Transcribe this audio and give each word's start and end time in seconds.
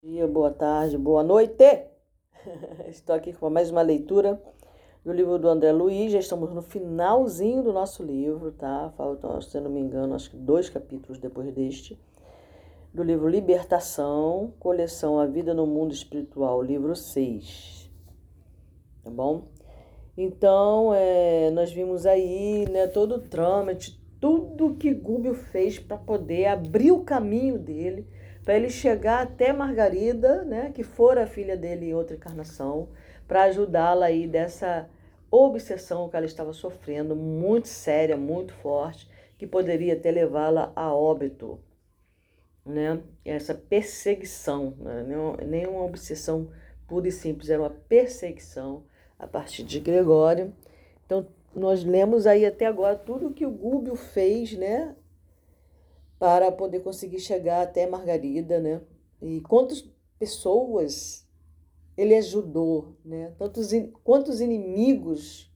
dia, 0.00 0.28
boa 0.28 0.52
tarde, 0.52 0.96
boa 0.96 1.24
noite. 1.24 1.82
Estou 2.86 3.16
aqui 3.16 3.32
com 3.32 3.50
mais 3.50 3.68
uma 3.68 3.82
leitura 3.82 4.40
do 5.04 5.12
livro 5.12 5.40
do 5.40 5.48
André 5.48 5.72
Luiz. 5.72 6.12
Já 6.12 6.20
estamos 6.20 6.54
no 6.54 6.62
finalzinho 6.62 7.64
do 7.64 7.72
nosso 7.72 8.04
livro, 8.04 8.52
tá? 8.52 8.92
Faltam, 8.96 9.40
se 9.40 9.58
não 9.58 9.68
me 9.68 9.80
engano, 9.80 10.14
acho 10.14 10.30
que 10.30 10.36
dois 10.36 10.70
capítulos 10.70 11.18
depois 11.18 11.52
deste. 11.52 11.98
Do 12.94 13.02
livro 13.02 13.28
Libertação, 13.28 14.54
coleção 14.60 15.18
A 15.18 15.26
Vida 15.26 15.52
no 15.52 15.66
Mundo 15.66 15.92
Espiritual, 15.92 16.62
livro 16.62 16.94
6. 16.94 17.90
Tá 19.02 19.10
bom? 19.10 19.48
Então, 20.16 20.94
é, 20.94 21.50
nós 21.50 21.72
vimos 21.72 22.06
aí 22.06 22.66
né, 22.70 22.86
todo 22.86 23.16
o 23.16 23.20
trâmite, 23.20 24.00
tudo 24.20 24.76
que 24.76 24.94
Gúbio 24.94 25.34
fez 25.34 25.76
para 25.76 25.96
poder 25.96 26.46
abrir 26.46 26.92
o 26.92 27.02
caminho 27.02 27.58
dele 27.58 28.06
para 28.48 28.56
ele 28.56 28.70
chegar 28.70 29.20
até 29.20 29.52
Margarida, 29.52 30.42
né, 30.42 30.72
que 30.74 30.82
fora 30.82 31.24
a 31.24 31.26
filha 31.26 31.54
dele 31.54 31.90
em 31.90 31.94
outra 31.94 32.16
encarnação, 32.16 32.88
para 33.26 33.42
ajudá-la 33.42 34.06
aí 34.06 34.26
dessa 34.26 34.88
obsessão 35.30 36.08
que 36.08 36.16
ela 36.16 36.24
estava 36.24 36.54
sofrendo, 36.54 37.14
muito 37.14 37.68
séria, 37.68 38.16
muito 38.16 38.54
forte, 38.54 39.06
que 39.36 39.46
poderia 39.46 39.92
até 39.92 40.10
levá-la 40.10 40.72
a 40.74 40.94
óbito. 40.94 41.60
Né? 42.64 43.02
Essa 43.22 43.54
perseguição, 43.54 44.74
né? 44.78 45.04
nem 45.46 45.66
uma 45.66 45.84
obsessão 45.84 46.48
pura 46.86 47.06
e 47.06 47.12
simples, 47.12 47.50
era 47.50 47.60
uma 47.60 47.76
perseguição 47.86 48.82
a 49.18 49.26
partir 49.26 49.62
de 49.62 49.78
Gregório. 49.78 50.54
Então, 51.04 51.26
nós 51.54 51.84
lemos 51.84 52.26
aí 52.26 52.46
até 52.46 52.64
agora 52.64 52.96
tudo 52.96 53.34
que 53.34 53.44
o 53.44 53.50
Gúbio 53.50 53.94
fez, 53.94 54.56
né, 54.56 54.96
para 56.18 56.50
poder 56.50 56.80
conseguir 56.80 57.20
chegar 57.20 57.62
até 57.62 57.86
Margarida, 57.86 58.58
né? 58.60 58.80
E 59.22 59.40
quantas 59.42 59.88
pessoas 60.18 61.26
ele 61.96 62.14
ajudou, 62.16 62.96
né? 63.04 63.34
Tantos, 63.38 63.70
quantos 64.02 64.40
inimigos, 64.40 65.52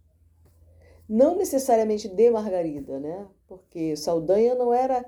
não 1.08 1.36
necessariamente 1.36 2.08
de 2.08 2.30
Margarida, 2.30 2.98
né? 3.00 3.28
Porque 3.46 3.96
Saldanha 3.96 4.54
não 4.54 4.72
era 4.72 5.04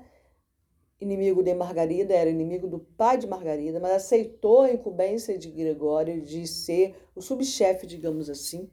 inimigo 0.99 1.43
de 1.43 1.53
Margarida, 1.53 2.13
era 2.13 2.29
inimigo 2.29 2.67
do 2.67 2.79
pai 2.79 3.17
de 3.17 3.27
Margarida, 3.27 3.79
mas 3.79 3.91
aceitou 3.91 4.61
a 4.61 4.71
incumbência 4.71 5.37
de 5.37 5.49
Gregório 5.51 6.21
de 6.21 6.47
ser 6.47 6.95
o 7.13 7.21
subchefe, 7.21 7.85
digamos 7.85 8.29
assim, 8.29 8.69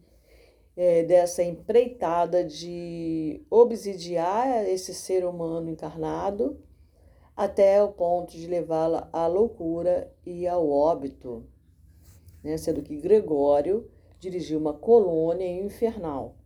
é, 0.77 1.03
dessa 1.03 1.42
empreitada 1.42 2.44
de 2.44 3.44
obsidiar 3.50 4.69
esse 4.69 4.94
ser 4.94 5.25
humano 5.25 5.69
encarnado 5.69 6.60
até 7.36 7.83
o 7.83 7.88
ponto 7.88 8.33
de 8.33 8.47
levá-la 8.47 9.08
à 9.12 9.27
loucura 9.27 10.12
e 10.25 10.47
ao 10.47 10.69
óbito, 10.69 11.44
né? 12.42 12.56
sendo 12.56 12.83
que 12.83 12.97
Gregório 12.97 13.91
dirigiu 14.19 14.58
uma 14.58 14.75
colônia 14.75 15.47
infernal. 15.47 16.36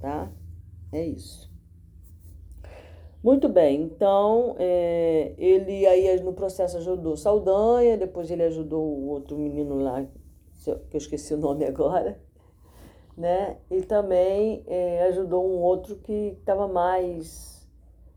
Tá? 0.00 0.30
É 0.92 1.04
isso. 1.04 1.52
Muito 3.22 3.48
bem, 3.48 3.82
então 3.82 4.54
é, 4.58 5.32
ele 5.38 5.86
aí 5.86 6.20
no 6.20 6.34
processo 6.34 6.76
ajudou 6.76 7.16
Saldanha, 7.16 7.96
depois 7.96 8.30
ele 8.30 8.42
ajudou 8.42 8.84
o 8.84 9.08
outro 9.08 9.38
menino 9.38 9.76
lá, 9.76 10.04
que 10.62 10.70
eu 10.70 10.98
esqueci 10.98 11.32
o 11.32 11.38
nome 11.38 11.64
agora, 11.64 12.20
né? 13.16 13.56
E 13.70 13.80
também 13.80 14.62
é, 14.66 15.04
ajudou 15.04 15.42
um 15.42 15.62
outro 15.62 15.96
que 15.96 16.36
estava 16.38 16.68
mais 16.68 17.63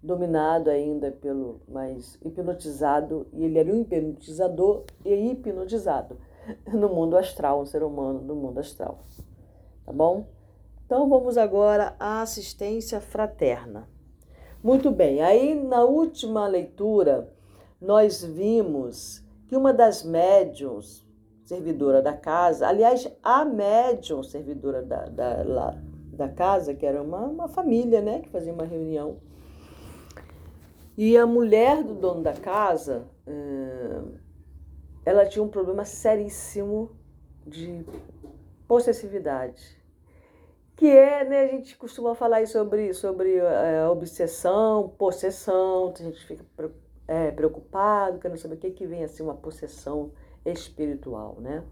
dominado 0.07 0.69
ainda 0.69 1.11
pelo 1.11 1.61
mais 1.67 2.17
hipnotizado, 2.23 3.27
e 3.33 3.43
ele 3.43 3.59
era 3.59 3.71
um 3.71 3.81
hipnotizador 3.81 4.85
e 5.05 5.13
hipnotizado 5.13 6.17
no 6.73 6.89
mundo 6.89 7.17
astral, 7.17 7.61
um 7.61 7.65
ser 7.65 7.83
humano 7.83 8.21
no 8.21 8.35
mundo 8.35 8.59
astral. 8.59 9.03
Tá 9.85 9.91
bom? 9.91 10.25
Então 10.85 11.07
vamos 11.09 11.37
agora 11.37 11.95
à 11.99 12.21
assistência 12.21 13.01
fraterna. 13.01 13.87
Muito 14.63 14.89
bem, 14.89 15.21
aí 15.21 15.53
na 15.53 15.83
última 15.83 16.47
leitura 16.47 17.29
nós 17.79 18.23
vimos 18.23 19.23
que 19.47 19.55
uma 19.55 19.73
das 19.73 20.03
médiums 20.03 21.05
servidora 21.43 22.01
da 22.01 22.11
casa, 22.11 22.67
aliás, 22.67 23.09
a 23.23 23.45
médium 23.45 24.21
servidora 24.21 24.81
da, 24.81 25.05
da, 25.05 25.75
da 26.11 26.27
casa, 26.27 26.73
que 26.73 26.85
era 26.85 27.01
uma, 27.01 27.21
uma 27.21 27.47
família, 27.47 28.01
né, 28.01 28.19
que 28.19 28.29
fazia 28.29 28.51
uma 28.51 28.65
reunião, 28.65 29.17
e 30.97 31.15
a 31.15 31.27
mulher 31.27 31.83
do 31.83 31.93
dono 31.93 32.23
da 32.23 32.33
casa, 32.33 33.07
eh, 33.27 34.01
ela 35.05 35.25
tinha 35.25 35.43
um 35.43 35.47
problema 35.47 35.85
seríssimo 35.85 36.91
de 37.45 37.85
possessividade. 38.67 39.77
Que 40.75 40.89
é, 40.89 41.23
né, 41.23 41.43
a 41.43 41.47
gente 41.47 41.77
costuma 41.77 42.13
falar 42.13 42.45
sobre, 42.47 42.93
sobre 42.93 43.37
é, 43.37 43.87
obsessão, 43.87 44.89
possessão, 44.97 45.93
a 45.97 46.03
gente 46.03 46.25
fica 46.25 46.43
é, 47.07 47.31
preocupado, 47.31 48.19
querendo 48.19 48.37
saber 48.37 48.55
o 48.55 48.57
que, 48.57 48.71
que 48.71 48.85
vem 48.85 49.03
assim, 49.03 49.23
uma 49.23 49.33
possessão 49.33 50.11
espiritual, 50.45 51.37
né? 51.39 51.63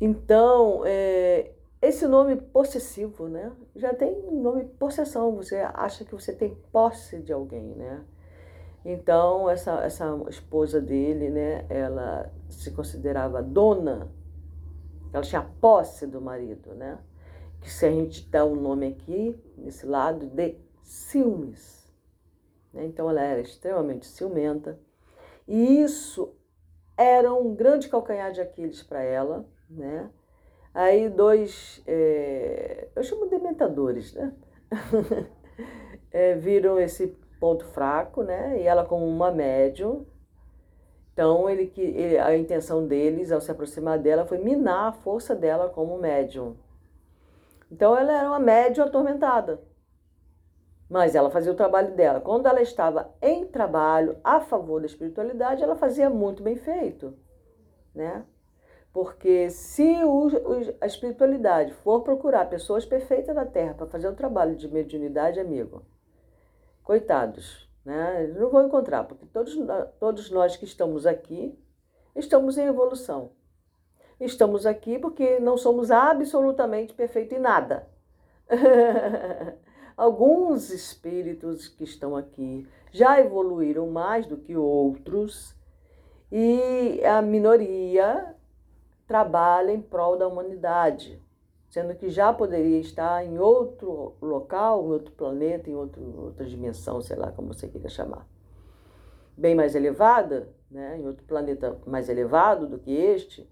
Então, 0.00 0.82
é, 0.84 1.52
esse 1.80 2.06
nome 2.06 2.36
possessivo, 2.36 3.28
né? 3.28 3.52
Já 3.76 3.94
tem 3.94 4.20
nome 4.32 4.64
possessão, 4.64 5.36
você 5.36 5.56
acha 5.56 6.04
que 6.04 6.12
você 6.12 6.32
tem 6.32 6.54
posse 6.72 7.20
de 7.20 7.32
alguém, 7.32 7.74
né? 7.74 8.04
Então, 8.84 9.48
essa, 9.48 9.82
essa 9.82 10.14
esposa 10.28 10.80
dele, 10.80 11.30
né, 11.30 11.64
ela 11.70 12.30
se 12.50 12.70
considerava 12.70 13.42
dona, 13.42 14.12
ela 15.12 15.22
tinha 15.22 15.42
posse 15.42 16.06
do 16.06 16.20
marido, 16.20 16.74
né? 16.74 16.98
Que 17.60 17.70
se 17.70 17.86
a 17.86 17.90
gente 17.90 18.28
dá 18.28 18.44
um 18.44 18.54
nome 18.54 18.88
aqui, 18.88 19.40
nesse 19.56 19.86
lado, 19.86 20.26
de 20.26 20.56
ciúmes. 20.82 21.90
Né? 22.72 22.84
Então, 22.84 23.08
ela 23.08 23.22
era 23.22 23.40
extremamente 23.40 24.06
ciumenta. 24.06 24.78
E 25.48 25.80
isso 25.80 26.34
era 26.96 27.32
um 27.32 27.54
grande 27.54 27.88
calcanhar 27.88 28.32
de 28.32 28.40
Aquiles 28.40 28.82
para 28.82 29.02
ela, 29.02 29.46
né? 29.70 30.10
Aí 30.74 31.08
dois, 31.08 31.82
é, 31.86 32.88
eu 32.94 33.02
chamo 33.02 33.28
de 33.28 33.38
mentadores, 33.38 34.12
né? 34.12 34.34
é, 36.10 36.34
viram 36.34 36.78
esse 36.80 37.16
ponto 37.44 37.66
fraco, 37.66 38.22
né? 38.22 38.58
E 38.58 38.62
ela 38.62 38.86
como 38.86 39.06
uma 39.06 39.30
médium. 39.30 40.06
Então, 41.12 41.50
ele, 41.50 41.70
ele, 41.76 42.16
a 42.16 42.34
intenção 42.34 42.86
deles, 42.86 43.30
ao 43.30 43.38
se 43.38 43.50
aproximar 43.50 43.98
dela, 43.98 44.24
foi 44.24 44.38
minar 44.38 44.88
a 44.88 44.92
força 44.92 45.36
dela 45.36 45.68
como 45.68 45.98
médium. 45.98 46.56
Então, 47.70 47.94
ela 47.94 48.16
era 48.16 48.28
uma 48.28 48.38
médium 48.38 48.86
atormentada. 48.86 49.60
Mas 50.88 51.14
ela 51.14 51.30
fazia 51.30 51.52
o 51.52 51.54
trabalho 51.54 51.94
dela. 51.94 52.18
Quando 52.18 52.46
ela 52.46 52.62
estava 52.62 53.14
em 53.20 53.44
trabalho 53.44 54.16
a 54.24 54.40
favor 54.40 54.80
da 54.80 54.86
espiritualidade, 54.86 55.62
ela 55.62 55.76
fazia 55.76 56.08
muito 56.08 56.42
bem 56.42 56.56
feito, 56.56 57.12
né? 57.94 58.24
Porque 58.90 59.50
se 59.50 60.02
o, 60.02 60.30
a 60.80 60.86
espiritualidade 60.86 61.74
for 61.74 62.00
procurar 62.00 62.48
pessoas 62.48 62.86
perfeitas 62.86 63.36
na 63.36 63.44
Terra 63.44 63.74
para 63.74 63.86
fazer 63.86 64.08
o 64.08 64.14
trabalho 64.14 64.56
de 64.56 64.66
mediunidade, 64.66 65.38
amigo, 65.38 65.84
coitados, 66.84 67.68
né? 67.84 68.32
Não 68.38 68.50
vão 68.50 68.66
encontrar, 68.66 69.04
porque 69.04 69.26
todos, 69.26 69.56
todos 69.98 70.30
nós 70.30 70.56
que 70.56 70.64
estamos 70.64 71.06
aqui 71.06 71.58
estamos 72.14 72.56
em 72.56 72.66
evolução. 72.66 73.32
Estamos 74.20 74.64
aqui 74.64 74.98
porque 74.98 75.40
não 75.40 75.56
somos 75.56 75.90
absolutamente 75.90 76.92
perfeitos 76.92 77.36
em 77.36 77.40
nada. 77.40 77.88
Alguns 79.96 80.70
espíritos 80.70 81.66
que 81.66 81.84
estão 81.84 82.16
aqui 82.16 82.68
já 82.92 83.18
evoluíram 83.18 83.88
mais 83.88 84.26
do 84.26 84.36
que 84.36 84.56
outros 84.56 85.54
e 86.30 87.00
a 87.04 87.22
minoria 87.22 88.34
trabalha 89.06 89.72
em 89.72 89.80
prol 89.80 90.16
da 90.16 90.26
humanidade 90.26 91.23
sendo 91.74 91.92
que 91.96 92.08
já 92.08 92.32
poderia 92.32 92.78
estar 92.78 93.26
em 93.26 93.36
outro 93.36 94.14
local, 94.22 94.84
em 94.84 94.92
outro 94.92 95.10
planeta, 95.10 95.68
em 95.68 95.74
outro, 95.74 96.02
outra 96.26 96.46
dimensão, 96.46 97.00
sei 97.00 97.16
lá 97.16 97.32
como 97.32 97.52
você 97.52 97.66
queira 97.66 97.88
chamar. 97.88 98.28
Bem 99.36 99.56
mais 99.56 99.74
elevada, 99.74 100.48
né, 100.70 100.96
em 101.00 101.04
outro 101.04 101.24
planeta 101.24 101.76
mais 101.84 102.08
elevado 102.08 102.68
do 102.68 102.78
que 102.78 102.92
este, 102.92 103.50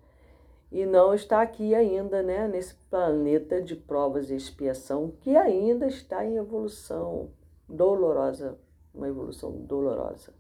e 0.70 0.86
não 0.86 1.12
está 1.12 1.42
aqui 1.42 1.74
ainda, 1.74 2.22
né, 2.22 2.46
nesse 2.46 2.76
planeta 2.88 3.60
de 3.60 3.74
provas 3.74 4.30
e 4.30 4.36
expiação, 4.36 5.12
que 5.20 5.36
ainda 5.36 5.88
está 5.88 6.24
em 6.24 6.36
evolução 6.36 7.30
dolorosa, 7.68 8.56
uma 8.94 9.08
evolução 9.08 9.50
dolorosa, 9.50 10.32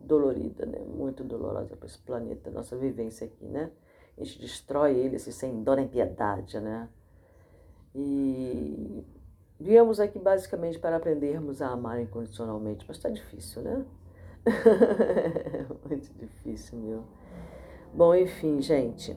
dolorida, 0.00 0.64
né, 0.64 0.78
muito 0.78 1.22
dolorosa 1.22 1.76
para 1.76 1.86
esse 1.86 1.98
planeta, 1.98 2.50
nossa 2.50 2.74
vivência 2.74 3.26
aqui, 3.26 3.44
né. 3.44 3.70
A 4.16 4.24
gente 4.24 4.40
destrói 4.40 4.96
ele 4.96 5.16
assim, 5.16 5.30
sem 5.30 5.62
dó 5.62 5.74
nem 5.74 5.86
piedade, 5.86 6.58
né? 6.58 6.88
E 7.94 9.04
viemos 9.58 9.98
aqui 10.00 10.18
basicamente 10.18 10.78
para 10.78 10.96
aprendermos 10.96 11.60
a 11.62 11.68
amar 11.68 12.00
incondicionalmente, 12.00 12.84
mas 12.86 12.96
está 12.96 13.08
difícil, 13.08 13.62
né? 13.62 13.84
Muito 15.88 16.12
difícil, 16.14 16.78
meu. 16.78 17.04
Bom, 17.92 18.14
enfim, 18.14 18.60
gente. 18.60 19.16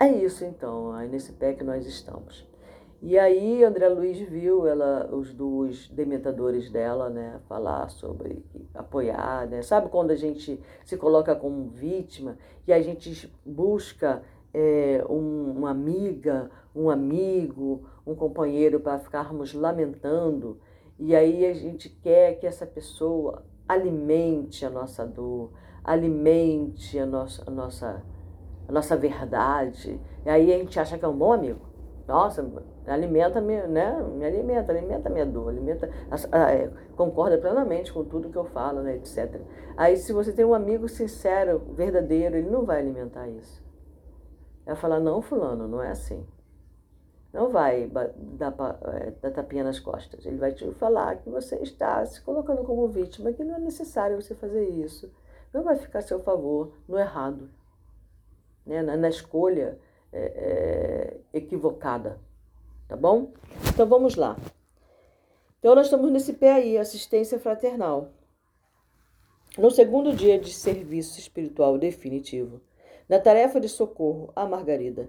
É 0.00 0.08
isso 0.08 0.44
então, 0.44 0.92
aí 0.92 1.08
nesse 1.08 1.32
pé 1.32 1.54
que 1.54 1.62
nós 1.62 1.86
estamos. 1.86 2.46
E 3.00 3.18
aí 3.18 3.64
André 3.64 3.88
Luiz 3.88 4.18
viu 4.18 4.64
ela, 4.64 5.08
os 5.12 5.34
dois 5.34 5.88
dementadores 5.88 6.70
dela, 6.70 7.10
né, 7.10 7.40
falar 7.48 7.88
sobre 7.90 8.44
apoiar, 8.72 9.48
né? 9.48 9.60
Sabe 9.60 9.88
quando 9.88 10.12
a 10.12 10.16
gente 10.16 10.60
se 10.84 10.96
coloca 10.96 11.34
como 11.34 11.68
vítima 11.68 12.38
e 12.64 12.72
a 12.72 12.80
gente 12.80 13.28
busca 13.44 14.22
é, 14.54 15.04
um, 15.08 15.52
uma 15.56 15.70
amiga, 15.70 16.50
um 16.74 16.90
amigo, 16.90 17.84
um 18.06 18.14
companheiro 18.14 18.80
para 18.80 18.98
ficarmos 18.98 19.54
lamentando 19.54 20.58
e 20.98 21.16
aí 21.16 21.46
a 21.46 21.54
gente 21.54 21.88
quer 21.88 22.38
que 22.38 22.46
essa 22.46 22.66
pessoa 22.66 23.42
alimente 23.68 24.64
a 24.64 24.70
nossa 24.70 25.06
dor, 25.06 25.50
alimente 25.82 26.98
a 26.98 27.06
nossa, 27.06 27.42
a 27.46 27.50
nossa 27.50 28.02
a 28.68 28.72
nossa 28.72 28.96
verdade. 28.96 30.00
E 30.24 30.30
aí 30.30 30.52
a 30.52 30.58
gente 30.58 30.78
acha 30.78 30.96
que 30.96 31.04
é 31.04 31.08
um 31.08 31.16
bom 31.16 31.32
amigo. 31.32 31.60
Nossa, 32.06 32.46
alimenta 32.86 33.40
me, 33.40 33.62
né? 33.62 34.00
Me 34.16 34.24
alimenta, 34.24 34.72
alimenta 34.72 35.08
minha 35.08 35.26
dor, 35.26 35.48
alimenta, 35.48 35.88
é, 36.32 36.70
concorda 36.96 37.38
plenamente 37.38 37.92
com 37.92 38.04
tudo 38.04 38.28
que 38.28 38.36
eu 38.36 38.44
falo, 38.44 38.82
né, 38.82 38.96
etc. 38.96 39.40
Aí 39.76 39.96
se 39.96 40.12
você 40.12 40.32
tem 40.32 40.44
um 40.44 40.54
amigo 40.54 40.88
sincero, 40.88 41.62
verdadeiro, 41.74 42.36
ele 42.36 42.50
não 42.50 42.64
vai 42.64 42.80
alimentar 42.80 43.28
isso. 43.28 43.61
Vai 44.64 44.76
falar, 44.76 45.00
não, 45.00 45.20
fulano, 45.22 45.66
não 45.66 45.82
é 45.82 45.90
assim. 45.90 46.26
Não 47.32 47.50
vai 47.50 47.86
dar, 47.86 48.54
é, 48.94 49.10
dar 49.10 49.30
tapinha 49.30 49.64
nas 49.64 49.80
costas. 49.80 50.24
Ele 50.26 50.36
vai 50.36 50.52
te 50.52 50.70
falar 50.72 51.16
que 51.16 51.30
você 51.30 51.56
está 51.56 52.04
se 52.04 52.20
colocando 52.20 52.62
como 52.62 52.88
vítima, 52.88 53.32
que 53.32 53.42
não 53.42 53.56
é 53.56 53.58
necessário 53.58 54.20
você 54.20 54.34
fazer 54.34 54.68
isso. 54.68 55.10
Não 55.52 55.62
vai 55.62 55.76
ficar 55.76 56.00
a 56.00 56.02
seu 56.02 56.20
favor, 56.20 56.72
no 56.86 56.98
errado 56.98 57.48
né, 58.64 58.82
na, 58.82 58.96
na 58.96 59.08
escolha 59.08 59.78
é, 60.12 60.20
é, 61.32 61.38
equivocada, 61.38 62.20
tá 62.88 62.96
bom? 62.96 63.32
Então 63.68 63.86
vamos 63.86 64.14
lá. 64.16 64.36
Então 65.58 65.74
nós 65.74 65.86
estamos 65.86 66.10
nesse 66.10 66.32
pé 66.32 66.54
aí, 66.54 66.78
assistência 66.78 67.38
fraternal. 67.38 68.10
No 69.56 69.70
segundo 69.70 70.14
dia 70.14 70.38
de 70.38 70.52
serviço 70.52 71.18
espiritual 71.18 71.76
definitivo, 71.76 72.60
na 73.12 73.20
tarefa 73.20 73.60
de 73.60 73.68
socorro 73.68 74.32
à 74.34 74.46
Margarida, 74.46 75.06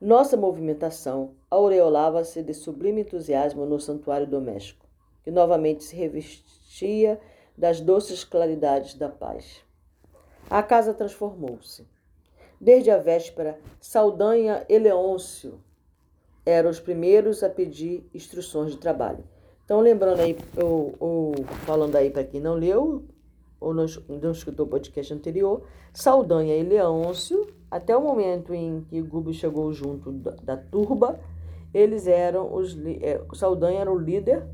nossa 0.00 0.38
movimentação 0.38 1.34
aureolava-se 1.50 2.42
de 2.42 2.54
sublime 2.54 3.02
entusiasmo 3.02 3.66
no 3.66 3.78
santuário 3.78 4.26
doméstico, 4.26 4.86
que 5.22 5.30
novamente 5.30 5.84
se 5.84 5.94
revestia 5.94 7.20
das 7.54 7.78
doces 7.78 8.24
claridades 8.24 8.94
da 8.94 9.10
paz. 9.10 9.62
A 10.48 10.62
casa 10.62 10.94
transformou-se. 10.94 11.86
Desde 12.58 12.90
a 12.90 12.96
véspera, 12.96 13.60
Saldanha 13.78 14.64
e 14.66 14.78
Leôncio 14.78 15.60
eram 16.46 16.70
os 16.70 16.80
primeiros 16.80 17.42
a 17.42 17.50
pedir 17.50 18.08
instruções 18.14 18.70
de 18.70 18.78
trabalho. 18.78 19.24
Então, 19.62 19.80
lembrando 19.80 20.20
aí, 20.20 20.38
ou, 20.56 20.94
ou 20.98 21.34
falando 21.66 21.96
aí 21.96 22.08
para 22.08 22.24
quem 22.24 22.40
não 22.40 22.54
leu, 22.54 23.04
ou 23.62 23.72
não, 23.72 23.86
não 24.08 24.32
escutou 24.32 24.66
o 24.66 24.68
podcast 24.68 25.14
anterior, 25.14 25.62
Saldanha 25.92 26.56
e 26.56 26.62
Leôncio, 26.62 27.46
até 27.70 27.96
o 27.96 28.02
momento 28.02 28.52
em 28.52 28.82
que 28.82 29.00
Gubi 29.00 29.32
chegou 29.32 29.72
junto 29.72 30.12
da, 30.12 30.32
da 30.42 30.56
turba, 30.56 31.20
eles 31.72 32.06
eram 32.06 32.54
os. 32.54 32.76
É, 33.00 33.22
Saldanha 33.34 33.80
era 33.80 33.92
o 33.92 33.98
líder 33.98 34.46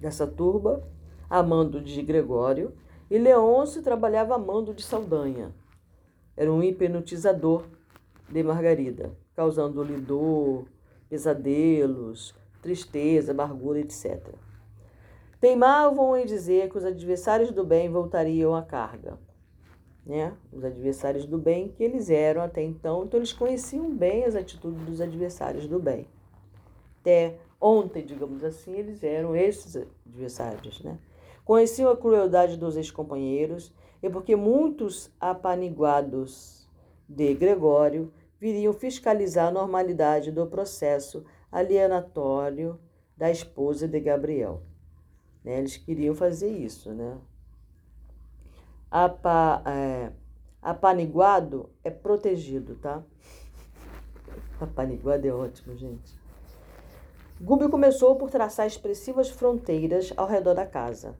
dessa 0.00 0.26
turba, 0.26 0.82
a 1.28 1.42
mando 1.42 1.80
de 1.80 2.02
Gregório, 2.02 2.72
e 3.10 3.18
Leôncio 3.18 3.82
trabalhava 3.82 4.34
a 4.34 4.38
mando 4.38 4.74
de 4.74 4.82
Saldanha 4.82 5.52
era 6.36 6.52
um 6.52 6.62
hipnotizador 6.62 7.64
de 8.28 8.42
Margarida, 8.42 9.12
causando-lhe 9.36 9.96
dor, 9.96 10.66
pesadelos, 11.08 12.34
tristeza, 12.60 13.32
amargura, 13.32 13.78
etc. 13.78 14.34
Teimavam 15.44 16.16
em 16.16 16.24
dizer 16.24 16.70
que 16.70 16.78
os 16.78 16.86
adversários 16.86 17.50
do 17.50 17.62
bem 17.62 17.90
voltariam 17.90 18.54
à 18.54 18.62
carga. 18.62 19.18
Né? 20.06 20.32
Os 20.50 20.64
adversários 20.64 21.26
do 21.26 21.36
bem 21.36 21.68
que 21.68 21.84
eles 21.84 22.08
eram 22.08 22.40
até 22.40 22.62
então, 22.62 23.04
então 23.04 23.20
eles 23.20 23.34
conheciam 23.34 23.94
bem 23.94 24.24
as 24.24 24.34
atitudes 24.34 24.80
dos 24.86 25.02
adversários 25.02 25.68
do 25.68 25.78
bem. 25.78 26.06
Até 26.98 27.36
ontem, 27.60 28.06
digamos 28.06 28.42
assim, 28.42 28.72
eles 28.72 29.04
eram 29.04 29.36
esses 29.36 29.76
adversários. 30.06 30.82
Né? 30.82 30.96
Conheciam 31.44 31.90
a 31.90 31.96
crueldade 31.98 32.56
dos 32.56 32.78
ex-companheiros 32.78 33.70
e 34.02 34.08
porque 34.08 34.34
muitos 34.34 35.10
apaniguados 35.20 36.66
de 37.06 37.34
Gregório 37.34 38.10
viriam 38.40 38.72
fiscalizar 38.72 39.48
a 39.48 39.52
normalidade 39.52 40.32
do 40.32 40.46
processo 40.46 41.22
alienatório 41.52 42.80
da 43.14 43.30
esposa 43.30 43.86
de 43.86 44.00
Gabriel. 44.00 44.62
Né? 45.44 45.58
Eles 45.58 45.76
queriam 45.76 46.14
fazer 46.14 46.50
isso, 46.50 46.90
né? 46.92 47.18
Apa, 48.90 49.62
é, 49.66 50.12
apaniguado 50.62 51.68
é 51.82 51.90
protegido, 51.90 52.76
tá? 52.76 53.02
Apaniguado 54.60 55.26
é 55.26 55.32
ótimo, 55.32 55.76
gente. 55.76 56.14
Gúbio 57.40 57.68
começou 57.68 58.16
por 58.16 58.30
traçar 58.30 58.66
expressivas 58.66 59.28
fronteiras 59.28 60.12
ao 60.16 60.26
redor 60.26 60.54
da 60.54 60.64
casa. 60.64 61.18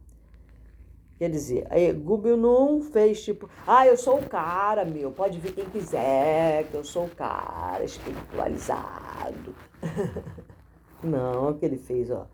Quer 1.18 1.30
dizer, 1.30 1.66
aí, 1.70 1.92
Gúbio 1.92 2.36
não 2.36 2.80
fez 2.80 3.22
tipo, 3.22 3.48
ah, 3.66 3.86
eu 3.86 3.96
sou 3.96 4.18
o 4.18 4.28
cara, 4.28 4.84
meu, 4.84 5.12
pode 5.12 5.38
vir 5.38 5.52
quem 5.52 5.64
quiser, 5.66 6.68
que 6.68 6.74
eu 6.74 6.84
sou 6.84 7.06
o 7.06 7.10
cara 7.10 7.84
espiritualizado. 7.84 9.54
não, 11.02 11.48
é 11.48 11.50
o 11.50 11.54
que 11.54 11.66
ele 11.66 11.78
fez, 11.78 12.10
ó. 12.10 12.26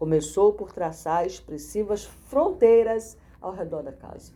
Começou 0.00 0.52
por 0.52 0.72
traçar 0.72 1.24
expressivas 1.24 2.04
fronteiras 2.04 3.16
ao 3.40 3.52
redor 3.52 3.84
da 3.84 3.92
casa. 3.92 4.32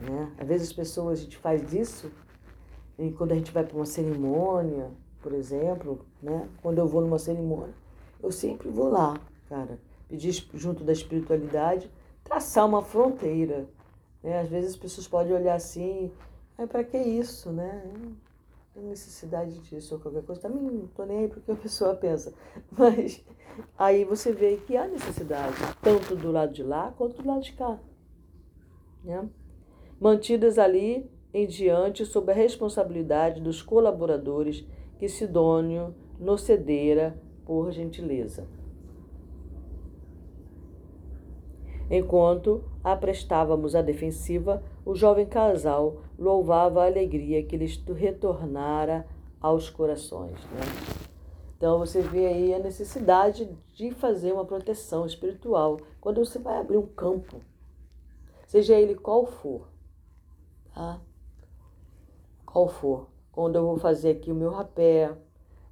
Né? 0.00 0.32
Às 0.38 0.48
vezes 0.48 0.68
as 0.68 0.72
pessoas, 0.72 1.18
a 1.18 1.22
gente 1.22 1.36
faz 1.36 1.74
isso, 1.74 2.10
e 2.98 3.12
quando 3.12 3.32
a 3.32 3.34
gente 3.34 3.52
vai 3.52 3.62
para 3.62 3.76
uma 3.76 3.84
cerimônia, 3.84 4.90
por 5.20 5.34
exemplo, 5.34 6.06
né? 6.22 6.48
Quando 6.62 6.78
eu 6.78 6.86
vou 6.86 7.02
numa 7.02 7.18
cerimônia, 7.18 7.74
eu 8.22 8.32
sempre 8.32 8.70
vou 8.70 8.88
lá, 8.88 9.20
cara 9.50 9.78
pedir 10.08 10.46
junto 10.54 10.84
da 10.84 10.92
espiritualidade, 10.92 11.90
traçar 12.22 12.66
uma 12.66 12.82
fronteira. 12.82 13.68
Né? 14.22 14.40
Às 14.40 14.48
vezes 14.48 14.70
as 14.70 14.76
pessoas 14.76 15.08
podem 15.08 15.32
olhar 15.32 15.54
assim, 15.54 16.10
é 16.58 16.66
para 16.66 16.84
que 16.84 16.96
isso, 16.96 17.50
né? 17.50 17.82
Tem 18.76 18.84
necessidade 18.84 19.58
disso 19.60 19.94
ou 19.94 20.00
qualquer 20.02 20.22
coisa. 20.22 20.42
Também 20.42 20.62
não 20.62 20.84
estou 20.84 21.06
nem 21.06 21.20
aí 21.20 21.28
porque 21.28 21.50
a 21.50 21.56
pessoa 21.56 21.94
pensa. 21.96 22.34
Mas 22.70 23.24
aí 23.78 24.04
você 24.04 24.32
vê 24.32 24.58
que 24.58 24.76
há 24.76 24.86
necessidade, 24.86 25.56
tanto 25.80 26.14
do 26.14 26.30
lado 26.30 26.52
de 26.52 26.62
lá 26.62 26.92
quanto 26.92 27.22
do 27.22 27.26
lado 27.26 27.40
de 27.40 27.54
cá. 27.54 27.78
Né? 29.02 29.26
Mantidas 29.98 30.58
ali 30.58 31.10
em 31.32 31.46
diante 31.46 32.04
sob 32.04 32.30
a 32.30 32.34
responsabilidade 32.34 33.40
dos 33.40 33.62
colaboradores 33.62 34.62
que 34.98 35.08
Sidônio 35.08 35.94
nos 36.20 36.42
cedera 36.42 37.18
por 37.46 37.72
gentileza. 37.72 38.46
Enquanto 41.90 42.62
aprestávamos 42.84 43.74
a 43.74 43.80
defensiva, 43.80 44.62
o 44.84 44.94
jovem 44.94 45.24
casal 45.24 46.02
louvava 46.18 46.82
a 46.82 46.86
alegria 46.86 47.42
que 47.42 47.56
lhes 47.56 47.76
retornara 47.76 49.06
aos 49.40 49.70
corações. 49.70 50.38
Né? 50.46 51.06
Então 51.56 51.78
você 51.78 52.00
vê 52.02 52.26
aí 52.26 52.54
a 52.54 52.58
necessidade 52.58 53.48
de 53.74 53.90
fazer 53.92 54.32
uma 54.32 54.44
proteção 54.44 55.06
espiritual 55.06 55.78
quando 56.00 56.24
você 56.24 56.38
vai 56.38 56.58
abrir 56.58 56.76
um 56.76 56.86
campo, 56.86 57.40
seja 58.46 58.74
ele 58.74 58.94
qual 58.94 59.26
for, 59.26 59.66
tá? 60.74 61.00
Qual 62.44 62.68
for. 62.68 63.08
Quando 63.32 63.56
eu 63.56 63.66
vou 63.66 63.76
fazer 63.76 64.10
aqui 64.10 64.30
o 64.30 64.34
meu 64.34 64.50
rapé, 64.50 65.14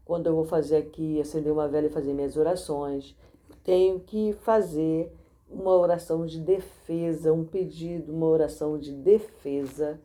quando 0.04 0.26
eu 0.26 0.34
vou 0.34 0.44
fazer 0.44 0.76
aqui, 0.76 1.20
acender 1.20 1.52
uma 1.52 1.66
vela 1.66 1.86
e 1.86 1.90
fazer 1.90 2.12
minhas 2.12 2.36
orações, 2.36 3.16
tenho 3.62 4.00
que 4.00 4.34
fazer 4.34 5.10
uma 5.48 5.72
oração 5.72 6.26
de 6.26 6.40
defesa, 6.40 7.32
um 7.32 7.44
pedido, 7.44 8.12
uma 8.12 8.26
oração 8.26 8.78
de 8.78 8.92
defesa. 8.92 10.00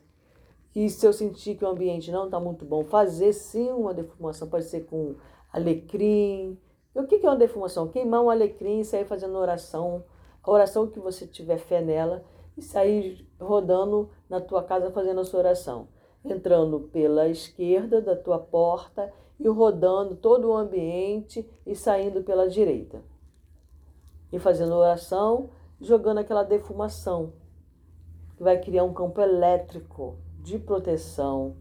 E 0.75 0.89
se 0.89 1.05
eu 1.05 1.11
sentir 1.11 1.55
que 1.55 1.65
o 1.65 1.67
ambiente 1.67 2.11
não 2.11 2.25
está 2.25 2.39
muito 2.39 2.63
bom, 2.63 2.83
fazer 2.83 3.33
sim 3.33 3.71
uma 3.71 3.93
defumação, 3.93 4.47
pode 4.47 4.65
ser 4.65 4.85
com 4.85 5.15
alecrim. 5.51 6.57
E 6.95 6.99
o 6.99 7.07
que 7.07 7.15
é 7.15 7.29
uma 7.29 7.35
defumação? 7.35 7.87
Queimar 7.87 8.21
um 8.21 8.29
alecrim 8.29 8.79
e 8.79 8.85
sair 8.85 9.05
fazendo 9.05 9.37
oração, 9.37 10.03
a 10.43 10.51
oração 10.51 10.87
que 10.87 10.99
você 10.99 11.25
tiver 11.25 11.57
fé 11.57 11.81
nela, 11.81 12.23
e 12.55 12.61
sair 12.61 13.27
rodando 13.39 14.09
na 14.29 14.39
tua 14.39 14.63
casa 14.63 14.91
fazendo 14.91 15.21
a 15.21 15.25
sua 15.25 15.39
oração. 15.39 15.87
Entrando 16.23 16.81
pela 16.91 17.27
esquerda 17.29 18.01
da 18.01 18.15
tua 18.15 18.37
porta 18.37 19.11
e 19.39 19.47
rodando 19.47 20.15
todo 20.15 20.49
o 20.49 20.55
ambiente 20.55 21.49
e 21.65 21.75
saindo 21.75 22.21
pela 22.23 22.49
direita 22.49 23.01
e 24.31 24.39
fazendo 24.39 24.73
oração, 24.73 25.49
jogando 25.79 26.19
aquela 26.19 26.43
defumação, 26.43 27.33
que 28.37 28.43
vai 28.43 28.59
criar 28.59 28.83
um 28.83 28.93
campo 28.93 29.19
elétrico 29.21 30.17
de 30.49 30.59
proteção 30.59 31.55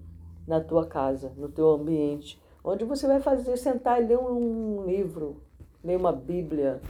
na 0.46 0.60
tua 0.60 0.86
casa, 0.86 1.30
no 1.36 1.48
teu 1.48 1.68
ambiente, 1.70 2.40
onde 2.64 2.84
você 2.84 3.06
vai 3.06 3.20
fazer 3.20 3.56
sentar 3.58 4.02
e 4.02 4.06
ler 4.06 4.18
um 4.18 4.84
livro, 4.86 5.36
ler 5.84 5.96
uma 5.96 6.10
Bíblia, 6.10 6.80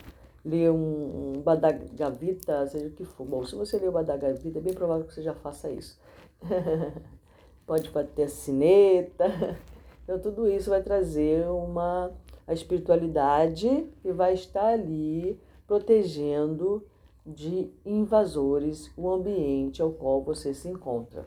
ler 0.44 0.70
um, 0.70 1.42
Badagavita, 1.44 2.66
seja 2.68 2.86
o 2.86 2.90
que 2.90 3.04
for. 3.04 3.26
Bom, 3.26 3.44
se 3.44 3.56
você 3.56 3.78
ler 3.78 3.88
o 3.88 3.92
Badagavita, 3.92 4.58
é 4.58 4.62
bem 4.62 4.72
provável 4.72 5.04
que 5.04 5.12
você 5.12 5.22
já 5.22 5.34
faça 5.34 5.68
isso. 5.70 5.98
Pode 7.66 7.90
bater 7.90 8.24
a 8.24 8.28
sineta. 8.28 9.58
Então, 10.08 10.18
tudo 10.18 10.48
isso 10.48 10.70
vai 10.70 10.82
trazer 10.82 11.46
uma 11.50 12.10
a 12.46 12.54
espiritualidade 12.54 13.86
e 14.02 14.10
vai 14.10 14.32
estar 14.32 14.68
ali 14.68 15.38
protegendo 15.66 16.82
de 17.26 17.70
invasores 17.84 18.90
o 18.96 19.10
ambiente 19.10 19.82
ao 19.82 19.92
qual 19.92 20.22
você 20.22 20.54
se 20.54 20.66
encontra. 20.66 21.26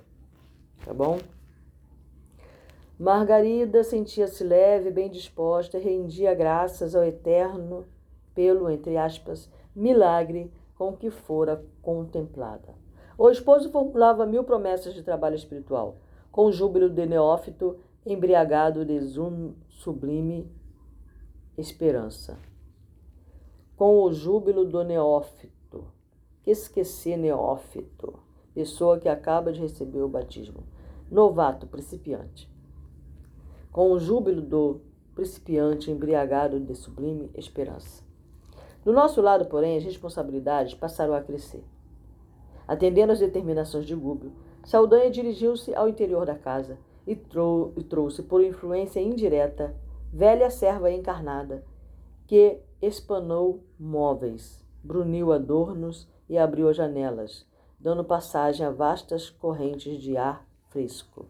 Tá 0.85 0.93
bom? 0.93 1.19
Margarida 2.97 3.83
sentia-se 3.83 4.43
leve, 4.43 4.91
bem 4.91 5.09
disposta 5.09 5.79
rendia 5.79 6.33
graças 6.33 6.95
ao 6.95 7.03
Eterno 7.03 7.85
pelo, 8.33 8.69
entre 8.69 8.97
aspas, 8.97 9.49
milagre 9.75 10.51
com 10.75 10.95
que 10.95 11.09
fora 11.09 11.63
contemplada. 11.81 12.75
O 13.17 13.29
esposo 13.29 13.71
formulava 13.71 14.25
mil 14.25 14.43
promessas 14.43 14.93
de 14.93 15.03
trabalho 15.03 15.35
espiritual, 15.35 15.97
com 16.31 16.51
júbilo 16.51 16.89
de 16.89 17.05
neófito, 17.05 17.77
embriagado 18.05 18.83
de 18.83 18.99
sublime 19.69 20.51
esperança. 21.57 22.37
Com 23.75 24.01
o 24.01 24.11
júbilo 24.11 24.65
do 24.65 24.83
neófito, 24.83 25.85
que 26.43 26.51
esquecer 26.51 27.17
neófito, 27.17 28.19
pessoa 28.53 28.99
que 28.99 29.09
acaba 29.09 29.51
de 29.51 29.59
receber 29.59 30.01
o 30.01 30.09
batismo, 30.09 30.63
novato, 31.09 31.67
principiante. 31.67 32.49
Com 33.71 33.91
o 33.91 33.99
júbilo 33.99 34.41
do 34.41 34.81
principiante 35.15 35.91
embriagado 35.91 36.59
de 36.59 36.75
sublime 36.75 37.29
esperança. 37.35 38.03
Do 38.83 38.91
nosso 38.91 39.21
lado, 39.21 39.45
porém, 39.45 39.77
as 39.77 39.83
responsabilidades 39.83 40.73
passaram 40.73 41.13
a 41.13 41.21
crescer. 41.21 41.63
Atendendo 42.67 43.11
às 43.11 43.19
determinações 43.19 43.85
de 43.85 43.95
Gúbio, 43.95 44.31
Saldanha 44.63 45.11
dirigiu-se 45.11 45.73
ao 45.75 45.89
interior 45.89 46.25
da 46.25 46.35
casa 46.35 46.77
e, 47.05 47.15
trou 47.15 47.73
e 47.75 47.83
trouxe, 47.83 48.23
por 48.23 48.43
influência 48.43 48.99
indireta, 48.99 49.75
velha 50.11 50.49
serva 50.49 50.91
encarnada, 50.91 51.63
que 52.27 52.59
espanou 52.81 53.63
móveis, 53.79 54.63
bruniu 54.83 55.31
adornos 55.31 56.07
e 56.29 56.37
abriu 56.37 56.69
as 56.69 56.77
janelas, 56.77 57.45
dando 57.81 58.03
passagem 58.03 58.65
a 58.65 58.69
vastas 58.69 59.29
correntes 59.29 59.99
de 59.99 60.15
ar 60.15 60.45
fresco. 60.69 61.25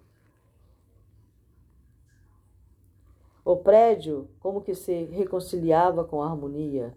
O 3.44 3.56
prédio 3.56 4.28
como 4.40 4.62
que 4.62 4.76
se 4.76 5.06
reconciliava 5.06 6.04
com 6.04 6.22
a 6.22 6.28
harmonia, 6.28 6.96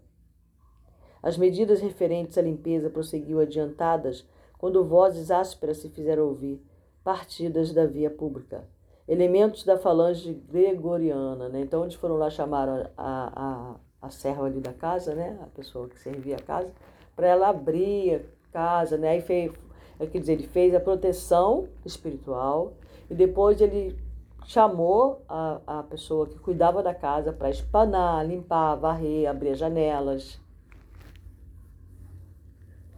as 1.23 1.37
medidas 1.37 1.81
referentes 1.81 2.37
à 2.37 2.41
limpeza 2.41 2.89
prosseguiam 2.89 3.39
adiantadas 3.39 4.27
quando 4.59 4.83
vozes 4.83 5.31
ásperas 5.31 5.77
se 5.77 5.89
fizeram 5.89 6.27
ouvir, 6.27 6.61
partidas 7.03 7.73
da 7.73 7.85
via 7.85 8.11
pública. 8.11 8.67
Elementos 9.07 9.63
da 9.63 9.77
falange 9.77 10.33
gregoriana, 10.33 11.49
né? 11.49 11.61
Então, 11.61 11.83
eles 11.83 11.95
foram 11.95 12.15
lá, 12.15 12.29
chamaram 12.29 12.89
a, 12.97 13.75
a, 13.75 13.75
a 14.01 14.09
serva 14.09 14.45
ali 14.45 14.59
da 14.59 14.73
casa, 14.73 15.15
né? 15.15 15.39
A 15.41 15.47
pessoa 15.47 15.87
que 15.87 15.97
servia 15.99 16.35
a 16.35 16.41
casa, 16.41 16.71
para 17.15 17.27
ela 17.27 17.49
abrir 17.49 18.23
casa, 18.55 18.97
né? 18.97 19.09
Aí 19.09 19.21
fez, 19.21 19.51
é, 19.99 20.05
quer 20.05 20.19
dizer, 20.19 20.33
ele 20.33 20.47
fez 20.47 20.73
a 20.73 20.79
proteção 20.79 21.67
espiritual 21.85 22.73
e 23.09 23.13
depois 23.13 23.59
ele 23.59 23.97
chamou 24.45 25.23
a, 25.27 25.59
a 25.67 25.83
pessoa 25.83 26.27
que 26.27 26.39
cuidava 26.39 26.81
da 26.81 26.93
casa 26.93 27.33
para 27.33 27.49
espanar, 27.49 28.25
limpar, 28.25 28.75
varrer, 28.75 29.29
abrir 29.29 29.49
as 29.49 29.59
janelas, 29.59 30.39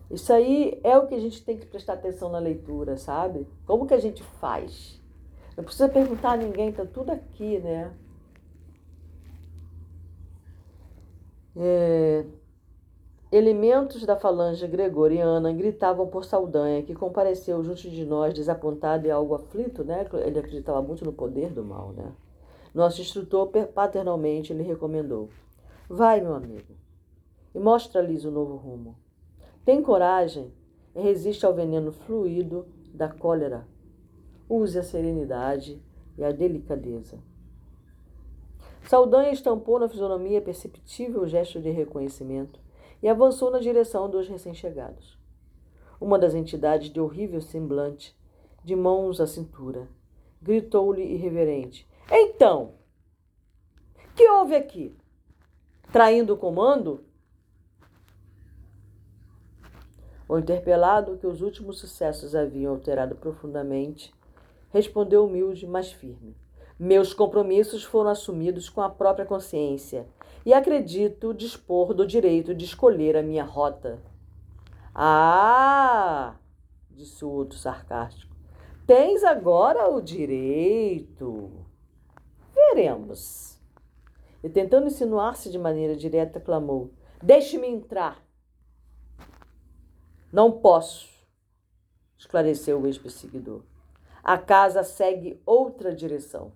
isso 0.09 0.31
aí 0.31 0.79
é 0.83 0.97
o 0.97 1.05
que 1.05 1.15
a 1.15 1.19
gente 1.19 1.43
tem 1.43 1.57
que 1.57 1.65
prestar 1.65 1.93
atenção 1.93 2.29
na 2.29 2.39
leitura, 2.39 2.95
sabe? 2.97 3.45
Como 3.65 3.85
que 3.85 3.93
a 3.93 3.99
gente 3.99 4.23
faz? 4.23 5.01
Não 5.55 5.63
precisa 5.63 5.89
perguntar 5.89 6.31
a 6.31 6.37
ninguém, 6.37 6.71
tá 6.71 6.85
tudo 6.85 7.11
aqui, 7.11 7.59
né? 7.59 7.93
É... 11.55 12.25
Elementos 13.29 14.05
da 14.05 14.15
falange 14.15 14.65
gregoriana 14.67 15.51
gritavam 15.51 16.07
por 16.07 16.23
Saldanha, 16.23 16.81
que 16.81 16.95
compareceu 16.95 17.61
junto 17.61 17.89
de 17.89 18.05
nós, 18.05 18.33
desapontado 18.33 19.05
e 19.05 19.11
algo 19.11 19.35
aflito, 19.35 19.83
né? 19.83 20.07
Ele 20.25 20.39
acreditava 20.39 20.81
muito 20.81 21.03
no 21.03 21.11
poder 21.11 21.51
do 21.51 21.61
mal, 21.61 21.91
né? 21.91 22.09
Nosso 22.73 23.01
instrutor 23.01 23.47
paternalmente 23.73 24.53
lhe 24.53 24.63
recomendou: 24.63 25.27
Vai, 25.89 26.21
meu 26.21 26.35
amigo, 26.35 26.73
e 27.53 27.59
mostra-lhes 27.59 28.23
o 28.23 28.31
novo 28.31 28.55
rumo. 28.55 28.95
Tem 29.65 29.81
coragem 29.81 30.53
e 30.95 31.01
resiste 31.01 31.45
ao 31.45 31.53
veneno 31.53 31.91
fluido 31.91 32.65
da 32.93 33.09
cólera. 33.09 33.67
Use 34.47 34.79
a 34.79 34.83
serenidade 34.83 35.81
e 36.17 36.23
a 36.23 36.31
delicadeza. 36.31 37.19
Saldanha 38.83 39.31
estampou 39.31 39.79
na 39.79 39.89
fisionomia 39.89 40.41
perceptível 40.41 41.27
gesto 41.27 41.59
de 41.59 41.69
reconhecimento 41.69 42.65
e 43.01 43.07
avançou 43.07 43.51
na 43.51 43.59
direção 43.59 44.09
dos 44.09 44.27
recém-chegados. 44.27 45.17
Uma 45.99 46.19
das 46.19 46.33
entidades 46.33 46.89
de 46.89 46.99
horrível 46.99 47.41
semblante, 47.41 48.15
de 48.63 48.75
mãos 48.75 49.19
à 49.19 49.27
cintura, 49.27 49.87
gritou-lhe 50.41 51.03
irreverente: 51.03 51.87
Então, 52.11 52.73
que 54.15 54.27
houve 54.29 54.55
aqui? 54.55 54.95
Traindo 55.91 56.33
o 56.33 56.37
comando? 56.37 57.03
O 60.29 60.37
interpelado, 60.37 61.17
que 61.17 61.25
os 61.25 61.41
últimos 61.41 61.79
sucessos 61.79 62.35
haviam 62.35 62.73
alterado 62.73 63.15
profundamente, 63.15 64.13
respondeu 64.69 65.25
humilde, 65.25 65.65
mas 65.65 65.91
firme. 65.91 66.35
Meus 66.77 67.13
compromissos 67.13 67.83
foram 67.83 68.09
assumidos 68.09 68.69
com 68.69 68.81
a 68.81 68.89
própria 68.89 69.25
consciência 69.25 70.05
e 70.45 70.53
acredito 70.53 71.33
dispor 71.33 71.93
do 71.93 72.05
direito 72.05 72.53
de 72.53 72.65
escolher 72.65 73.15
a 73.15 73.23
minha 73.23 73.43
rota. 73.43 74.01
Ah! 74.93 76.35
disse 76.89 77.23
o 77.23 77.29
outro 77.29 77.57
sarcástico. 77.57 78.35
Tens 78.87 79.23
agora 79.23 79.89
o 79.89 80.01
direito. 80.01 81.51
Veremos. 82.53 83.59
E 84.43 84.49
tentando 84.49 84.87
insinuar-se 84.87 85.51
de 85.51 85.59
maneira 85.59 85.95
direta, 85.95 86.39
clamou: 86.39 86.91
Deixe-me 87.21 87.67
entrar. 87.67 88.25
Não 90.31 90.51
posso, 90.51 91.09
esclareceu 92.17 92.81
o 92.81 92.87
ex-perseguidor. 92.87 93.61
A 94.23 94.37
casa 94.37 94.83
segue 94.83 95.41
outra 95.45 95.93
direção. 95.93 96.51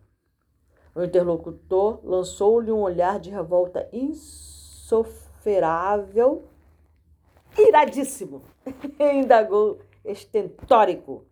O 0.93 1.03
interlocutor 1.03 2.00
lançou-lhe 2.03 2.69
um 2.71 2.81
olhar 2.81 3.19
de 3.19 3.29
revolta 3.29 3.88
insofrável, 3.93 5.03
iradíssimo. 7.57 8.43
Indagou 9.00 9.79
estentórico. 10.03 11.25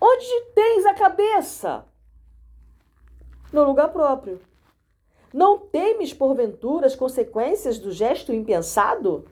Onde 0.00 0.26
tens 0.54 0.84
a 0.84 0.92
cabeça? 0.94 1.86
No 3.52 3.64
lugar 3.64 3.88
próprio. 3.88 4.40
Não 5.32 5.58
temes, 5.58 6.12
porventura, 6.12 6.86
as 6.86 6.94
consequências 6.94 7.78
do 7.78 7.90
gesto 7.90 8.32
impensado? 8.32 9.24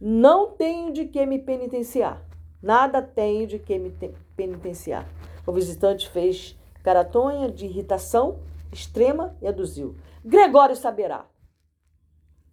Não 0.00 0.50
tenho 0.50 0.92
de 0.92 1.04
que 1.04 1.24
me 1.26 1.38
penitenciar. 1.38 2.26
Nada 2.62 3.02
tenho 3.02 3.46
de 3.46 3.58
que 3.58 3.78
me 3.78 3.90
penitenciar. 4.34 5.06
O 5.46 5.52
visitante 5.52 6.08
fez 6.08 6.58
caratonha 6.82 7.50
de 7.50 7.66
irritação 7.66 8.40
extrema 8.72 9.36
e 9.40 9.46
aduziu. 9.46 9.96
Gregório 10.24 10.74
saberá. 10.74 11.26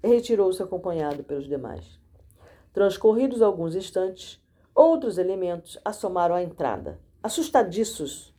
Retirou-se 0.04 0.62
acompanhado 0.62 1.24
pelos 1.24 1.48
demais. 1.48 2.00
Transcorridos 2.74 3.42
alguns 3.42 3.76
instantes, 3.76 4.42
outros 4.76 5.18
elementos 5.18 5.80
assomaram 5.84 6.36
à 6.36 6.44
entrada, 6.44 7.00
assustadiços 7.24 8.34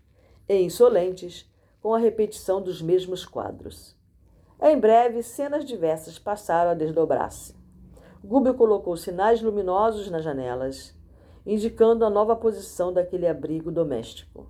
e 0.49 0.63
insolentes 0.63 1.51
com 1.83 1.95
a 1.95 1.99
repetição 1.99 2.63
dos 2.63 2.81
mesmos 2.81 3.25
quadros. 3.25 3.97
Em 4.63 4.79
breve, 4.79 5.23
cenas 5.23 5.65
diversas 5.65 6.19
passaram 6.19 6.71
a 6.71 6.75
desdobrar-se. 6.75 7.55
Gúbio 8.23 8.55
colocou 8.55 8.97
sinais 8.97 9.41
luminosos 9.41 10.11
nas 10.11 10.23
janelas, 10.23 10.95
indicando 11.47 12.05
a 12.05 12.11
nova 12.11 12.37
posição 12.37 12.93
daquele 12.93 13.27
abrigo 13.27 13.73
doméstico, 13.73 14.47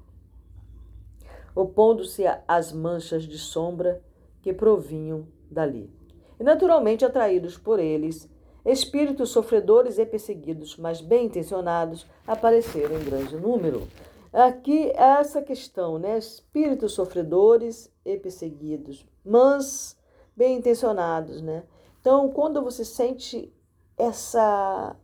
opondo-se 1.55 2.25
às 2.47 2.73
manchas 2.73 3.25
de 3.25 3.39
sombra 3.39 4.03
que 4.43 4.53
provinham 4.53 5.27
dali. 5.51 5.91
E 6.39 6.43
naturalmente 6.43 7.05
atraídos 7.05 7.59
por 7.59 7.79
eles, 7.79 8.29
espíritos 8.65 9.31
sofredores 9.31 9.99
e 9.99 10.07
perseguidos, 10.07 10.77
mas 10.77 11.01
bem 11.01 11.27
intencionados, 11.27 12.07
apareceram 12.27 12.97
em 12.97 13.05
grande 13.05 13.37
número. 13.37 13.87
Aqui 14.33 14.93
essa 14.95 15.43
questão, 15.43 15.99
né? 15.99 16.17
Espíritos 16.17 16.93
sofredores 16.93 17.93
e 18.05 18.17
perseguidos, 18.17 19.05
mas 19.25 19.97
bem 20.37 20.57
intencionados, 20.57 21.43
né? 21.43 21.65
Então, 22.01 22.31
quando 22.31 22.63
você 22.63 22.85
sente 22.85 23.53
essa. 23.99 24.97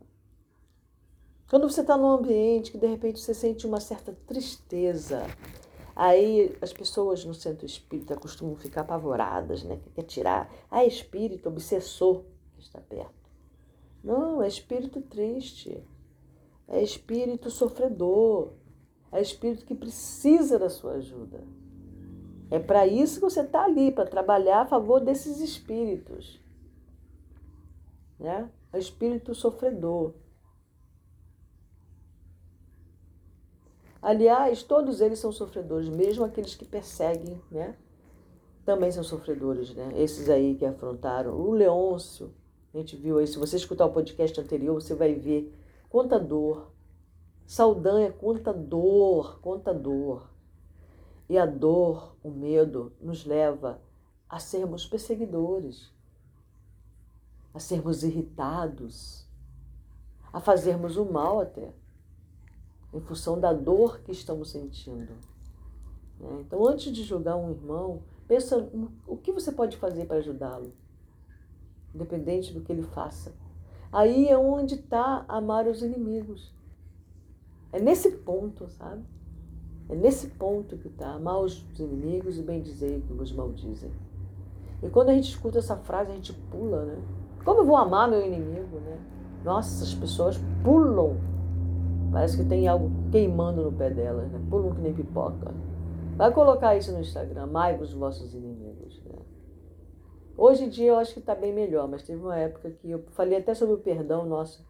Quando 1.49 1.69
você 1.69 1.81
está 1.81 1.95
num 1.95 2.09
ambiente 2.09 2.71
que 2.71 2.77
de 2.77 2.87
repente 2.87 3.19
você 3.19 3.33
sente 3.33 3.65
uma 3.65 3.79
certa 3.79 4.11
tristeza, 4.25 5.25
aí 6.03 6.55
as 6.61 6.71
pessoas 6.71 7.25
no 7.25 7.33
centro 7.33 7.65
espírita 7.65 8.15
costumam 8.15 8.55
ficar 8.55 8.81
apavoradas, 8.81 9.63
né? 9.63 9.79
Quer 9.95 10.03
tirar. 10.03 10.53
Ah, 10.69 10.83
é 10.83 10.87
espírito 10.87 11.49
obsessor 11.49 12.23
que 12.55 12.61
está 12.61 12.79
perto. 12.79 13.13
Não, 14.03 14.41
é 14.41 14.47
espírito 14.47 15.01
triste. 15.01 15.83
É 16.67 16.81
espírito 16.81 17.49
sofredor 17.49 18.53
é 19.11 19.21
espírito 19.21 19.65
que 19.65 19.75
precisa 19.75 20.59
da 20.59 20.69
sua 20.69 20.93
ajuda. 20.93 21.43
É 22.49 22.59
para 22.59 22.87
isso 22.87 23.15
que 23.15 23.29
você 23.29 23.41
está 23.41 23.63
ali, 23.63 23.91
para 23.91 24.05
trabalhar 24.05 24.61
a 24.61 24.65
favor 24.65 24.99
desses 25.01 25.39
espíritos. 25.39 26.41
Né? 28.19 28.49
É 28.71 28.79
espírito 28.79 29.33
sofredor. 29.35 30.13
Aliás, 34.01 34.63
todos 34.63 35.01
eles 35.01 35.19
são 35.19 35.31
sofredores, 35.31 35.89
mesmo 35.89 36.23
aqueles 36.23 36.55
que 36.55 36.65
perseguem, 36.65 37.41
né? 37.51 37.75
Também 38.65 38.91
são 38.91 39.03
sofredores, 39.03 39.73
né? 39.73 39.91
Esses 39.95 40.29
aí 40.29 40.55
que 40.55 40.65
afrontaram. 40.65 41.33
O 41.33 41.51
Leôncio, 41.51 42.33
a 42.73 42.77
gente 42.77 42.95
viu 42.95 43.17
aí, 43.17 43.27
se 43.27 43.37
você 43.37 43.55
escutar 43.55 43.85
o 43.85 43.93
podcast 43.93 44.39
anterior, 44.39 44.75
você 44.75 44.93
vai 44.93 45.13
ver 45.13 45.53
quanta 45.89 46.19
dor, 46.19 46.71
Saldanha 47.47 48.11
conta 48.11 48.51
dor, 48.51 49.39
conta 49.39 49.73
dor. 49.73 50.29
E 51.29 51.37
a 51.37 51.45
dor, 51.45 52.17
o 52.21 52.29
medo, 52.29 52.91
nos 52.99 53.25
leva 53.25 53.81
a 54.27 54.37
sermos 54.37 54.85
perseguidores, 54.85 55.89
a 57.53 57.59
sermos 57.59 58.03
irritados, 58.03 59.25
a 60.33 60.41
fazermos 60.41 60.97
o 60.97 61.05
mal 61.05 61.39
até, 61.39 61.73
em 62.97 63.01
função 63.01 63.39
da 63.39 63.53
dor 63.53 63.99
que 64.01 64.11
estamos 64.11 64.49
sentindo. 64.49 65.13
Né? 66.19 66.41
Então, 66.41 66.67
antes 66.67 66.91
de 66.91 67.03
julgar 67.03 67.35
um 67.35 67.51
irmão, 67.51 68.01
pensa 68.27 68.69
o 69.05 69.15
que 69.15 69.31
você 69.31 69.51
pode 69.51 69.77
fazer 69.77 70.05
para 70.05 70.17
ajudá-lo, 70.17 70.71
independente 71.93 72.53
do 72.53 72.61
que 72.61 72.71
ele 72.71 72.83
faça. 72.83 73.31
Aí 73.91 74.27
é 74.27 74.37
onde 74.37 74.75
está 74.75 75.23
amar 75.27 75.67
os 75.67 75.81
inimigos. 75.81 76.51
É 77.71 77.79
nesse 77.79 78.11
ponto, 78.11 78.67
sabe? 78.69 79.03
É 79.89 79.95
nesse 79.95 80.27
ponto 80.27 80.77
que 80.77 80.87
está. 80.87 81.13
Amar 81.13 81.39
os 81.39 81.63
inimigos 81.79 82.37
e 82.37 82.41
bem 82.41 82.61
dizer 82.61 83.01
que 83.01 83.13
os 83.13 83.31
maldizem. 83.31 83.91
E 84.83 84.89
quando 84.89 85.09
a 85.09 85.13
gente 85.13 85.29
escuta 85.29 85.59
essa 85.59 85.77
frase, 85.77 86.11
a 86.11 86.15
gente 86.15 86.33
pula, 86.33 86.85
né? 86.85 87.01
Como 87.43 87.61
eu 87.61 87.65
vou 87.65 87.77
amar 87.77 88.09
meu 88.09 88.25
inimigo, 88.25 88.79
né? 88.79 88.99
Nossa, 89.43 89.83
as 89.83 89.93
pessoas 89.93 90.37
pulam. 90.63 91.17
Parece 92.11 92.37
que 92.37 92.45
tem 92.45 92.67
algo 92.67 92.89
queimando 93.11 93.63
no 93.63 93.71
pé 93.71 93.89
delas, 93.89 94.31
né? 94.31 94.39
Pulam 94.49 94.73
que 94.73 94.81
nem 94.81 94.93
pipoca. 94.93 95.53
Vai 96.15 96.31
colocar 96.31 96.75
isso 96.75 96.91
no 96.91 96.99
Instagram, 96.99 97.43
amai 97.43 97.77
os 97.79 97.93
vossos 97.93 98.33
inimigos. 98.33 99.01
Né? 99.03 99.19
Hoje 100.35 100.65
em 100.65 100.69
dia 100.69 100.89
eu 100.89 100.97
acho 100.97 101.13
que 101.13 101.19
está 101.19 101.35
bem 101.35 101.53
melhor, 101.53 101.87
mas 101.87 102.03
teve 102.03 102.21
uma 102.21 102.37
época 102.37 102.71
que 102.71 102.89
eu 102.89 103.03
falei 103.11 103.37
até 103.37 103.53
sobre 103.53 103.75
o 103.75 103.79
perdão, 103.79 104.25
nossa, 104.25 104.65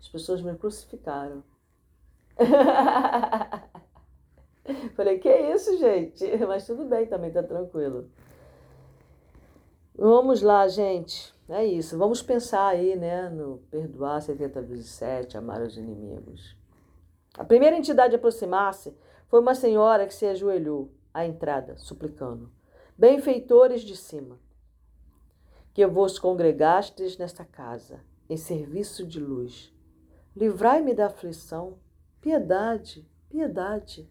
as 0.00 0.08
pessoas 0.08 0.40
me 0.40 0.54
crucificaram. 0.56 1.42
Falei, 4.94 5.18
que 5.18 5.28
isso, 5.28 5.76
gente? 5.78 6.24
Mas 6.46 6.66
tudo 6.66 6.84
bem 6.84 7.06
também, 7.06 7.32
tá 7.32 7.42
tranquilo. 7.42 8.08
Vamos 9.94 10.40
lá, 10.40 10.66
gente. 10.68 11.31
É 11.48 11.64
isso. 11.64 11.98
Vamos 11.98 12.22
pensar 12.22 12.68
aí, 12.68 12.96
né, 12.96 13.28
no 13.28 13.58
perdoar 13.70 14.20
70 14.20 14.62
vezes 14.62 14.90
7, 14.90 15.36
amar 15.36 15.60
os 15.60 15.76
inimigos. 15.76 16.56
A 17.36 17.44
primeira 17.44 17.76
entidade 17.76 18.14
a 18.14 18.18
aproximar-se 18.18 18.94
foi 19.26 19.40
uma 19.40 19.54
senhora 19.54 20.06
que 20.06 20.14
se 20.14 20.26
ajoelhou 20.26 20.90
à 21.12 21.26
entrada, 21.26 21.76
suplicando: 21.76 22.50
Benfeitores 22.96 23.82
de 23.82 23.96
cima, 23.96 24.38
que 25.72 25.86
vos 25.86 26.18
congregastes 26.18 27.16
nesta 27.16 27.44
casa, 27.44 28.00
em 28.28 28.36
serviço 28.36 29.06
de 29.06 29.18
luz, 29.18 29.74
livrai-me 30.36 30.94
da 30.94 31.06
aflição 31.06 31.78
Piedade, 32.22 33.04
piedade. 33.28 34.08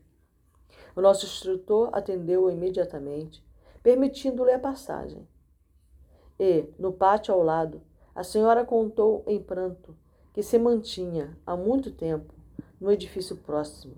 O 0.93 0.99
nosso 0.99 1.25
instrutor 1.25 1.89
atendeu-o 1.93 2.51
imediatamente, 2.51 3.41
permitindo-lhe 3.81 4.51
a 4.51 4.59
passagem. 4.59 5.25
E, 6.43 6.67
no 6.79 6.91
pátio 6.91 7.35
ao 7.35 7.43
lado, 7.43 7.83
a 8.15 8.23
senhora 8.23 8.65
contou 8.65 9.23
em 9.27 9.39
pranto 9.39 9.95
que 10.33 10.41
se 10.41 10.57
mantinha 10.57 11.37
há 11.45 11.55
muito 11.55 11.91
tempo 11.91 12.33
no 12.79 12.91
edifício 12.91 13.37
próximo, 13.37 13.93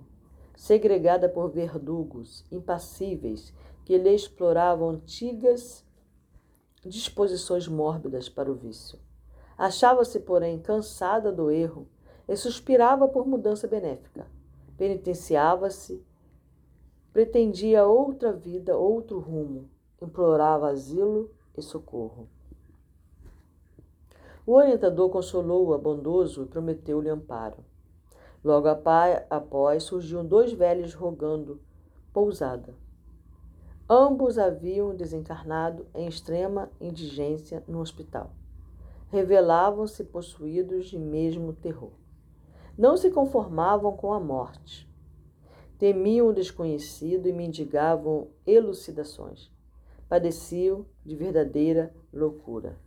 segregada 0.53 1.29
por 1.29 1.49
verdugos 1.49 2.43
impassíveis 2.51 3.53
que 3.85 3.97
lhe 3.97 4.13
exploravam 4.13 4.89
antigas 4.89 5.85
disposições 6.83 7.65
mórbidas 7.65 8.27
para 8.27 8.51
o 8.51 8.55
vício. 8.55 8.99
Achava-se, 9.57 10.19
porém, 10.19 10.59
cansada 10.59 11.31
do 11.31 11.49
erro 11.49 11.87
e 12.27 12.35
suspirava 12.35 13.07
por 13.07 13.25
mudança 13.25 13.69
benéfica. 13.69 14.27
Penitenciava-se, 14.75 16.05
pretendia 17.13 17.87
outra 17.87 18.33
vida, 18.33 18.77
outro 18.77 19.17
rumo, 19.17 19.69
implorava 20.01 20.67
asilo 20.67 21.31
e 21.57 21.61
socorro. 21.61 22.27
O 24.45 24.53
orientador 24.53 25.09
consolou-o 25.09 25.77
bondoso 25.77 26.43
e 26.43 26.45
prometeu-lhe 26.47 27.09
amparo. 27.09 27.63
Logo 28.43 28.67
após 28.67 29.83
surgiam 29.83 30.25
dois 30.25 30.51
velhos 30.51 30.93
rogando 30.93 31.61
pousada. 32.11 32.75
Ambos 33.89 34.37
haviam 34.37 34.95
desencarnado 34.95 35.85
em 35.93 36.07
extrema 36.07 36.69
indigência 36.79 37.63
no 37.67 37.79
hospital. 37.79 38.31
Revelavam-se 39.09 40.03
possuídos 40.03 40.87
de 40.87 40.97
mesmo 40.97 41.53
terror 41.53 41.91
não 42.77 42.97
se 42.97 43.11
conformavam 43.11 43.95
com 43.95 44.13
a 44.13 44.19
morte. 44.19 44.89
Temiam 45.77 46.27
o 46.27 46.33
desconhecido 46.33 47.27
e 47.27 47.33
mendigavam 47.33 48.29
elucidações. 48.45 49.51
Padeciam 50.13 50.85
de 51.03 51.15
verdadeira 51.15 51.91
loucura. 52.13 52.77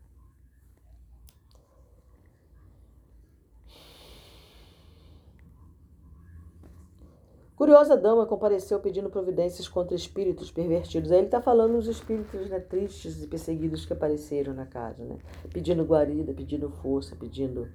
Curiosa 7.56 7.96
dama 7.96 8.26
compareceu 8.26 8.78
pedindo 8.78 9.10
providências 9.10 9.66
contra 9.66 9.96
espíritos 9.96 10.52
pervertidos. 10.52 11.10
Aí 11.10 11.18
ele 11.18 11.26
está 11.26 11.42
falando 11.42 11.72
dos 11.72 11.88
espíritos 11.88 12.48
né, 12.48 12.60
tristes 12.60 13.20
e 13.20 13.26
perseguidos 13.26 13.84
que 13.84 13.92
apareceram 13.92 14.54
na 14.54 14.64
casa, 14.64 15.02
né? 15.02 15.18
Pedindo 15.52 15.82
guarida, 15.82 16.32
pedindo 16.32 16.70
força, 16.70 17.16
pedindo 17.16 17.68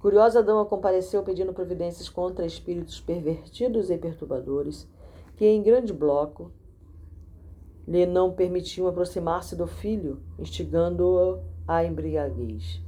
Curiosa 0.00 0.42
dama 0.42 0.66
compareceu 0.66 1.22
pedindo 1.22 1.54
providências 1.54 2.10
contra 2.10 2.44
espíritos 2.44 3.00
pervertidos 3.00 3.88
e 3.88 3.96
perturbadores, 3.96 4.86
que 5.38 5.46
em 5.46 5.62
grande 5.62 5.94
bloco 5.94 6.52
lhe 7.86 8.06
não 8.06 8.32
permitiam 8.32 8.86
aproximar-se 8.86 9.56
do 9.56 9.66
filho, 9.66 10.20
instigando-o 10.38 11.40
à 11.66 11.84
embriaguez. 11.84 12.82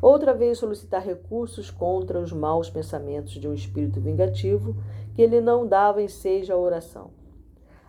Outra 0.00 0.34
vez 0.34 0.58
solicitar 0.58 1.00
recursos 1.00 1.70
contra 1.70 2.18
os 2.18 2.32
maus 2.32 2.68
pensamentos 2.68 3.34
de 3.34 3.46
um 3.46 3.54
espírito 3.54 4.00
vingativo 4.00 4.74
que 5.14 5.26
lhe 5.26 5.40
não 5.40 5.66
dava 5.66 6.02
ensejo 6.02 6.52
à 6.52 6.56
oração. 6.56 7.10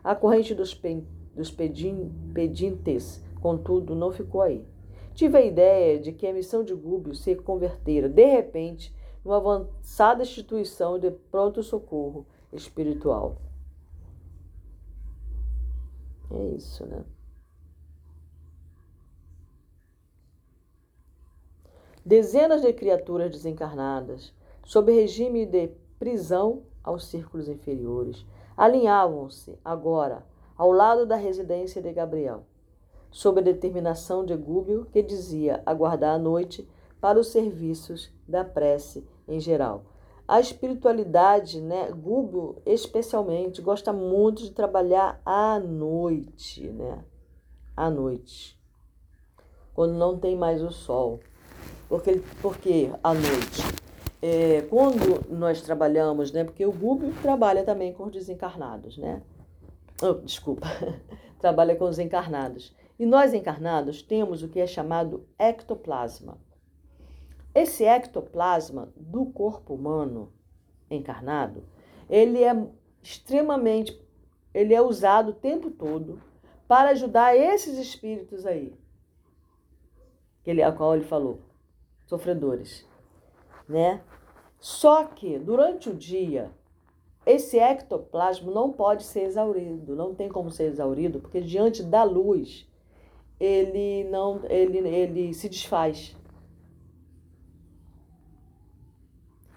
A 0.04 0.14
corrente 0.14 0.54
dos, 0.54 0.74
pe 0.76 1.04
dos 1.36 1.50
pedintes, 1.50 3.24
contudo, 3.42 3.96
não 3.96 4.12
ficou 4.12 4.42
aí. 4.42 4.64
Tive 5.16 5.38
a 5.38 5.46
ideia 5.46 6.00
de 6.00 6.12
que 6.12 6.28
a 6.28 6.34
missão 6.34 6.64
de 6.64 6.74
Gúbio 6.74 7.16
se 7.16 7.36
convertera, 7.36 8.08
de 8.08 8.26
repente, 8.26 8.94
numa 9.24 9.38
avançada 9.38 10.22
instituição 10.22 11.00
de 11.00 11.10
pronto-socorro 11.10 12.26
espiritual. 12.52 13.38
É 16.34 16.56
isso, 16.56 16.86
né? 16.86 17.04
Dezenas 22.06 22.62
de 22.62 22.74
criaturas 22.74 23.32
desencarnadas, 23.32 24.34
sob 24.66 24.92
regime 24.92 25.46
de 25.46 25.70
prisão 25.98 26.64
aos 26.84 27.06
círculos 27.06 27.48
inferiores, 27.48 28.26
alinhavam-se 28.58 29.58
agora 29.64 30.26
ao 30.58 30.72
lado 30.72 31.06
da 31.06 31.16
residência 31.16 31.82
de 31.82 31.94
Gabriel 31.94 32.46
sob 33.14 33.40
a 33.40 33.44
determinação 33.44 34.26
de 34.26 34.36
Gúbio, 34.36 34.88
que 34.92 35.04
dizia 35.04 35.62
aguardar 35.68 36.16
a 36.16 36.20
noite 36.20 36.68
para 37.00 37.20
os 37.20 37.28
serviços 37.28 38.12
da 38.28 38.44
prece 38.44 39.08
em 39.28 39.40
geral. 39.40 39.86
A 40.28 40.40
espiritualidade, 40.40 41.60
né? 41.60 41.92
Gúbio, 41.92 42.62
especialmente, 42.66 43.62
gosta 43.62 43.92
muito 43.92 44.44
de 44.44 44.52
trabalhar 44.52 45.22
à 45.26 45.60
noite, 45.60 46.70
né? 46.70 47.04
À 47.76 47.90
noite. 47.90 48.58
Quando 49.74 49.94
não 49.94 50.18
tem 50.18 50.36
mais 50.36 50.62
o 50.62 50.72
sol. 50.72 51.20
Porque, 51.90 52.22
porque 52.42 52.90
à 53.04 53.14
noite? 53.14 53.62
É, 54.22 54.62
quando 54.70 55.30
nós 55.30 55.62
trabalhamos, 55.62 56.32
né? 56.32 56.46
Porque 56.46 56.66
o 56.66 56.72
Gúbio 56.72 57.14
trabalha 57.22 57.64
também 57.64 57.92
com 57.92 58.06
os 58.06 58.12
desencarnados, 58.12 58.98
né? 58.98 59.22
Oh, 60.02 60.14
desculpa. 60.14 60.68
trabalha 61.40 61.76
com 61.76 61.86
os 61.86 62.00
encarnados. 62.00 62.74
E 62.98 63.06
nós 63.06 63.34
encarnados 63.34 64.02
temos 64.02 64.42
o 64.42 64.48
que 64.48 64.62
é 64.62 64.68
chamado 64.68 65.28
ectoplasma. 65.38 66.38
Esse 67.54 67.84
ectoplasma 67.84 68.92
do 68.96 69.26
corpo 69.28 69.76
humano 69.76 70.34
encarnado, 70.90 71.64
ele 72.10 72.44
é 72.44 72.68
extremamente, 73.02 74.00
ele 74.54 74.74
é 74.74 74.82
usado 74.82 75.30
o 75.30 75.36
tempo 75.36 75.70
todo 75.70 76.22
para 76.68 76.90
ajudar 76.90 77.36
esses 77.36 77.78
espíritos 77.78 78.46
aí, 78.46 78.74
que 80.44 80.50
ele, 80.50 80.64
a 80.64 80.72
qual 80.72 80.96
ele 80.96 81.06
falou, 81.06 81.40
sofredores, 82.06 82.88
né? 83.68 84.02
Só 84.60 85.06
que 85.06 85.38
durante 85.38 85.90
o 85.90 85.96
dia 85.96 86.52
esse 87.26 87.58
ectoplasma 87.58 88.52
não 88.52 88.72
pode 88.72 89.04
ser 89.04 89.24
exaurido, 89.24 89.96
não 89.96 90.14
tem 90.14 90.30
como 90.30 90.50
ser 90.50 90.66
exaurido, 90.66 91.20
porque 91.20 91.42
diante 91.42 91.84
da 91.84 92.04
luz 92.04 92.68
ele 93.40 94.06
não 94.06 94.42
ele, 94.50 94.78
ele 94.80 95.34
se 95.34 95.48
desfaz. 95.50 96.16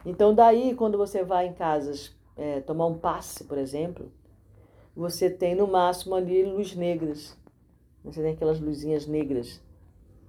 Então, 0.06 0.32
daí, 0.32 0.72
quando 0.72 0.96
você 0.96 1.24
vai 1.24 1.48
em 1.48 1.52
casas 1.52 2.16
é, 2.36 2.60
tomar 2.60 2.86
um 2.86 2.96
passe, 2.96 3.42
por 3.42 3.58
exemplo, 3.58 4.12
você 4.94 5.28
tem 5.28 5.56
no 5.56 5.66
máximo 5.66 6.14
ali 6.14 6.44
luz 6.44 6.76
negras. 6.76 7.36
Você 8.04 8.22
tem 8.22 8.32
aquelas 8.32 8.60
luzinhas 8.60 9.04
negras. 9.08 9.60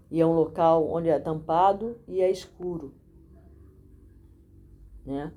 E 0.09 0.19
é 0.19 0.25
um 0.25 0.33
local 0.33 0.89
onde 0.89 1.09
é 1.09 1.19
tampado 1.19 1.95
e 2.07 2.23
é 2.23 2.31
escuro. 2.31 2.91
Né? 5.05 5.31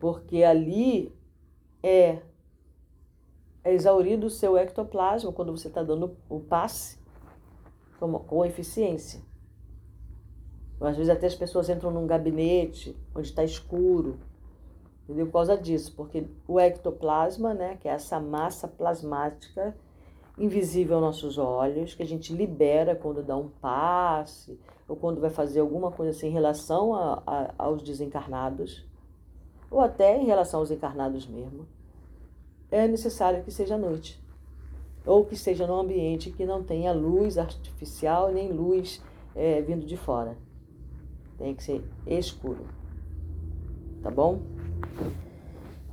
Porque 0.00 0.42
ali 0.42 1.14
é, 1.80 2.20
é 3.62 3.72
exaurido 3.72 4.26
o 4.26 4.30
seu 4.30 4.58
ectoplasma 4.58 5.32
quando 5.32 5.56
você 5.56 5.68
está 5.68 5.84
dando 5.84 6.16
o 6.28 6.40
passe 6.40 6.98
com, 8.00 8.12
com 8.18 8.44
eficiência. 8.44 9.20
Às 10.80 10.96
vezes 10.96 11.10
até 11.10 11.26
as 11.26 11.34
pessoas 11.34 11.68
entram 11.68 11.90
num 11.90 12.06
gabinete 12.06 12.94
onde 13.14 13.28
está 13.28 13.42
escuro, 13.42 14.18
entendeu? 15.04 15.26
Por 15.26 15.32
causa 15.32 15.56
disso, 15.56 15.94
porque 15.96 16.26
o 16.46 16.60
ectoplasma, 16.60 17.54
né, 17.54 17.78
que 17.80 17.88
é 17.88 17.92
essa 17.92 18.20
massa 18.20 18.68
plasmática 18.68 19.74
invisível 20.38 20.96
aos 20.96 21.04
nossos 21.04 21.38
olhos, 21.38 21.94
que 21.94 22.02
a 22.02 22.06
gente 22.06 22.34
libera 22.34 22.94
quando 22.94 23.22
dá 23.22 23.36
um 23.36 23.48
passe 23.48 24.58
ou 24.86 24.94
quando 24.94 25.20
vai 25.20 25.30
fazer 25.30 25.60
alguma 25.60 25.90
coisa 25.90 26.10
assim 26.10 26.28
em 26.28 26.32
relação 26.32 26.94
a, 26.94 27.22
a, 27.26 27.54
aos 27.58 27.82
desencarnados, 27.82 28.84
ou 29.70 29.80
até 29.80 30.16
em 30.16 30.26
relação 30.26 30.60
aos 30.60 30.70
encarnados 30.70 31.26
mesmo, 31.26 31.66
é 32.70 32.86
necessário 32.86 33.42
que 33.42 33.50
seja 33.50 33.78
noite, 33.78 34.22
ou 35.04 35.24
que 35.24 35.36
seja 35.36 35.66
num 35.66 35.78
ambiente 35.80 36.30
que 36.30 36.44
não 36.44 36.62
tenha 36.62 36.92
luz 36.92 37.38
artificial 37.38 38.30
nem 38.30 38.52
luz 38.52 39.02
é, 39.34 39.60
vindo 39.62 39.86
de 39.86 39.96
fora. 39.96 40.36
Tem 41.38 41.54
que 41.54 41.62
ser 41.62 41.84
escuro. 42.06 42.66
Tá 44.02 44.10
bom? 44.10 44.40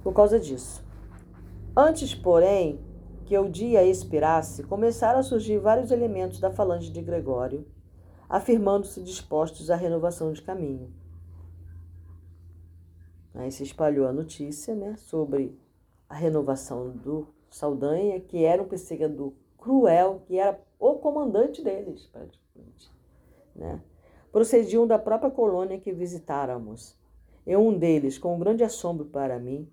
Por 0.03 0.13
causa 0.13 0.39
disso. 0.39 0.83
Antes, 1.75 2.13
porém, 2.13 2.79
que 3.25 3.37
o 3.37 3.49
dia 3.49 3.83
expirasse, 3.83 4.63
começaram 4.63 5.19
a 5.19 5.23
surgir 5.23 5.57
vários 5.57 5.91
elementos 5.91 6.39
da 6.39 6.51
falange 6.51 6.91
de 6.91 7.01
Gregório, 7.01 7.65
afirmando-se 8.29 9.01
dispostos 9.01 9.69
à 9.71 9.75
renovação 9.75 10.31
de 10.31 10.41
caminho. 10.41 10.93
Aí 13.33 13.51
se 13.51 13.63
espalhou 13.63 14.07
a 14.07 14.13
notícia 14.13 14.75
né, 14.75 14.95
sobre 14.97 15.57
a 16.07 16.15
renovação 16.15 16.91
do 16.91 17.27
Saldanha, 17.49 18.19
que 18.19 18.43
era 18.43 18.61
um 18.61 18.67
perseguidor 18.67 19.33
cruel, 19.57 20.21
que 20.27 20.37
era 20.37 20.59
o 20.79 20.95
comandante 20.95 21.63
deles, 21.63 22.05
praticamente. 22.07 22.91
Né? 23.55 23.81
Procediam 24.33 24.87
da 24.87 24.97
própria 24.97 25.29
colônia 25.29 25.79
que 25.79 25.93
visitáramos. 25.93 26.97
E 27.45 27.55
um 27.55 27.77
deles, 27.77 28.17
com 28.17 28.35
um 28.35 28.39
grande 28.39 28.63
assombro 28.63 29.05
para 29.05 29.37
mim, 29.37 29.69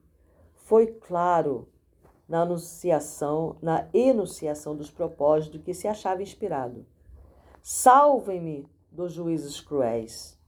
foi 0.52 0.86
claro 0.86 1.66
na 2.28 2.42
anunciação, 2.42 3.56
na 3.62 3.88
enunciação 3.94 4.76
dos 4.76 4.90
propósitos 4.90 5.62
que 5.62 5.72
se 5.72 5.88
achava 5.88 6.22
inspirado. 6.22 6.84
Salvem-me 7.62 8.68
dos 8.92 9.14
juízes 9.14 9.60
cruéis, 9.60 10.38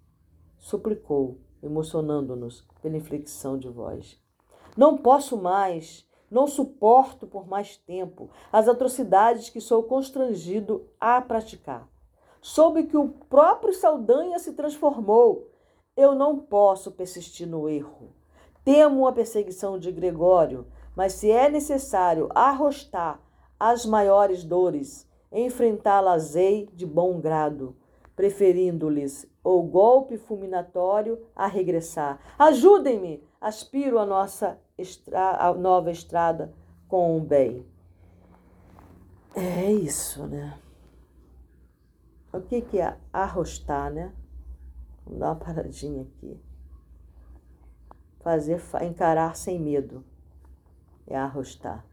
suplicou, 0.58 1.38
emocionando-nos 1.62 2.66
pela 2.82 2.98
inflexão 2.98 3.56
de 3.56 3.68
voz. 3.68 4.20
Não 4.76 4.98
posso 4.98 5.38
mais, 5.38 6.06
não 6.30 6.46
suporto 6.46 7.26
por 7.26 7.48
mais 7.48 7.78
tempo 7.78 8.28
as 8.52 8.68
atrocidades 8.68 9.48
que 9.48 9.60
sou 9.60 9.84
constrangido 9.84 10.86
a 11.00 11.20
praticar 11.20 11.91
soube 12.42 12.82
que 12.82 12.96
o 12.96 13.08
próprio 13.08 13.72
Saldanha 13.72 14.38
se 14.38 14.52
transformou. 14.52 15.48
Eu 15.96 16.14
não 16.14 16.38
posso 16.38 16.90
persistir 16.90 17.46
no 17.46 17.68
erro. 17.68 18.10
Temo 18.64 19.06
a 19.06 19.12
perseguição 19.12 19.78
de 19.78 19.90
Gregório, 19.92 20.66
mas 20.94 21.14
se 21.14 21.30
é 21.30 21.48
necessário 21.48 22.28
arrostar 22.34 23.20
as 23.58 23.86
maiores 23.86 24.42
dores, 24.42 25.08
enfrentá-las-ei 25.30 26.68
de 26.74 26.84
bom 26.84 27.20
grado, 27.20 27.76
preferindo-lhes 28.16 29.26
o 29.42 29.62
golpe 29.62 30.18
fulminatório 30.18 31.20
a 31.34 31.46
regressar. 31.46 32.18
Ajudem-me, 32.38 33.22
aspiro 33.40 33.98
a 33.98 34.06
nossa 34.06 34.58
estra 34.76 35.36
a 35.38 35.54
nova 35.54 35.90
estrada 35.90 36.52
com 36.88 37.16
o 37.16 37.20
bem. 37.20 37.64
É 39.34 39.72
isso, 39.72 40.26
né? 40.26 40.58
O 42.32 42.40
que, 42.40 42.78
é 42.78 42.96
arrostar, 43.12 43.92
né? 43.92 44.12
Vamos 45.04 45.20
dar 45.20 45.26
uma 45.26 45.36
paradinha 45.36 46.02
aqui. 46.02 46.40
Fazer, 48.20 48.58
encarar 48.82 49.36
sem 49.36 49.60
medo. 49.60 50.02
É 51.06 51.16
arrostar. 51.16 51.84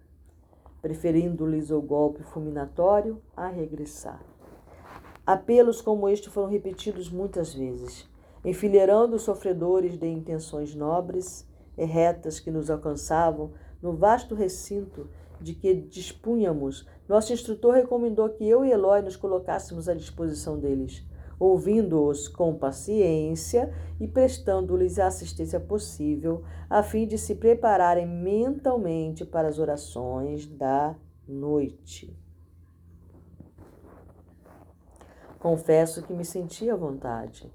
Preferindo-lhes 0.82 1.72
o 1.72 1.82
golpe 1.82 2.24
fulminatório 2.24 3.22
a 3.36 3.48
regressar. 3.48 4.24
Apelos 5.26 5.82
como 5.82 6.08
este 6.08 6.30
foram 6.30 6.48
repetidos 6.48 7.10
muitas 7.10 7.54
vezes, 7.54 8.10
enfileirando 8.44 9.18
os 9.18 9.24
sofredores 9.24 9.98
de 9.98 10.08
intenções 10.08 10.74
nobres 10.74 11.46
e 11.78 11.84
retas 11.84 12.40
que 12.40 12.50
nos 12.50 12.70
alcançavam 12.70 13.52
no 13.82 13.94
vasto 13.94 14.34
recinto 14.34 15.10
de 15.40 15.54
que 15.54 15.74
dispunhamos, 15.74 16.88
nosso 17.10 17.34
instrutor 17.34 17.74
recomendou 17.74 18.30
que 18.30 18.48
eu 18.48 18.64
e 18.64 18.72
Eloy 18.72 19.02
nos 19.02 19.16
colocássemos 19.16 19.90
à 19.90 19.96
disposição 19.96 20.60
deles, 20.60 21.04
ouvindo-os 21.40 22.28
com 22.28 22.54
paciência 22.54 23.74
e 24.00 24.08
prestando-lhes 24.08 25.00
a 25.00 25.08
assistência 25.08 25.60
possível, 25.60 26.44
a 26.70 26.84
fim 26.84 27.08
de 27.08 27.18
se 27.18 27.34
prepararem 27.34 28.06
mentalmente 28.06 29.26
para 29.26 29.48
as 29.48 29.58
orações 29.58 30.46
da 30.46 30.96
noite. 31.28 32.16
Confesso 35.40 36.04
que 36.04 36.14
me 36.14 36.24
senti 36.24 36.70
à 36.70 36.76
vontade. 36.76 37.52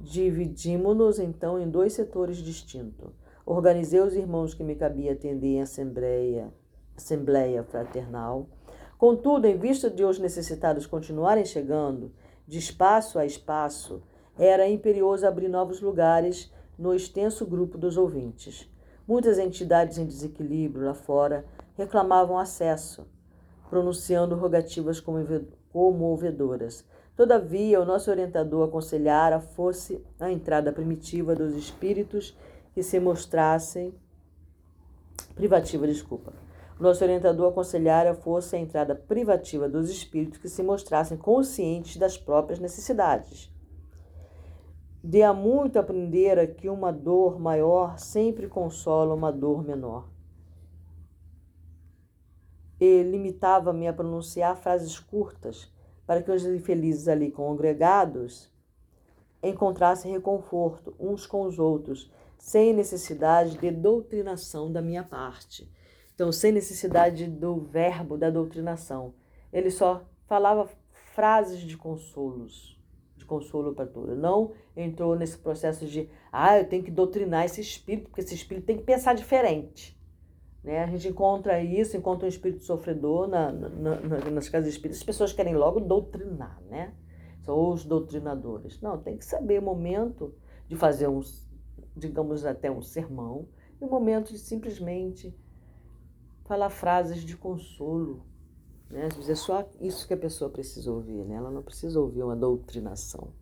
Dividimos-nos 0.00 1.20
então 1.20 1.60
em 1.60 1.70
dois 1.70 1.92
setores 1.92 2.38
distintos. 2.38 3.12
Organizei 3.44 4.00
os 4.00 4.14
irmãos 4.14 4.52
que 4.52 4.64
me 4.64 4.74
cabia 4.74 5.12
atender 5.12 5.46
em 5.46 5.62
assembleia 5.62 6.52
assembleia 6.96 7.62
fraternal. 7.62 8.48
Contudo, 8.98 9.46
em 9.46 9.58
vista 9.58 9.90
de 9.90 10.02
os 10.04 10.18
necessitados 10.18 10.86
continuarem 10.86 11.44
chegando, 11.44 12.12
de 12.48 12.58
espaço 12.58 13.18
a 13.18 13.26
espaço, 13.26 14.02
era 14.38 14.66
imperioso 14.66 15.26
abrir 15.26 15.48
novos 15.48 15.82
lugares 15.82 16.50
no 16.78 16.94
extenso 16.94 17.44
grupo 17.44 17.76
dos 17.76 17.98
ouvintes. 17.98 18.70
Muitas 19.06 19.38
entidades 19.38 19.98
em 19.98 20.06
desequilíbrio 20.06 20.86
lá 20.86 20.94
fora 20.94 21.44
reclamavam 21.76 22.38
acesso, 22.38 23.06
pronunciando 23.68 24.34
rogativas 24.34 25.02
comovedoras. 25.72 26.82
Todavia, 27.14 27.80
o 27.80 27.84
nosso 27.84 28.10
orientador 28.10 28.66
aconselhara 28.66 29.40
fosse 29.40 30.02
a 30.18 30.30
entrada 30.30 30.72
primitiva 30.72 31.34
dos 31.34 31.54
espíritos 31.54 32.36
que 32.72 32.82
se 32.82 32.98
mostrassem 32.98 33.94
privativa, 35.34 35.86
desculpa 35.86 36.45
nosso 36.82 37.02
orientador 37.02 37.50
aconselhara 37.50 38.14
fosse 38.14 38.54
a 38.54 38.58
entrada 38.58 38.94
privativa 38.94 39.68
dos 39.68 39.88
espíritos 39.88 40.38
que 40.38 40.48
se 40.48 40.62
mostrassem 40.62 41.16
conscientes 41.16 41.96
das 41.96 42.18
próprias 42.18 42.58
necessidades. 42.58 43.50
De 45.02 45.22
há 45.22 45.32
muito 45.32 45.78
aprendera 45.78 46.46
que 46.46 46.68
uma 46.68 46.92
dor 46.92 47.40
maior 47.40 47.98
sempre 47.98 48.48
consola 48.48 49.14
uma 49.14 49.32
dor 49.32 49.64
menor. 49.64 50.08
E 52.78 53.02
limitava-me 53.04 53.88
a 53.88 53.92
pronunciar 53.92 54.56
frases 54.56 54.98
curtas 54.98 55.72
para 56.06 56.22
que 56.22 56.30
os 56.30 56.44
infelizes 56.44 57.08
ali 57.08 57.30
congregados 57.30 58.52
encontrassem 59.42 60.12
reconforto 60.12 60.94
uns 60.98 61.26
com 61.26 61.42
os 61.42 61.58
outros, 61.58 62.10
sem 62.36 62.74
necessidade 62.74 63.56
de 63.56 63.70
doutrinação 63.70 64.70
da 64.70 64.82
minha 64.82 65.04
parte. 65.04 65.70
Então, 66.16 66.32
sem 66.32 66.50
necessidade 66.50 67.26
do 67.26 67.60
verbo 67.60 68.16
da 68.16 68.30
doutrinação. 68.30 69.12
Ele 69.52 69.70
só 69.70 70.02
falava 70.26 70.66
frases 71.14 71.60
de 71.60 71.76
consolos, 71.76 72.80
de 73.18 73.26
consolo 73.26 73.74
para 73.74 73.84
todos. 73.84 74.16
Não 74.16 74.52
entrou 74.74 75.14
nesse 75.14 75.36
processo 75.36 75.84
de, 75.84 76.08
ah, 76.32 76.58
eu 76.58 76.66
tenho 76.66 76.82
que 76.82 76.90
doutrinar 76.90 77.44
esse 77.44 77.60
espírito, 77.60 78.08
porque 78.08 78.22
esse 78.22 78.34
espírito 78.34 78.64
tem 78.64 78.78
que 78.78 78.82
pensar 78.82 79.14
diferente. 79.14 79.94
Né? 80.64 80.84
A 80.84 80.86
gente 80.86 81.06
encontra 81.06 81.62
isso, 81.62 81.98
encontra 81.98 82.24
um 82.24 82.30
espírito 82.30 82.64
sofredor 82.64 83.28
na, 83.28 83.52
na, 83.52 83.68
na, 83.68 84.30
nas 84.30 84.48
casas 84.48 84.70
espíritas, 84.70 85.00
as 85.00 85.04
pessoas 85.04 85.34
querem 85.34 85.54
logo 85.54 85.80
doutrinar, 85.80 86.62
né? 86.62 86.94
São 87.42 87.72
os 87.72 87.84
doutrinadores. 87.84 88.80
Não, 88.80 88.96
tem 88.98 89.18
que 89.18 89.24
saber 89.24 89.60
o 89.60 89.62
momento 89.62 90.34
de 90.66 90.76
fazer 90.76 91.08
um, 91.08 91.20
digamos, 91.94 92.46
até 92.46 92.70
um 92.70 92.80
sermão, 92.80 93.46
e 93.78 93.84
o 93.84 93.88
momento 93.88 94.32
de 94.32 94.38
simplesmente 94.38 95.36
falar 96.46 96.70
frases 96.70 97.22
de 97.22 97.36
consolo, 97.36 98.24
né? 98.88 99.06
Às 99.06 99.14
vezes 99.14 99.30
é 99.30 99.34
só 99.34 99.68
isso 99.80 100.06
que 100.06 100.14
a 100.14 100.18
pessoa 100.18 100.50
precisa 100.50 100.90
ouvir, 100.92 101.24
né? 101.24 101.34
Ela 101.36 101.50
não 101.50 101.62
precisa 101.62 102.00
ouvir 102.00 102.22
uma 102.22 102.36
doutrinação. 102.36 103.32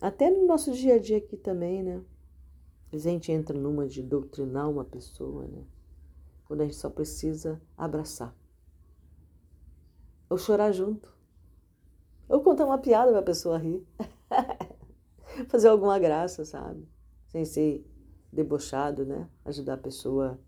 Até 0.00 0.30
no 0.30 0.46
nosso 0.46 0.72
dia 0.72 0.94
a 0.94 0.98
dia 0.98 1.18
aqui 1.18 1.36
também, 1.36 1.82
né? 1.82 2.02
A 2.92 2.96
gente 2.96 3.32
entra 3.32 3.58
numa 3.58 3.86
de 3.86 4.02
doutrinar 4.02 4.70
uma 4.70 4.84
pessoa, 4.84 5.46
né? 5.46 5.64
Quando 6.46 6.60
a 6.60 6.64
gente 6.64 6.76
só 6.76 6.88
precisa 6.90 7.60
abraçar. 7.76 8.36
Ou 10.30 10.38
chorar 10.38 10.72
junto. 10.72 11.12
Ou 12.28 12.40
contar 12.42 12.66
uma 12.66 12.78
piada 12.78 13.10
para 13.10 13.20
a 13.20 13.24
pessoa 13.24 13.58
rir. 13.58 13.84
Fazer 15.48 15.68
alguma 15.68 15.98
graça, 15.98 16.44
sabe? 16.44 16.86
Sem 17.26 17.44
ser 17.44 17.84
debochado, 18.34 19.04
né? 19.06 19.28
Ajudar 19.44 19.74
a 19.74 19.78
pessoa 19.78 20.38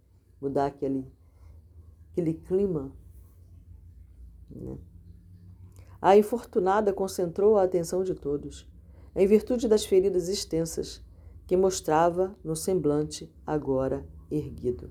a 0.40 0.44
mudar 0.44 0.66
aquele 0.66 1.06
aquele 2.10 2.34
clima. 2.34 2.92
Né? 4.50 4.78
A 6.00 6.16
infortunada 6.16 6.92
concentrou 6.92 7.58
a 7.58 7.64
atenção 7.64 8.02
de 8.02 8.14
todos, 8.14 8.66
em 9.14 9.26
virtude 9.26 9.68
das 9.68 9.84
feridas 9.84 10.28
extensas 10.28 11.04
que 11.46 11.56
mostrava 11.56 12.34
no 12.42 12.56
semblante 12.56 13.32
agora 13.46 14.06
erguido. 14.30 14.90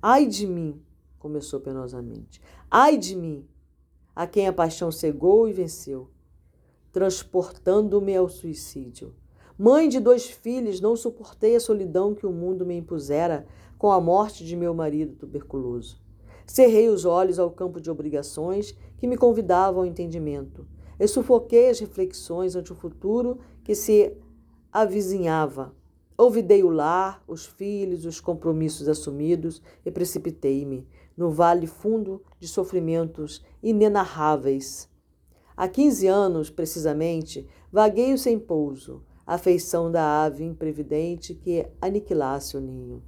Ai 0.00 0.26
de 0.26 0.46
mim, 0.46 0.82
começou 1.18 1.60
penosamente. 1.60 2.40
Ai 2.70 2.96
de 2.96 3.14
mim, 3.14 3.46
a 4.14 4.26
quem 4.26 4.48
a 4.48 4.52
paixão 4.52 4.90
cegou 4.90 5.48
e 5.48 5.52
venceu, 5.52 6.10
transportando-me 6.90 8.16
ao 8.16 8.28
suicídio. 8.28 9.14
Mãe 9.58 9.88
de 9.88 9.98
dois 9.98 10.26
filhos, 10.26 10.82
não 10.82 10.94
suportei 10.94 11.56
a 11.56 11.60
solidão 11.60 12.14
que 12.14 12.26
o 12.26 12.30
mundo 12.30 12.66
me 12.66 12.76
impusera 12.76 13.46
com 13.78 13.90
a 13.90 13.98
morte 13.98 14.44
de 14.44 14.54
meu 14.54 14.74
marido 14.74 15.14
tuberculoso. 15.14 15.98
Cerrei 16.46 16.90
os 16.90 17.06
olhos 17.06 17.38
ao 17.38 17.50
campo 17.50 17.80
de 17.80 17.90
obrigações 17.90 18.76
que 18.98 19.06
me 19.06 19.16
convidavam 19.16 19.80
ao 19.80 19.86
entendimento. 19.86 20.66
Eu 20.98 21.08
sufoquei 21.08 21.70
as 21.70 21.80
reflexões 21.80 22.54
ante 22.54 22.70
o 22.70 22.76
futuro 22.76 23.38
que 23.64 23.74
se 23.74 24.14
avizinhava. 24.70 25.74
Olvidei 26.18 26.62
o 26.62 26.68
lar, 26.68 27.22
os 27.26 27.46
filhos, 27.46 28.04
os 28.04 28.20
compromissos 28.20 28.88
assumidos 28.88 29.62
e 29.86 29.90
precipitei-me 29.90 30.86
no 31.16 31.30
vale 31.30 31.66
fundo 31.66 32.22
de 32.38 32.46
sofrimentos 32.46 33.42
inenarráveis. 33.62 34.86
Há 35.56 35.66
quinze 35.66 36.06
anos, 36.06 36.50
precisamente, 36.50 37.48
vagueio 37.72 38.18
sem 38.18 38.38
pouso, 38.38 39.02
a 39.26 39.38
da 39.90 40.24
ave 40.24 40.44
imprevidente 40.44 41.34
que 41.34 41.66
aniquilasse 41.80 42.56
o 42.56 42.60
ninho 42.60 43.02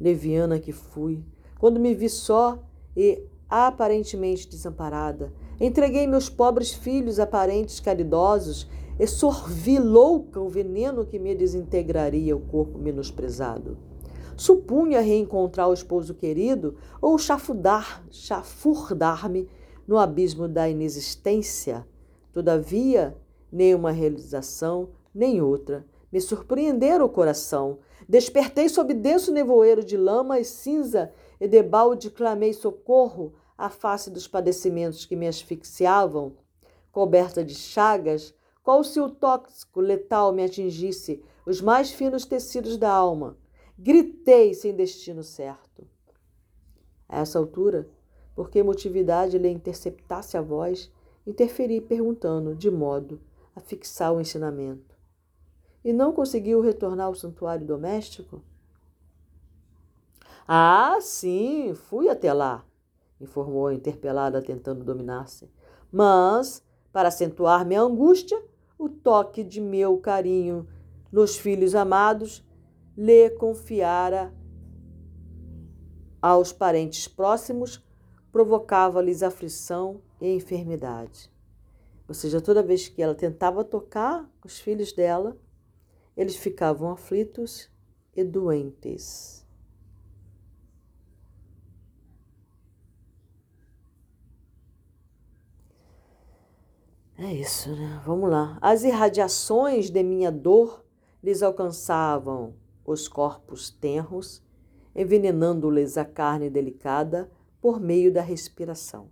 leviana 0.00 0.58
que 0.58 0.72
fui, 0.72 1.24
quando 1.58 1.80
me 1.80 1.94
vi 1.94 2.08
só 2.08 2.58
e 2.96 3.22
aparentemente 3.48 4.48
desamparada, 4.48 5.32
entreguei 5.60 6.06
meus 6.06 6.28
pobres 6.28 6.72
filhos 6.72 7.18
a 7.18 7.26
parentes 7.26 7.80
caridosos 7.80 8.68
e 8.98 9.06
sorvi 9.06 9.78
louca 9.78 10.40
o 10.40 10.48
veneno 10.48 11.06
que 11.06 11.18
me 11.18 11.34
desintegraria 11.34 12.36
o 12.36 12.40
corpo 12.40 12.78
menosprezado. 12.78 13.78
Supunha 14.36 15.00
reencontrar 15.00 15.68
o 15.68 15.74
esposo 15.74 16.14
querido 16.14 16.76
ou 17.00 17.18
chafurdar, 17.18 18.04
chafurdar-me 18.10 19.48
no 19.86 19.98
abismo 19.98 20.46
da 20.46 20.68
inexistência. 20.68 21.84
Todavia, 22.32 23.16
nem 23.50 23.74
uma 23.74 23.90
realização, 23.90 24.90
nem 25.18 25.42
outra 25.42 25.84
me 26.10 26.20
surpreenderam 26.20 27.04
o 27.04 27.10
coração, 27.10 27.78
Despertei 28.08 28.70
sob 28.70 28.94
denso 28.94 29.30
nevoeiro 29.30 29.84
de 29.84 29.94
lama 29.94 30.40
e 30.40 30.44
cinza 30.44 31.12
e 31.38 31.46
debalde 31.46 32.10
clamei 32.10 32.54
socorro 32.54 33.34
à 33.56 33.68
face 33.68 34.10
dos 34.10 34.26
padecimentos 34.26 35.04
que 35.04 35.14
me 35.14 35.28
asfixiavam. 35.28 36.32
Coberta 36.90 37.44
de 37.44 37.54
chagas, 37.54 38.34
qual 38.62 38.82
se 38.82 38.98
o 38.98 39.10
tóxico 39.10 39.82
letal 39.82 40.32
me 40.32 40.42
atingisse 40.42 41.22
os 41.44 41.60
mais 41.60 41.90
finos 41.90 42.24
tecidos 42.24 42.78
da 42.78 42.90
alma. 42.90 43.36
Gritei 43.78 44.54
sem 44.54 44.74
destino 44.74 45.22
certo. 45.22 45.86
A 47.06 47.20
essa 47.20 47.38
altura, 47.38 47.90
por 48.34 48.48
que 48.48 48.58
emotividade 48.58 49.36
lhe 49.36 49.50
interceptasse 49.50 50.34
a 50.34 50.40
voz, 50.40 50.90
interferi 51.26 51.78
perguntando, 51.82 52.54
de 52.54 52.70
modo 52.70 53.20
a 53.54 53.60
fixar 53.60 54.14
o 54.14 54.20
ensinamento 54.20 54.87
e 55.84 55.92
não 55.92 56.12
conseguiu 56.12 56.60
retornar 56.60 57.06
ao 57.06 57.14
santuário 57.14 57.66
doméstico? 57.66 58.42
Ah, 60.46 60.98
sim, 61.00 61.74
fui 61.74 62.08
até 62.08 62.32
lá, 62.32 62.64
informou 63.20 63.66
a 63.66 63.74
interpelada, 63.74 64.42
tentando 64.42 64.84
dominar-se. 64.84 65.50
Mas, 65.92 66.64
para 66.92 67.08
acentuar 67.08 67.66
minha 67.66 67.82
angústia, 67.82 68.42
o 68.78 68.88
toque 68.88 69.42
de 69.42 69.60
meu 69.60 69.98
carinho 69.98 70.66
nos 71.12 71.36
filhos 71.36 71.74
amados 71.74 72.44
lhe 72.96 73.30
confiara 73.30 74.32
aos 76.20 76.52
parentes 76.52 77.06
próximos, 77.06 77.84
provocava-lhes 78.32 79.22
aflição 79.22 80.00
e 80.20 80.34
enfermidade. 80.34 81.30
Ou 82.08 82.14
seja, 82.14 82.40
toda 82.40 82.62
vez 82.62 82.88
que 82.88 83.02
ela 83.02 83.14
tentava 83.14 83.62
tocar 83.62 84.28
os 84.44 84.58
filhos 84.58 84.92
dela, 84.92 85.36
eles 86.18 86.34
ficavam 86.34 86.90
aflitos 86.90 87.70
e 88.12 88.24
doentes. 88.24 89.46
É 97.16 97.32
isso, 97.32 97.70
né? 97.70 98.02
Vamos 98.04 98.28
lá. 98.28 98.58
As 98.60 98.82
irradiações 98.82 99.90
de 99.90 100.02
minha 100.02 100.32
dor 100.32 100.84
lhes 101.22 101.40
alcançavam 101.40 102.54
os 102.84 103.06
corpos 103.06 103.70
tenros, 103.70 104.42
envenenando-lhes 104.96 105.96
a 105.96 106.04
carne 106.04 106.50
delicada 106.50 107.30
por 107.60 107.78
meio 107.78 108.12
da 108.12 108.22
respiração. 108.22 109.08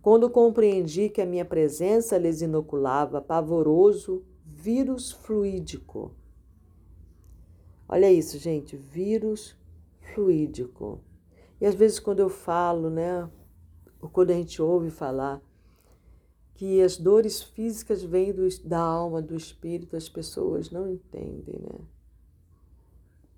Quando 0.00 0.30
compreendi 0.30 1.08
que 1.08 1.20
a 1.20 1.26
minha 1.26 1.44
presença 1.44 2.16
lhes 2.16 2.40
inoculava 2.40 3.20
pavoroso 3.20 4.24
vírus 4.44 5.10
fluídico, 5.10 6.14
Olha 7.92 8.08
isso, 8.08 8.38
gente, 8.38 8.76
vírus 8.76 9.58
fluídico. 10.14 11.00
E 11.60 11.66
às 11.66 11.74
vezes 11.74 11.98
quando 11.98 12.20
eu 12.20 12.28
falo, 12.28 12.88
né, 12.88 13.28
ou 14.00 14.08
quando 14.08 14.30
a 14.30 14.34
gente 14.34 14.62
ouve 14.62 14.90
falar 14.90 15.42
que 16.54 16.80
as 16.80 16.96
dores 16.96 17.42
físicas 17.42 18.00
vêm 18.04 18.32
do, 18.32 18.46
da 18.64 18.78
alma, 18.78 19.20
do 19.20 19.34
espírito, 19.34 19.96
as 19.96 20.08
pessoas 20.08 20.70
não 20.70 20.88
entendem, 20.88 21.58
né? 21.58 21.80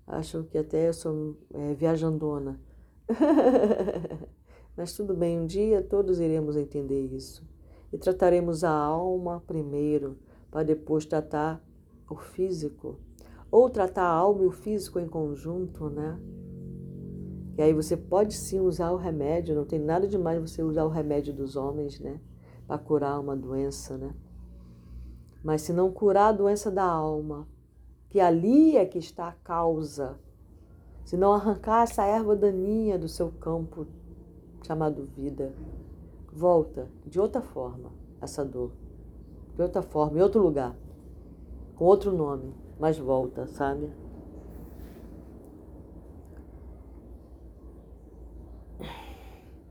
Acham 0.05 0.43
que 0.43 0.59
até 0.59 0.87
eu 0.87 0.93
sou 0.93 1.35
é, 1.51 1.73
viajandona. 1.73 2.61
Mas 4.77 4.93
tudo 4.93 5.15
bem, 5.15 5.39
um 5.39 5.47
dia 5.47 5.81
todos 5.81 6.19
iremos 6.19 6.55
entender 6.55 7.07
isso. 7.07 7.43
E 7.91 7.97
trataremos 7.97 8.63
a 8.63 8.71
alma 8.71 9.41
primeiro, 9.47 10.19
para 10.51 10.61
depois 10.61 11.07
tratar 11.07 11.59
o 12.07 12.15
físico 12.15 12.99
ou 13.53 13.69
tratar 13.69 14.05
a 14.05 14.11
alma 14.11 14.41
e 14.41 14.47
o 14.47 14.51
físico 14.51 14.99
em 14.99 15.07
conjunto, 15.07 15.87
né? 15.87 16.19
E 17.55 17.61
aí 17.61 17.71
você 17.71 17.95
pode 17.95 18.33
sim 18.33 18.59
usar 18.59 18.89
o 18.89 18.97
remédio, 18.97 19.53
não 19.53 19.63
tem 19.63 19.77
nada 19.77 20.07
de 20.07 20.17
mais 20.17 20.41
você 20.41 20.63
usar 20.63 20.83
o 20.85 20.89
remédio 20.89 21.31
dos 21.31 21.55
homens, 21.55 21.99
né? 21.99 22.19
Para 22.65 22.79
curar 22.79 23.19
uma 23.19 23.35
doença, 23.37 23.95
né? 23.95 24.15
Mas 25.43 25.61
se 25.61 25.71
não 25.71 25.91
curar 25.91 26.29
a 26.29 26.31
doença 26.31 26.71
da 26.71 26.83
alma, 26.83 27.47
que 28.09 28.19
ali 28.19 28.75
é 28.75 28.87
que 28.87 28.97
está 28.97 29.27
a 29.27 29.33
causa, 29.33 30.17
se 31.05 31.15
não 31.15 31.31
arrancar 31.31 31.83
essa 31.83 32.03
erva 32.03 32.35
daninha 32.35 32.97
do 32.97 33.07
seu 33.07 33.29
campo 33.33 33.85
chamado 34.65 35.05
vida, 35.15 35.53
volta 36.31 36.89
de 37.05 37.19
outra 37.19 37.43
forma 37.43 37.91
essa 38.19 38.43
dor, 38.43 38.71
de 39.55 39.61
outra 39.61 39.83
forma, 39.83 40.17
em 40.17 40.23
outro 40.23 40.41
lugar, 40.41 40.75
com 41.75 41.85
outro 41.85 42.11
nome, 42.11 42.62
mas 42.79 42.97
volta, 42.97 43.47
sabe? 43.47 43.89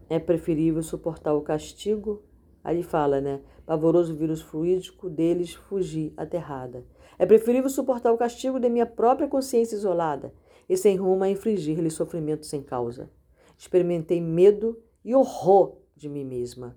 É 0.08 0.18
preferível 0.18 0.82
suportar 0.82 1.34
o 1.34 1.40
castigo. 1.40 2.22
Aí 2.62 2.82
fala, 2.82 3.20
né? 3.20 3.40
Pavoroso 3.64 4.14
vírus 4.14 4.42
fluídico 4.42 5.08
deles 5.08 5.54
fugir 5.54 6.12
aterrada. 6.16 6.84
É 7.18 7.24
preferível 7.24 7.70
suportar 7.70 8.12
o 8.12 8.18
castigo 8.18 8.60
de 8.60 8.68
minha 8.68 8.84
própria 8.84 9.26
consciência 9.26 9.74
isolada 9.74 10.34
e 10.68 10.76
sem 10.76 10.96
rumo 10.96 11.24
a 11.24 11.30
infligir-lhe 11.30 11.90
sofrimento 11.90 12.44
sem 12.44 12.62
causa. 12.62 13.10
Experimentei 13.56 14.20
medo 14.20 14.78
e 15.04 15.14
horror 15.14 15.78
de 15.96 16.08
mim 16.08 16.24
mesma. 16.24 16.76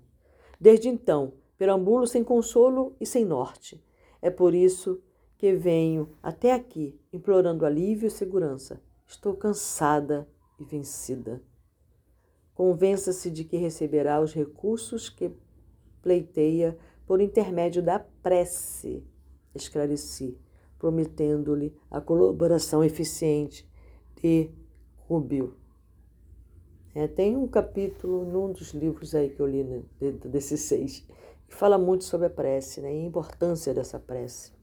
Desde 0.60 0.88
então, 0.88 1.34
perambulo 1.58 2.06
sem 2.06 2.24
consolo 2.24 2.96
e 3.00 3.04
sem 3.04 3.24
norte. 3.24 3.82
É 4.22 4.30
por 4.30 4.54
isso 4.54 5.02
que 5.38 5.54
venho 5.54 6.08
até 6.22 6.52
aqui, 6.52 6.98
implorando 7.12 7.66
alívio 7.66 8.06
e 8.06 8.10
segurança. 8.10 8.80
Estou 9.06 9.34
cansada 9.34 10.28
e 10.58 10.64
vencida. 10.64 11.42
Convença-se 12.54 13.30
de 13.30 13.44
que 13.44 13.56
receberá 13.56 14.20
os 14.20 14.32
recursos 14.32 15.08
que 15.10 15.30
pleiteia 16.00 16.76
por 17.06 17.20
intermédio 17.20 17.82
da 17.82 17.98
prece. 17.98 19.04
Esclareci, 19.54 20.38
prometendo-lhe 20.78 21.74
a 21.90 22.00
colaboração 22.00 22.82
eficiente 22.82 23.68
de 24.20 24.50
Rubio. 25.08 25.54
É, 26.94 27.06
tem 27.06 27.36
um 27.36 27.46
capítulo 27.46 28.24
num 28.24 28.52
dos 28.52 28.72
livros 28.72 29.14
aí 29.14 29.28
que 29.28 29.40
eu 29.40 29.46
li 29.46 29.62
né, 29.62 29.82
desses 30.24 30.62
seis, 30.62 31.06
que 31.46 31.54
fala 31.54 31.76
muito 31.76 32.04
sobre 32.04 32.26
a 32.26 32.30
prece 32.30 32.80
né, 32.80 32.90
e 32.90 33.02
a 33.02 33.04
importância 33.04 33.74
dessa 33.74 33.98
prece. 33.98 34.55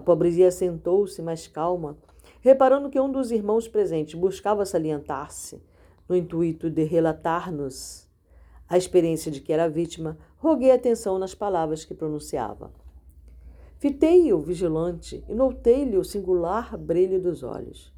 A 0.00 0.02
pobrezinha 0.02 0.50
sentou-se 0.50 1.20
mais 1.20 1.46
calma, 1.46 1.98
reparando 2.40 2.88
que 2.88 2.98
um 2.98 3.12
dos 3.12 3.30
irmãos 3.30 3.68
presentes 3.68 4.18
buscava 4.18 4.64
salientar-se, 4.64 5.62
no 6.08 6.16
intuito 6.16 6.70
de 6.70 6.84
relatar-nos 6.84 8.08
a 8.66 8.78
experiência 8.78 9.30
de 9.30 9.42
que 9.42 9.52
era 9.52 9.68
vítima, 9.68 10.16
roguei 10.38 10.70
atenção 10.70 11.18
nas 11.18 11.34
palavras 11.34 11.84
que 11.84 11.92
pronunciava. 11.92 12.72
Fitei-o 13.76 14.40
vigilante 14.40 15.22
e 15.28 15.34
notei-lhe 15.34 15.98
o 15.98 16.04
singular 16.04 16.78
brilho 16.78 17.20
dos 17.20 17.42
olhos. 17.42 17.92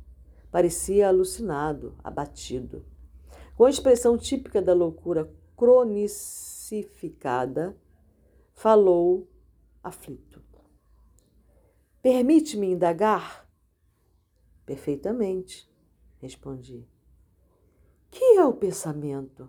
Parecia 0.50 1.06
alucinado, 1.06 1.94
abatido. 2.02 2.84
Com 3.56 3.64
a 3.64 3.70
expressão 3.70 4.18
típica 4.18 4.60
da 4.60 4.74
loucura 4.74 5.30
cronicificada, 5.56 7.76
falou 8.52 9.28
aflito. 9.84 10.31
Permite-me 12.02 12.72
indagar? 12.72 13.48
Perfeitamente, 14.66 15.70
respondi. 16.18 16.84
Que 18.10 18.38
é 18.38 18.44
o 18.44 18.52
pensamento? 18.52 19.48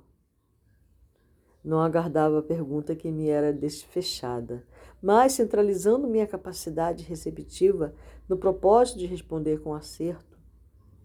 Não 1.64 1.82
aguardava 1.82 2.38
a 2.38 2.44
pergunta 2.44 2.96
que 2.96 3.12
me 3.12 3.28
era 3.28 3.52
desfechada, 3.52 4.64
mas 5.02 5.34
centralizando 5.34 6.08
minha 6.08 6.28
capacidade 6.28 7.04
receptiva 7.04 7.96
no 8.30 8.38
propósito 8.38 9.00
de 9.00 9.08
responder 9.08 9.60
com 9.60 9.74
acerto, 9.74 10.38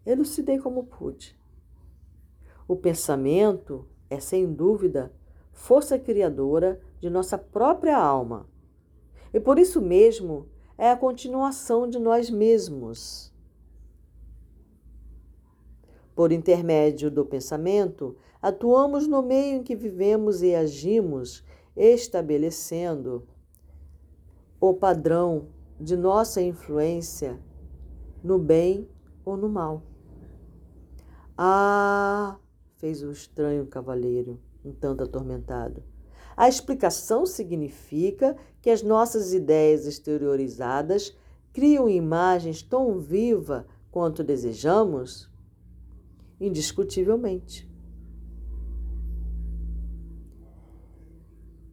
elucidei 0.04 0.58
como 0.58 0.84
pude. 0.84 1.34
O 2.68 2.76
pensamento 2.76 3.88
é, 4.10 4.20
sem 4.20 4.52
dúvida, 4.52 5.10
força 5.50 5.98
criadora 5.98 6.78
de 7.00 7.08
nossa 7.08 7.38
própria 7.38 7.96
alma. 7.96 8.46
E 9.32 9.40
por 9.40 9.58
isso 9.58 9.80
mesmo 9.80 10.46
é 10.78 10.92
a 10.92 10.96
continuação 10.96 11.88
de 11.88 11.98
nós 11.98 12.30
mesmos. 12.30 13.32
Por 16.14 16.30
intermédio 16.30 17.10
do 17.10 17.26
pensamento, 17.26 18.16
atuamos 18.40 19.08
no 19.08 19.20
meio 19.20 19.56
em 19.56 19.62
que 19.64 19.74
vivemos 19.74 20.40
e 20.40 20.54
agimos, 20.54 21.44
estabelecendo 21.76 23.26
o 24.60 24.72
padrão 24.72 25.48
de 25.80 25.96
nossa 25.96 26.40
influência 26.40 27.38
no 28.22 28.38
bem 28.38 28.88
ou 29.24 29.36
no 29.36 29.48
mal. 29.48 29.82
Ah, 31.36 32.36
fez 32.76 33.02
o 33.02 33.10
estranho 33.10 33.66
cavalheiro, 33.66 34.40
um 34.64 34.72
tanto 34.72 35.04
atormentado. 35.04 35.82
A 36.38 36.48
explicação 36.48 37.26
significa 37.26 38.36
que 38.62 38.70
as 38.70 38.80
nossas 38.80 39.32
ideias 39.32 39.86
exteriorizadas 39.86 41.12
criam 41.52 41.88
imagens 41.88 42.62
tão 42.62 43.00
viva 43.00 43.66
quanto 43.90 44.22
desejamos? 44.22 45.28
Indiscutivelmente. 46.40 47.68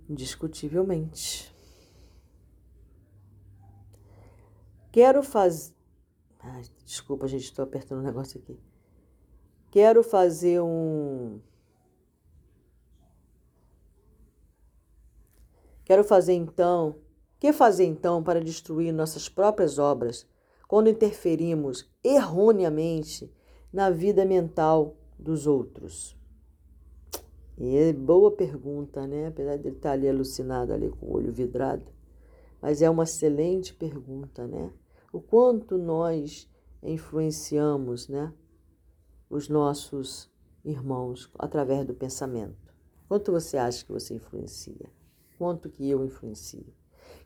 Indiscutivelmente. 0.10 1.56
Quero 4.92 5.22
fazer. 5.22 5.76
desculpa, 6.84 7.28
gente, 7.28 7.44
estou 7.44 7.62
apertando 7.62 8.00
um 8.00 8.04
negócio 8.04 8.42
aqui. 8.42 8.60
Quero 9.70 10.02
fazer 10.02 10.60
um. 10.60 11.40
Quero 15.86 16.04
fazer 16.04 16.34
então. 16.34 16.96
Que 17.40 17.54
fazer 17.54 17.86
então 17.86 18.22
para 18.22 18.42
destruir 18.42 18.92
nossas 18.92 19.30
próprias 19.30 19.80
obras 19.80 20.28
quando 20.68 20.90
interferimos 20.90 21.90
erroneamente 22.04 23.32
na 23.72 23.90
vida 23.90 24.26
mental 24.26 24.98
dos 25.18 25.48
outros? 25.48 26.18
E 27.58 27.78
é 27.78 27.94
boa 27.94 28.32
pergunta, 28.32 29.08
né? 29.08 29.28
Apesar 29.28 29.56
de 29.56 29.68
ele 29.68 29.78
estar 29.78 29.92
ali 29.92 30.10
alucinado 30.10 30.74
ali 30.74 30.90
com 30.90 31.06
o 31.06 31.14
olho 31.14 31.32
vidrado, 31.32 31.86
mas 32.62 32.82
é 32.82 32.90
uma 32.90 33.04
excelente 33.04 33.74
pergunta, 33.74 34.46
né? 34.46 34.70
O 35.14 35.22
quanto 35.22 35.78
nós 35.78 36.50
influenciamos, 36.84 38.10
né? 38.10 38.34
os 39.30 39.50
nossos 39.50 40.30
irmãos 40.64 41.30
através 41.38 41.86
do 41.86 41.94
pensamento. 41.94 42.74
Quanto 43.08 43.32
você 43.32 43.58
acha 43.58 43.86
que 43.86 43.92
você 43.92 44.14
influencia? 44.14 44.90
Quanto 45.38 45.70
que 45.70 45.90
eu 45.90 46.04
influencio? 46.06 46.74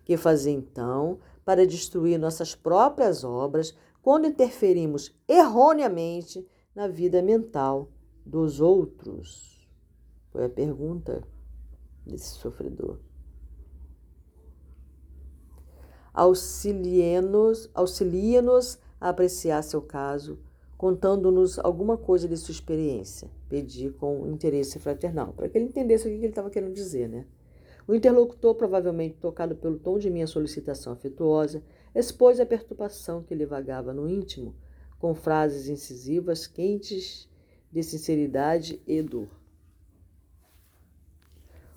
Que 0.03 0.17
fazer 0.17 0.51
então 0.51 1.19
para 1.45 1.65
destruir 1.65 2.17
nossas 2.17 2.55
próprias 2.55 3.23
obras 3.23 3.75
quando 4.01 4.27
interferimos 4.27 5.15
erroneamente 5.27 6.47
na 6.73 6.87
vida 6.87 7.21
mental 7.21 7.89
dos 8.25 8.59
outros? 8.59 9.67
Foi 10.31 10.45
a 10.45 10.49
pergunta 10.49 11.23
desse 12.05 12.29
sofredor. 12.35 12.97
Auxilie-nos 16.13 17.69
auxilie 17.73 18.37
a 18.99 19.09
apreciar 19.09 19.63
seu 19.63 19.81
caso 19.81 20.39
contando-nos 20.79 21.59
alguma 21.59 21.97
coisa 21.97 22.25
de 22.25 22.37
sua 22.37 22.53
experiência. 22.53 23.29
Pedi 23.49 23.89
com 23.89 24.25
interesse 24.27 24.79
fraternal, 24.79 25.33
para 25.33 25.49
que 25.49 25.57
ele 25.57 25.65
entendesse 25.65 26.07
o 26.07 26.09
que 26.09 26.15
ele 26.15 26.27
estava 26.27 26.49
querendo 26.49 26.73
dizer, 26.73 27.09
né? 27.09 27.25
O 27.89 27.95
interlocutor, 27.95 28.53
provavelmente 28.53 29.17
tocado 29.17 29.55
pelo 29.55 29.79
tom 29.79 29.97
de 29.97 30.11
minha 30.11 30.27
solicitação 30.27 30.93
afetuosa, 30.93 31.63
expôs 31.95 32.39
a 32.39 32.45
perturbação 32.45 33.23
que 33.23 33.33
lhe 33.33 33.47
vagava 33.47 33.91
no 33.91 34.07
íntimo, 34.07 34.53
com 34.99 35.15
frases 35.15 35.67
incisivas, 35.67 36.45
quentes 36.45 37.27
de 37.71 37.81
sinceridade 37.81 38.79
e 38.85 39.01
dor. 39.01 39.27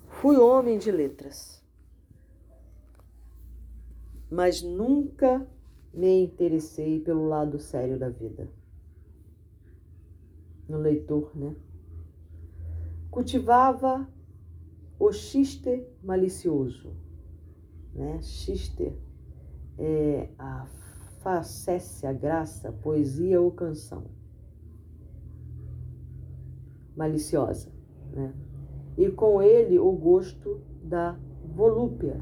Fui 0.07 0.37
homem 0.37 0.77
de 0.77 0.91
letras, 0.91 1.63
mas 4.29 4.61
nunca 4.61 5.47
me 5.91 6.25
interessei 6.25 6.99
pelo 6.99 7.27
lado 7.27 7.57
sério 7.57 7.97
da 7.97 8.09
vida 8.09 8.47
no 10.69 10.77
leitor, 10.77 11.35
né? 11.35 11.55
Cultivava 13.09 14.07
o 14.99 15.11
xiste 15.11 15.85
malicioso, 16.03 16.95
né? 17.93 18.19
Xiste 18.21 18.93
é 19.77 20.29
a 20.37 20.65
facécia, 21.21 22.09
a 22.09 22.13
graça, 22.13 22.71
poesia 22.71 23.41
ou 23.41 23.51
canção 23.51 24.03
maliciosa, 26.95 27.71
né? 28.13 28.33
E 28.97 29.09
com 29.09 29.41
ele 29.41 29.79
o 29.79 29.91
gosto 29.91 30.61
da 30.83 31.17
volúpia, 31.43 32.21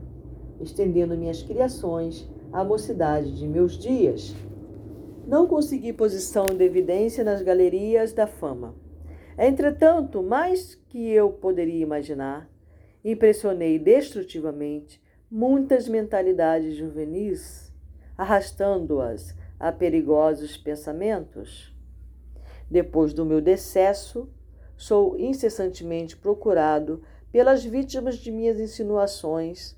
estendendo 0.59 1.17
minhas 1.17 1.43
criações 1.43 2.29
à 2.51 2.63
mocidade 2.63 3.37
de 3.37 3.47
meus 3.47 3.77
dias. 3.77 4.33
Não 5.27 5.47
consegui 5.47 5.93
posição 5.93 6.45
de 6.55 6.63
evidência 6.63 7.23
nas 7.23 7.41
galerias 7.41 8.13
da 8.13 8.27
fama. 8.27 8.75
Entretanto, 9.37 10.21
mais 10.21 10.75
que 10.75 11.09
eu 11.09 11.31
poderia 11.31 11.81
imaginar, 11.81 12.50
impressionei 13.03 13.79
destrutivamente 13.79 15.01
muitas 15.29 15.87
mentalidades 15.87 16.75
juvenis, 16.75 17.73
arrastando-as 18.17 19.35
a 19.59 19.71
perigosos 19.71 20.57
pensamentos. 20.57 21.75
Depois 22.69 23.13
do 23.13 23.25
meu 23.25 23.41
decesso, 23.41 24.29
sou 24.75 25.17
incessantemente 25.19 26.17
procurado 26.17 27.03
pelas 27.31 27.63
vítimas 27.63 28.17
de 28.17 28.31
minhas 28.31 28.59
insinuações 28.59 29.77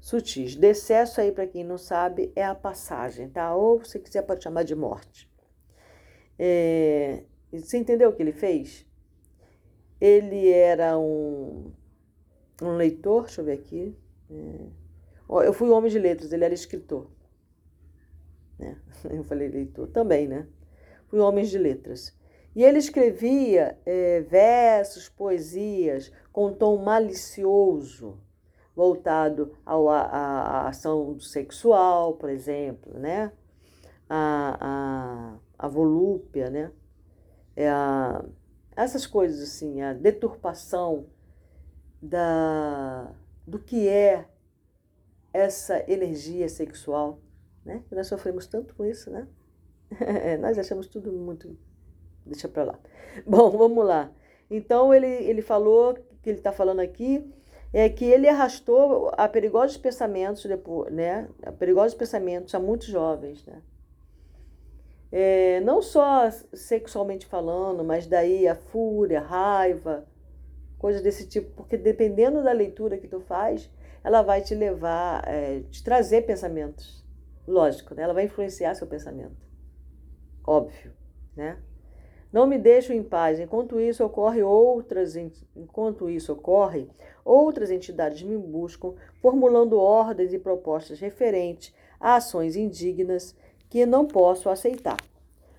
sutis. 0.00 0.54
Decesso 0.54 1.20
aí, 1.20 1.32
para 1.32 1.46
quem 1.46 1.64
não 1.64 1.78
sabe, 1.78 2.32
é 2.36 2.44
a 2.44 2.54
passagem, 2.54 3.28
tá? 3.28 3.54
Ou 3.54 3.84
se 3.84 3.98
quiser 3.98 4.22
pode 4.22 4.42
chamar 4.42 4.62
de 4.62 4.74
morte. 4.74 5.30
É, 6.38 7.24
você 7.52 7.78
entendeu 7.78 8.10
o 8.10 8.12
que 8.12 8.22
ele 8.22 8.32
fez? 8.32 8.86
Ele 10.04 10.50
era 10.50 10.98
um, 10.98 11.72
um 12.60 12.76
leitor, 12.76 13.22
deixa 13.22 13.40
eu 13.40 13.44
ver 13.46 13.52
aqui. 13.52 13.96
É, 14.30 15.46
eu 15.46 15.52
fui 15.54 15.70
homem 15.70 15.90
de 15.90 15.98
letras, 15.98 16.30
ele 16.30 16.44
era 16.44 16.52
escritor. 16.52 17.10
Né? 18.58 18.78
Eu 19.08 19.24
falei 19.24 19.48
leitor 19.48 19.88
também, 19.88 20.28
né? 20.28 20.46
Fui 21.08 21.18
homem 21.20 21.42
de 21.42 21.56
letras. 21.56 22.14
E 22.54 22.62
ele 22.62 22.76
escrevia 22.76 23.78
é, 23.86 24.20
versos, 24.20 25.08
poesias 25.08 26.12
com 26.30 26.52
tom 26.52 26.76
malicioso, 26.84 28.20
voltado 28.76 29.56
ao, 29.64 29.88
à 29.88 30.68
ação 30.68 31.18
sexual, 31.18 32.12
por 32.18 32.28
exemplo, 32.28 32.98
né? 32.98 33.32
A, 34.06 34.58
a, 34.60 35.66
a 35.66 35.68
volúpia, 35.68 36.50
né? 36.50 36.70
É 37.56 37.70
a, 37.70 38.22
essas 38.76 39.06
coisas 39.06 39.40
assim, 39.40 39.82
a 39.82 39.92
deturpação 39.92 41.06
da, 42.00 43.12
do 43.46 43.58
que 43.58 43.88
é 43.88 44.26
essa 45.32 45.84
energia 45.90 46.48
sexual, 46.48 47.20
né? 47.64 47.82
Nós 47.90 48.06
sofremos 48.06 48.46
tanto 48.46 48.74
com 48.74 48.84
isso, 48.84 49.10
né? 49.10 49.26
Nós 50.40 50.58
achamos 50.58 50.86
tudo 50.86 51.12
muito. 51.12 51.56
Deixa 52.24 52.48
para 52.48 52.64
lá. 52.64 52.78
Bom, 53.26 53.50
vamos 53.50 53.84
lá. 53.84 54.12
Então 54.50 54.92
ele, 54.92 55.06
ele 55.06 55.42
falou 55.42 55.94
que 56.22 56.30
ele 56.30 56.38
está 56.38 56.52
falando 56.52 56.80
aqui 56.80 57.32
é 57.72 57.88
que 57.88 58.04
ele 58.04 58.28
arrastou 58.28 59.10
a 59.16 59.28
perigosos 59.28 59.76
pensamentos 59.76 60.46
né? 60.92 61.28
A 61.42 61.50
perigosos 61.50 61.94
pensamentos 61.94 62.54
a 62.54 62.60
muitos 62.60 62.86
jovens, 62.86 63.44
né? 63.44 63.60
É, 65.16 65.60
não 65.60 65.80
só 65.80 66.28
sexualmente 66.52 67.24
falando, 67.24 67.84
mas 67.84 68.04
daí 68.04 68.48
a 68.48 68.56
fúria, 68.56 69.20
a 69.20 69.22
raiva, 69.22 70.04
coisas 70.76 71.00
desse 71.00 71.28
tipo, 71.28 71.52
porque 71.54 71.76
dependendo 71.76 72.42
da 72.42 72.50
leitura 72.50 72.98
que 72.98 73.06
tu 73.06 73.20
faz, 73.20 73.70
ela 74.02 74.22
vai 74.22 74.42
te 74.42 74.56
levar, 74.56 75.22
é, 75.28 75.60
te 75.70 75.84
trazer 75.84 76.22
pensamentos, 76.22 77.06
lógico, 77.46 77.94
né? 77.94 78.02
Ela 78.02 78.12
vai 78.12 78.24
influenciar 78.24 78.74
seu 78.74 78.88
pensamento, 78.88 79.36
óbvio, 80.44 80.90
né? 81.36 81.58
Não 82.32 82.44
me 82.44 82.58
deixo 82.58 82.92
em 82.92 83.04
paz. 83.04 83.38
Enquanto 83.38 83.78
isso 83.78 84.04
ocorre 84.04 84.42
outras, 84.42 85.14
enquanto 85.54 86.10
isso 86.10 86.32
ocorre, 86.32 86.90
outras 87.24 87.70
entidades 87.70 88.20
me 88.24 88.36
buscam, 88.36 88.94
formulando 89.22 89.78
ordens 89.78 90.32
e 90.32 90.40
propostas 90.40 90.98
referentes 90.98 91.72
a 92.00 92.16
ações 92.16 92.56
indignas 92.56 93.36
que 93.74 93.84
não 93.84 94.06
posso 94.06 94.48
aceitar. 94.48 94.98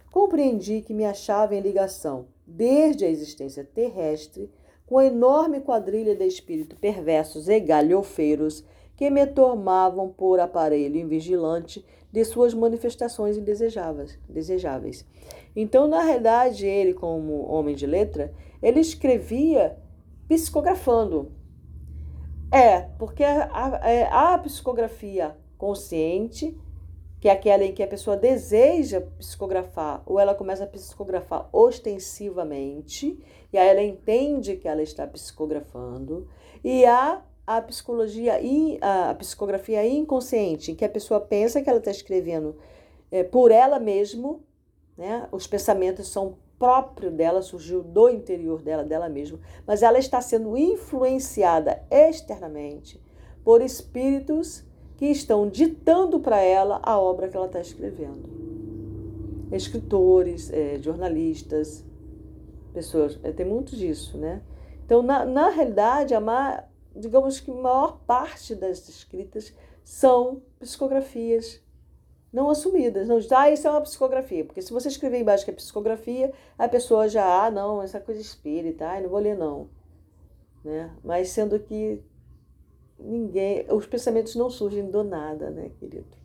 Compreendi 0.09 0.79
que 0.79 0.93
me 0.93 1.03
achava 1.03 1.53
em 1.53 1.59
ligação, 1.59 2.27
desde 2.47 3.03
a 3.03 3.09
existência 3.09 3.61
terrestre, 3.61 4.49
com 4.85 4.99
a 4.99 5.05
enorme 5.05 5.59
quadrilha 5.59 6.15
de 6.15 6.25
espíritos 6.25 6.79
perversos 6.79 7.49
e 7.49 7.59
galhofeiros 7.59 8.63
que 8.95 9.09
me 9.09 9.27
tomavam 9.27 10.07
por 10.07 10.39
aparelho 10.39 10.95
invigilante 10.95 11.85
de 12.09 12.23
suas 12.23 12.53
manifestações 12.53 13.35
indesejáveis. 13.35 14.17
Desejáveis. 14.29 15.05
Então, 15.53 15.85
na 15.85 16.01
realidade, 16.01 16.65
ele, 16.65 16.93
como 16.93 17.45
homem 17.51 17.75
de 17.75 17.85
letra, 17.85 18.33
ele 18.63 18.79
escrevia 18.79 19.77
psicografando. 20.25 21.33
É, 22.49 22.79
porque 22.97 23.25
a, 23.25 23.49
a, 23.51 23.91
é, 23.91 24.07
a 24.09 24.37
psicografia 24.37 25.35
consciente, 25.57 26.57
que 27.25 27.29
é 27.29 27.31
aquela 27.31 27.63
em 27.63 27.73
que 27.73 27.81
a 27.81 27.87
pessoa 27.87 28.15
deseja 28.15 29.01
psicografar, 29.17 30.03
ou 30.05 30.19
ela 30.19 30.35
começa 30.35 30.63
a 30.63 30.67
psicografar 30.67 31.49
ostensivamente, 31.51 33.19
e 33.51 33.57
aí 33.57 33.67
ela 33.67 33.81
entende 33.81 34.57
que 34.57 34.67
ela 34.67 34.83
está 34.83 35.07
psicografando, 35.07 36.29
e 36.63 36.85
há 36.85 37.23
a 37.47 37.59
psicologia 37.63 38.39
a 38.79 39.15
psicografia 39.15 39.83
inconsciente, 39.87 40.71
em 40.71 40.75
que 40.75 40.85
a 40.85 40.89
pessoa 40.89 41.19
pensa 41.19 41.63
que 41.63 41.67
ela 41.67 41.79
está 41.79 41.89
escrevendo 41.89 42.57
é, 43.09 43.23
por 43.23 43.49
ela 43.49 43.79
mesma, 43.79 44.39
né? 44.95 45.27
Os 45.31 45.47
pensamentos 45.47 46.07
são 46.09 46.37
próprio 46.59 47.09
dela, 47.09 47.41
surgiu 47.41 47.81
do 47.81 48.07
interior 48.07 48.61
dela, 48.61 48.83
dela 48.83 49.09
mesma, 49.09 49.39
mas 49.65 49.81
ela 49.81 49.97
está 49.97 50.21
sendo 50.21 50.55
influenciada 50.55 51.81
externamente 51.89 53.03
por 53.43 53.63
espíritos 53.63 54.63
que 54.97 55.05
estão 55.05 55.49
ditando 55.49 56.19
para 56.19 56.39
ela 56.41 56.79
a 56.83 56.97
obra 56.99 57.27
que 57.27 57.35
ela 57.35 57.47
está 57.47 57.59
escrevendo. 57.59 58.29
Escritores, 59.51 60.51
é, 60.51 60.79
jornalistas, 60.81 61.83
pessoas, 62.73 63.19
é, 63.23 63.31
tem 63.31 63.45
muito 63.45 63.75
disso, 63.75 64.17
né? 64.17 64.41
Então, 64.85 65.01
na, 65.01 65.25
na 65.25 65.49
realidade, 65.49 66.13
a 66.13 66.19
ma, 66.19 66.63
digamos 66.95 67.39
que 67.39 67.51
a 67.51 67.55
maior 67.55 67.99
parte 68.05 68.53
das 68.55 68.87
escritas 68.87 69.53
são 69.83 70.41
psicografias 70.59 71.61
não 72.35 72.49
assumidas. 72.49 73.07
Não, 73.07 73.17
ah, 73.31 73.49
isso 73.49 73.65
é 73.65 73.71
uma 73.71 73.81
psicografia. 73.81 74.43
Porque 74.43 74.61
se 74.61 74.73
você 74.73 74.89
escrever 74.89 75.21
embaixo 75.21 75.45
que 75.45 75.51
é 75.51 75.53
psicografia, 75.53 76.33
a 76.57 76.67
pessoa 76.67 77.07
já, 77.07 77.45
ah, 77.45 77.49
não, 77.49 77.81
essa 77.81 77.99
coisa 77.99 78.19
espírita, 78.19 78.85
ah, 78.85 78.99
não 78.99 79.09
vou 79.09 79.19
ler 79.19 79.37
não. 79.37 79.69
Né? 80.63 80.91
Mas 81.01 81.29
sendo 81.29 81.57
que 81.57 82.03
ninguém, 82.99 83.65
os 83.71 83.85
pensamentos 83.85 84.35
não 84.35 84.49
surgem 84.49 84.89
do 84.89 85.03
nada, 85.03 85.49
né, 85.49 85.71
querido? 85.79 86.15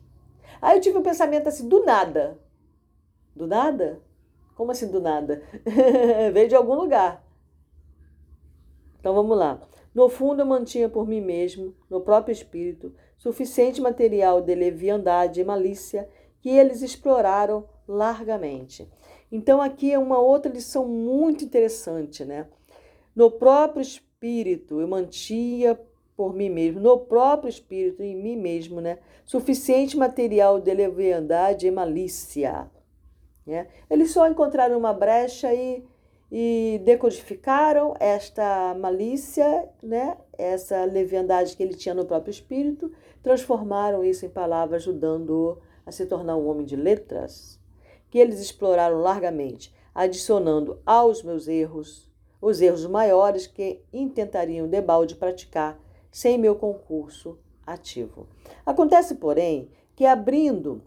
Aí 0.61 0.77
eu 0.77 0.81
tive 0.81 0.97
um 0.97 1.03
pensamento 1.03 1.47
assim, 1.47 1.67
do 1.67 1.83
nada. 1.83 2.39
Do 3.35 3.47
nada? 3.47 4.01
Como 4.55 4.71
assim 4.71 4.89
do 4.89 5.01
nada? 5.01 5.41
Veio 6.33 6.47
de 6.47 6.55
algum 6.55 6.75
lugar. 6.75 7.25
Então 8.99 9.13
vamos 9.13 9.37
lá. 9.37 9.67
No 9.93 10.07
fundo, 10.07 10.41
eu 10.41 10.45
mantinha 10.45 10.87
por 10.87 11.07
mim 11.07 11.19
mesmo, 11.19 11.75
no 11.89 12.01
próprio 12.01 12.31
espírito, 12.31 12.93
suficiente 13.17 13.81
material 13.81 14.41
de 14.41 14.55
leviandade 14.55 15.41
e 15.41 15.43
malícia 15.43 16.07
que 16.39 16.49
eles 16.49 16.81
exploraram 16.81 17.67
largamente. 17.87 18.89
Então, 19.31 19.61
aqui 19.61 19.91
é 19.91 19.99
uma 19.99 20.19
outra 20.19 20.51
lição 20.51 20.87
muito 20.87 21.43
interessante, 21.43 22.23
né? 22.23 22.47
No 23.15 23.31
próprio 23.31 23.81
espírito, 23.81 24.79
eu 24.79 24.87
mantinha 24.87 25.77
por 26.15 26.33
mim 26.33 26.49
mesmo, 26.49 26.79
no 26.79 26.97
próprio 26.99 27.49
espírito, 27.49 28.03
em 28.03 28.15
mim 28.15 28.35
mesmo, 28.35 28.79
né? 28.81 28.99
Suficiente 29.25 29.97
material 29.97 30.59
de 30.59 30.73
leviandade 30.73 31.67
e 31.67 31.71
malícia. 31.71 32.69
Né? 33.45 33.67
Eles 33.89 34.11
só 34.11 34.27
encontraram 34.27 34.77
uma 34.77 34.93
brecha 34.93 35.53
e 35.53 35.83
e 36.31 36.79
decodificaram 36.85 37.93
esta 37.99 38.73
malícia, 38.75 39.67
né, 39.83 40.17
essa 40.37 40.85
leviandade 40.85 41.57
que 41.57 41.61
ele 41.61 41.73
tinha 41.73 41.93
no 41.93 42.05
próprio 42.05 42.31
espírito, 42.31 42.89
transformaram 43.21 44.01
isso 44.01 44.25
em 44.25 44.29
palavras, 44.29 44.83
ajudando-o 44.83 45.57
a 45.85 45.91
se 45.91 46.05
tornar 46.05 46.37
um 46.37 46.47
homem 46.47 46.65
de 46.65 46.77
letras, 46.77 47.59
que 48.09 48.17
eles 48.17 48.39
exploraram 48.39 49.01
largamente, 49.01 49.75
adicionando 49.93 50.79
aos 50.85 51.21
meus 51.21 51.49
erros 51.49 52.09
os 52.41 52.59
erros 52.59 52.87
maiores 52.87 53.45
que 53.45 53.83
intentariam 53.93 54.67
debalde 54.67 55.15
praticar 55.15 55.79
sem 56.11 56.37
meu 56.37 56.55
concurso 56.55 57.39
ativo. 57.65 58.27
Acontece, 58.65 59.15
porém, 59.15 59.69
que 59.95 60.05
abrindo 60.05 60.81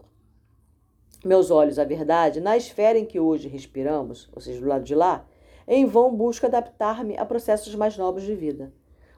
meus 1.25 1.49
olhos 1.49 1.79
à 1.79 1.83
verdade, 1.83 2.39
na 2.39 2.55
esfera 2.55 2.99
em 2.99 3.05
que 3.05 3.19
hoje 3.19 3.47
respiramos, 3.47 4.29
ou 4.33 4.39
seja, 4.39 4.61
do 4.61 4.67
lado 4.67 4.83
de 4.83 4.93
lá, 4.93 5.25
em 5.67 5.85
vão 5.85 6.15
busco 6.15 6.45
adaptar-me 6.45 7.17
a 7.17 7.25
processos 7.25 7.73
mais 7.73 7.97
nobres 7.97 8.25
de 8.25 8.35
vida. 8.35 8.71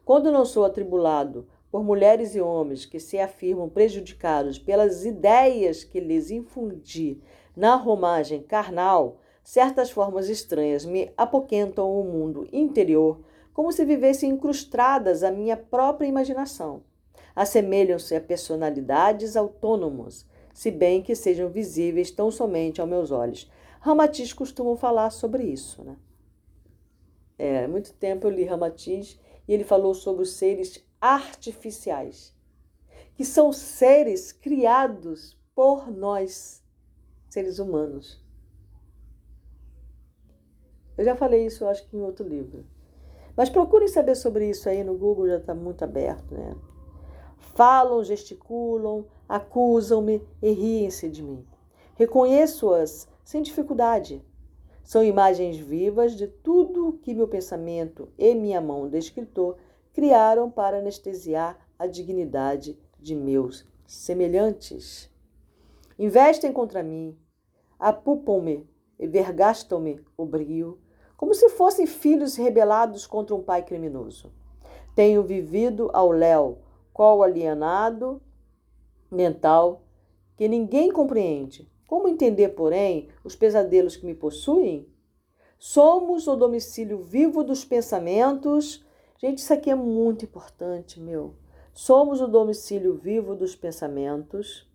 Quando 0.06 0.32
não 0.32 0.46
sou 0.46 0.64
atribulado 0.64 1.46
por 1.70 1.84
mulheres 1.84 2.34
e 2.34 2.40
homens 2.40 2.86
que 2.86 3.00
se 3.00 3.20
afirmam 3.20 3.68
prejudicados 3.68 4.58
pelas 4.58 5.04
ideias 5.06 5.84
que 5.84 6.00
lhes 6.00 6.32
infundi 6.32 7.22
na 7.54 7.76
romagem 7.76 8.42
carnal, 8.42 9.18
certas 9.44 9.92
formas 9.92 10.30
estranhas 10.30 10.86
me 10.86 11.12
apoquentam 11.18 11.92
o 11.92 12.04
mundo 12.06 12.48
interior, 12.54 13.20
como 13.58 13.72
se 13.72 13.84
vivessem 13.84 14.30
incrustadas 14.30 15.24
à 15.24 15.32
minha 15.32 15.58
própria 15.58 16.06
imaginação. 16.06 16.84
assemelham-se 17.36 18.16
a 18.16 18.22
personalidades 18.22 19.36
autônomos, 19.36 20.28
se 20.54 20.70
bem 20.70 21.02
que 21.02 21.16
sejam 21.16 21.50
visíveis 21.50 22.12
tão 22.12 22.30
somente 22.30 22.80
aos 22.80 22.90
meus 22.90 23.10
olhos. 23.10 23.52
Ramatiz 23.80 24.32
costuma 24.32 24.78
falar 24.78 25.10
sobre 25.10 25.42
isso, 25.42 25.84
né? 25.84 25.98
É, 27.36 27.64
há 27.64 27.68
muito 27.68 27.94
tempo 27.94 28.28
eu 28.28 28.32
li 28.32 28.44
Ramatiz 28.44 29.20
e 29.48 29.54
ele 29.56 29.64
falou 29.64 29.96
sobre 29.96 30.22
os 30.22 30.34
seres 30.34 30.86
artificiais, 31.02 32.36
que 33.16 33.26
são 33.26 33.52
seres 33.52 34.32
criados 34.32 35.36
por 35.56 35.90
nós, 35.90 36.64
seres 37.28 37.58
humanos. 37.58 38.24
Eu 40.96 41.04
já 41.04 41.16
falei 41.16 41.48
isso, 41.48 41.66
acho 41.66 41.88
que 41.88 41.98
em 41.98 42.02
outro 42.02 42.28
livro. 42.28 42.77
Mas 43.38 43.52
procurem 43.52 43.88
saber 43.88 44.16
sobre 44.16 44.50
isso 44.50 44.68
aí 44.68 44.84
no 44.84 44.98
Google, 44.98 45.28
já 45.28 45.38
está 45.38 45.54
muito 45.54 45.84
aberto, 45.84 46.34
né? 46.34 46.56
Falam, 47.38 48.04
gesticulam, 48.04 49.06
acusam-me 49.30 50.28
e 50.42 50.50
riem-se 50.50 51.08
de 51.08 51.22
mim. 51.22 51.46
Reconheço-as 51.94 53.08
sem 53.24 53.44
dificuldade. 53.44 54.26
São 54.84 55.04
imagens 55.04 55.58
vivas 55.58 56.14
de 56.16 56.28
tudo 56.28 56.98
que 57.04 57.14
meu 57.14 57.28
pensamento 57.28 58.10
e 58.18 58.34
minha 58.34 58.60
mão 58.60 58.90
de 58.90 58.98
escritor 58.98 59.58
criaram 59.94 60.50
para 60.50 60.80
anestesiar 60.80 61.60
a 61.78 61.86
dignidade 61.86 62.76
de 63.00 63.16
meus 63.16 63.68
semelhantes. 63.86 65.12
Investem 66.00 66.52
contra 66.52 66.82
mim, 66.82 67.16
apupam-me 67.78 68.68
e 68.98 69.06
vergastam-me 69.08 70.00
o 70.16 70.26
brio, 70.26 70.80
como 71.18 71.34
se 71.34 71.50
fossem 71.50 71.88
filhos 71.88 72.36
rebelados 72.36 73.08
contra 73.08 73.36
um 73.36 73.42
pai 73.42 73.64
criminoso. 73.64 74.32
Tenho 74.96 75.24
vivido 75.24 75.90
ao 75.92 76.12
léu, 76.12 76.60
qual 76.94 77.24
alienado 77.24 78.22
mental 79.12 79.82
que 80.36 80.48
ninguém 80.48 80.92
compreende, 80.92 81.70
como 81.88 82.08
entender, 82.08 82.50
porém, 82.50 83.10
os 83.24 83.36
pesadelos 83.36 83.96
que 83.96 84.06
me 84.06 84.14
possuem? 84.14 84.88
Somos 85.58 86.28
o 86.28 86.36
domicílio 86.36 87.02
vivo 87.02 87.44
dos 87.44 87.66
pensamentos. 87.66 88.86
Gente, 89.18 89.40
isso 89.40 89.54
aqui 89.54 89.72
é 89.72 89.76
muito 89.76 90.26
importante, 90.26 91.00
meu. 91.00 91.34
Somos 91.74 92.22
o 92.22 92.28
domicílio 92.28 92.96
vivo 92.96 93.36
dos 93.36 93.56
pensamentos. 93.56 94.68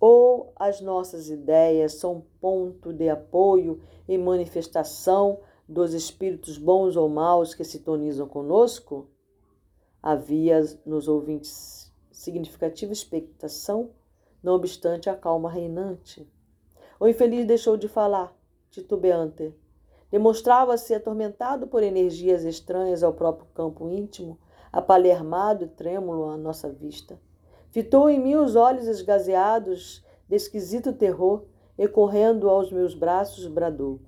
Ou 0.00 0.47
as 0.58 0.80
nossas 0.80 1.30
ideias 1.30 1.94
são 1.94 2.24
ponto 2.40 2.92
de 2.92 3.08
apoio 3.08 3.80
e 4.08 4.18
manifestação 4.18 5.40
dos 5.68 5.92
espíritos 5.92 6.58
bons 6.58 6.96
ou 6.96 7.08
maus 7.08 7.54
que 7.54 7.64
sintonizam 7.64 8.26
conosco? 8.26 9.08
Havia 10.02 10.60
nos 10.86 11.08
ouvintes 11.08 11.92
significativa 12.10 12.92
expectação, 12.92 13.90
não 14.42 14.54
obstante 14.54 15.08
a 15.08 15.14
calma 15.14 15.50
reinante. 15.50 16.28
O 16.98 17.06
infeliz 17.06 17.46
deixou 17.46 17.76
de 17.76 17.86
falar, 17.86 18.36
titubeante. 18.70 19.54
Demonstrava-se 20.10 20.94
atormentado 20.94 21.66
por 21.66 21.82
energias 21.82 22.44
estranhas 22.44 23.02
ao 23.02 23.12
próprio 23.12 23.46
campo 23.54 23.88
íntimo, 23.88 24.38
apalermado 24.72 25.64
e 25.64 25.68
trêmulo 25.68 26.30
à 26.30 26.36
nossa 26.36 26.68
vista. 26.68 27.20
Fitou 27.70 28.08
em 28.08 28.18
mim 28.18 28.34
os 28.34 28.56
olhos 28.56 28.86
esgazeados 28.86 30.04
de 30.28 30.36
esquisito 30.36 30.92
terror 30.92 31.44
e 31.76 31.88
correndo 31.88 32.48
aos 32.48 32.70
meus 32.70 32.94
braços 32.94 33.46
bradou. 33.46 34.00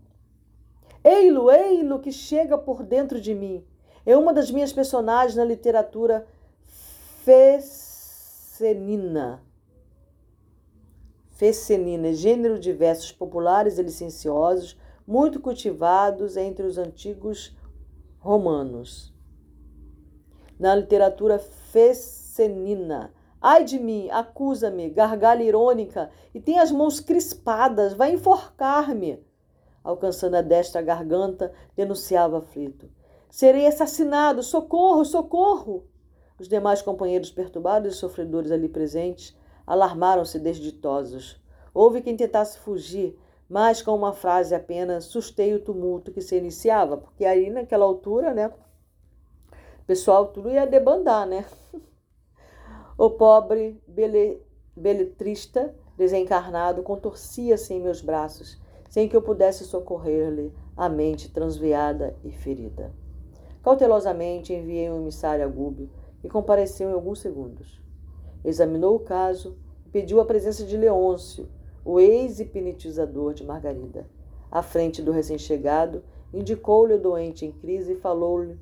Ei-lo, 1.03 1.51
ei-lo 1.51 1.99
que 2.01 2.12
chega 2.12 2.59
por 2.59 2.83
dentro 2.83 3.21
de 3.21 3.35
mim. 3.35 3.64
É 4.05 4.16
uma 4.16 4.33
das 4.33 4.51
minhas 4.51 4.73
personagens 4.73 5.37
na 5.37 5.45
literatura 5.45 6.27
fez 7.25 7.91
Fescenina. 8.61 9.43
Fescenina, 11.31 12.12
gênero 12.12 12.59
de 12.59 12.75
versos 12.75 13.11
populares 13.11 13.79
e 13.79 13.83
licenciosos, 13.83 14.77
muito 15.07 15.41
cultivados 15.41 16.37
entre 16.37 16.66
os 16.66 16.77
antigos 16.77 17.57
romanos. 18.18 19.14
Na 20.59 20.75
literatura 20.75 21.39
fescenina, 21.39 23.14
ai 23.41 23.64
de 23.64 23.78
mim, 23.78 24.09
acusa-me, 24.11 24.91
gargalha 24.91 25.43
irônica, 25.43 26.11
e 26.34 26.41
tem 26.41 26.59
as 26.59 26.70
mãos 26.70 27.01
crispadas, 27.01 27.95
vai 27.95 28.12
enforcar-me. 28.12 29.24
Alcançando 29.82 30.36
a 30.36 30.43
destra 30.43 30.82
garganta, 30.82 31.53
denunciava 31.74 32.38
aflito. 32.38 32.91
Serei 33.30 33.66
assassinado, 33.66 34.43
socorro, 34.43 35.05
socorro! 35.05 35.84
Os 36.38 36.49
demais 36.49 36.82
companheiros 36.82 37.30
perturbados 37.30 37.95
e 37.95 37.97
sofredores 37.97 38.51
ali 38.51 38.68
presentes 38.68 39.36
alarmaram-se 39.66 40.38
desditosos. 40.38 41.41
Houve 41.72 42.03
quem 42.03 42.16
tentasse 42.16 42.59
fugir, 42.59 43.16
mas 43.49 43.82
com 43.82 43.95
uma 43.95 44.12
frase 44.12 44.55
apenas 44.55 45.05
sustei 45.05 45.55
o 45.55 45.61
tumulto 45.61 46.12
que 46.12 46.20
se 46.20 46.36
iniciava, 46.36 46.97
porque 46.97 47.24
aí 47.24 47.51
naquela 47.51 47.84
altura, 47.84 48.34
né, 48.34 48.53
pessoal 49.91 50.28
tudo 50.28 50.49
ia 50.49 50.68
debandar, 50.68 51.26
né? 51.26 51.45
O 53.01 53.09
pobre 53.09 53.80
bele, 53.88 54.42
beletrista 54.76 55.74
desencarnado 55.96 56.82
contorcia-se 56.82 57.72
em 57.72 57.80
meus 57.80 58.03
braços, 58.03 58.61
sem 58.90 59.09
que 59.09 59.16
eu 59.16 59.22
pudesse 59.22 59.64
socorrer-lhe 59.64 60.53
a 60.76 60.86
mente 60.86 61.30
transviada 61.32 62.14
e 62.22 62.30
ferida. 62.30 62.92
Cautelosamente 63.62 64.53
enviei 64.53 64.90
um 64.90 65.01
emissário 65.01 65.42
a 65.42 65.48
Gúbio, 65.48 65.88
e 66.22 66.28
compareceu 66.28 66.90
em 66.90 66.92
alguns 66.92 67.20
segundos. 67.20 67.82
Examinou 68.44 68.96
o 68.96 69.01
caso 69.01 69.57
e 69.86 69.88
pediu 69.88 70.20
a 70.20 70.26
presença 70.26 70.66
de 70.66 70.76
Leôncio, 70.76 71.48
o 71.82 71.98
ex-hipnotizador 71.98 73.32
de 73.32 73.46
Margarida. 73.46 74.07
À 74.51 74.62
frente 74.62 75.01
do 75.01 75.11
recém-chegado, 75.11 76.03
indicou-lhe 76.34 76.92
o 76.92 77.01
doente 77.01 77.46
em 77.46 77.51
crise 77.51 77.94
e 77.94 77.96
falou-lhe 77.96 78.59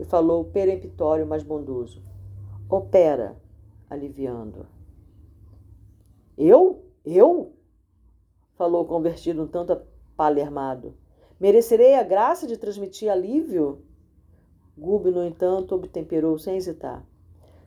e 0.00 0.04
falou 0.06 0.44
peremptório, 0.44 1.26
mas 1.26 1.42
bondoso. 1.42 2.02
Opera, 2.70 3.36
aliviando. 3.92 4.66
Eu? 6.36 6.84
Eu? 7.04 7.52
Falou 8.54 8.84
convertido 8.86 9.42
um 9.42 9.46
tanto 9.46 9.80
palermado. 10.16 10.94
Merecerei 11.38 11.94
a 11.94 12.02
graça 12.02 12.46
de 12.46 12.56
transmitir 12.56 13.10
alívio? 13.10 13.82
Gube, 14.76 15.10
no 15.10 15.24
entanto, 15.24 15.74
obtemperou 15.74 16.38
sem 16.38 16.56
hesitar. 16.56 17.06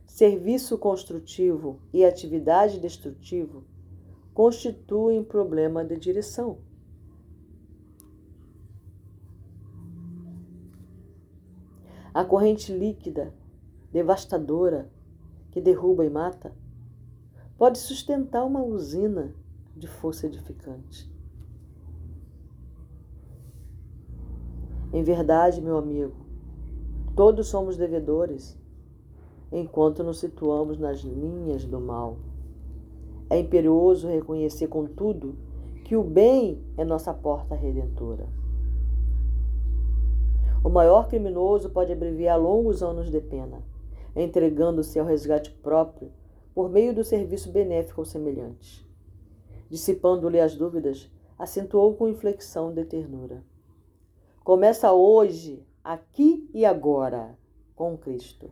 Serviço 0.06 0.78
construtivo 0.78 1.80
e 1.94 2.06
atividade 2.06 2.80
destrutivo 2.80 3.64
constituem 4.34 5.24
problema 5.24 5.84
de 5.84 5.98
direção. 5.98 6.60
A 12.14 12.24
corrente 12.24 12.72
líquida, 12.72 13.34
devastadora, 13.92 14.90
que 15.56 15.62
derruba 15.62 16.06
e 16.06 16.10
mata, 16.10 16.52
pode 17.58 17.80
sustentar 17.80 18.44
uma 18.44 18.62
usina 18.62 19.34
de 19.74 19.88
força 19.88 20.28
edificante. 20.28 21.10
Em 24.92 25.02
verdade, 25.02 25.62
meu 25.62 25.78
amigo, 25.78 26.26
Todos 27.16 27.48
somos 27.48 27.78
devedores, 27.78 28.58
enquanto 29.50 30.04
nos 30.04 30.20
situamos 30.20 30.78
nas 30.78 31.00
linhas 31.00 31.64
do 31.64 31.80
mal. 31.80 32.18
É 33.30 33.40
imperioso 33.40 34.10
reconhecer, 34.10 34.68
contudo, 34.68 35.34
que 35.86 35.96
o 35.96 36.04
bem 36.04 36.62
é 36.76 36.84
nossa 36.84 37.14
porta 37.14 37.56
redentora. 37.56 38.28
O 40.62 40.68
maior 40.68 41.08
criminoso 41.08 41.70
pode 41.70 41.94
abreviar 41.94 42.38
longos 42.38 42.84
anos 42.84 43.10
de 43.10 43.22
pena, 43.22 43.64
entregando-se 44.16 44.98
ao 44.98 45.06
resgate 45.06 45.52
próprio 45.52 46.12
por 46.54 46.70
meio 46.70 46.94
do 46.96 47.04
serviço 47.04 47.52
benéfico 47.52 48.02
aos 48.02 48.10
semelhantes. 48.10 48.86
Dissipando-lhe 49.70 50.40
as 50.40 50.56
dúvidas, 50.56 51.12
acentuou 51.38 51.96
com 51.96 52.08
inflexão 52.08 52.74
de 52.74 52.86
ternura. 52.86 53.44
Começa 54.44 54.94
hoje 54.94 55.66
aqui 55.84 56.50
e 56.54 56.66
agora 56.66 57.38
com 57.76 57.98
Cristo. 57.98 58.50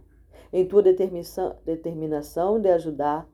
Em 0.52 0.68
tua 0.68 0.84
determinação 0.84 2.60
de 2.60 2.70
ajudar, 2.70 3.30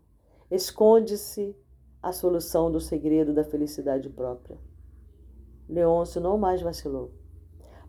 esconde-se 0.51 1.55
a 2.01 2.13
solução 2.13 2.71
do 2.71 2.79
segredo 2.79 3.33
da 3.33 3.43
felicidade 3.43 4.09
própria. 4.09 4.57
Leôncio 5.67 6.21
não 6.21 6.37
mais 6.37 6.61
vacilou. 6.61 7.11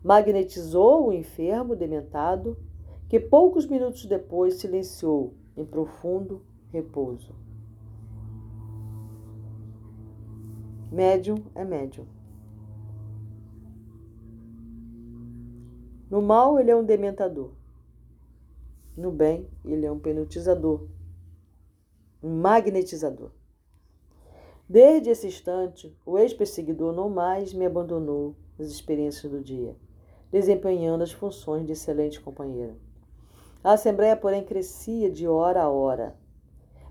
Magnetizou 0.03 1.07
o 1.07 1.13
enfermo 1.13 1.75
dementado, 1.75 2.57
que 3.11 3.19
poucos 3.19 3.65
minutos 3.65 4.05
depois 4.05 4.53
silenciou 4.53 5.33
em 5.57 5.65
profundo 5.65 6.41
repouso. 6.71 7.35
Médium 10.89 11.43
é 11.53 11.65
médium. 11.65 12.05
No 16.09 16.21
mal, 16.21 16.57
ele 16.57 16.71
é 16.71 16.75
um 16.75 16.85
dementador. 16.85 17.51
No 18.95 19.11
bem, 19.11 19.45
ele 19.65 19.85
é 19.85 19.91
um 19.91 19.99
penutizador, 19.99 20.87
um 22.23 22.29
magnetizador. 22.29 23.31
Desde 24.69 25.09
esse 25.09 25.27
instante, 25.27 25.93
o 26.05 26.17
ex-perseguidor 26.17 26.93
não 26.93 27.09
mais 27.09 27.53
me 27.53 27.65
abandonou 27.65 28.37
nas 28.57 28.69
experiências 28.69 29.29
do 29.29 29.41
dia, 29.41 29.75
desempenhando 30.31 31.03
as 31.03 31.11
funções 31.11 31.65
de 31.65 31.73
excelente 31.73 32.21
companheira. 32.21 32.73
A 33.63 33.73
Assembleia, 33.73 34.17
porém, 34.17 34.43
crescia 34.43 35.11
de 35.11 35.27
hora 35.27 35.61
a 35.61 35.69
hora. 35.69 36.15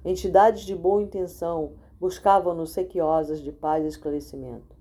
Entidades 0.05 0.63
de 0.63 0.75
boa 0.75 1.03
intenção 1.03 1.73
buscavam-nos 1.99 2.71
sequiosas 2.71 3.41
de 3.41 3.51
paz 3.51 3.85
e 3.85 3.89
esclarecimento. 3.89 4.77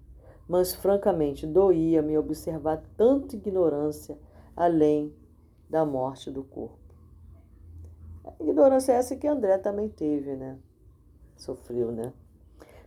Mas, 0.48 0.74
francamente, 0.74 1.48
doía-me 1.48 2.18
observar 2.18 2.84
tanta 2.96 3.36
ignorância 3.36 4.18
além 4.56 5.14
da 5.70 5.84
morte 5.84 6.30
do 6.30 6.44
corpo. 6.44 6.78
A 8.24 8.44
ignorância 8.44 8.92
é 8.92 8.96
essa 8.96 9.16
que 9.16 9.28
André 9.28 9.58
também 9.58 9.90
teve, 9.90 10.36
né? 10.36 10.58
Sofreu, 11.36 11.92
né? 11.92 12.14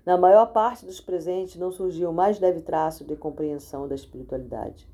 Na 0.05 0.17
maior 0.17 0.47
parte 0.47 0.85
dos 0.85 1.01
presentes 1.01 1.57
não 1.57 1.71
surgiu 1.71 2.11
o 2.11 2.15
mais 2.15 2.39
leve 2.41 2.61
traço 2.61 3.05
de 3.05 3.17
compreensão 3.17 3.87
da 3.87 3.95
espiritualidade. 3.95 4.89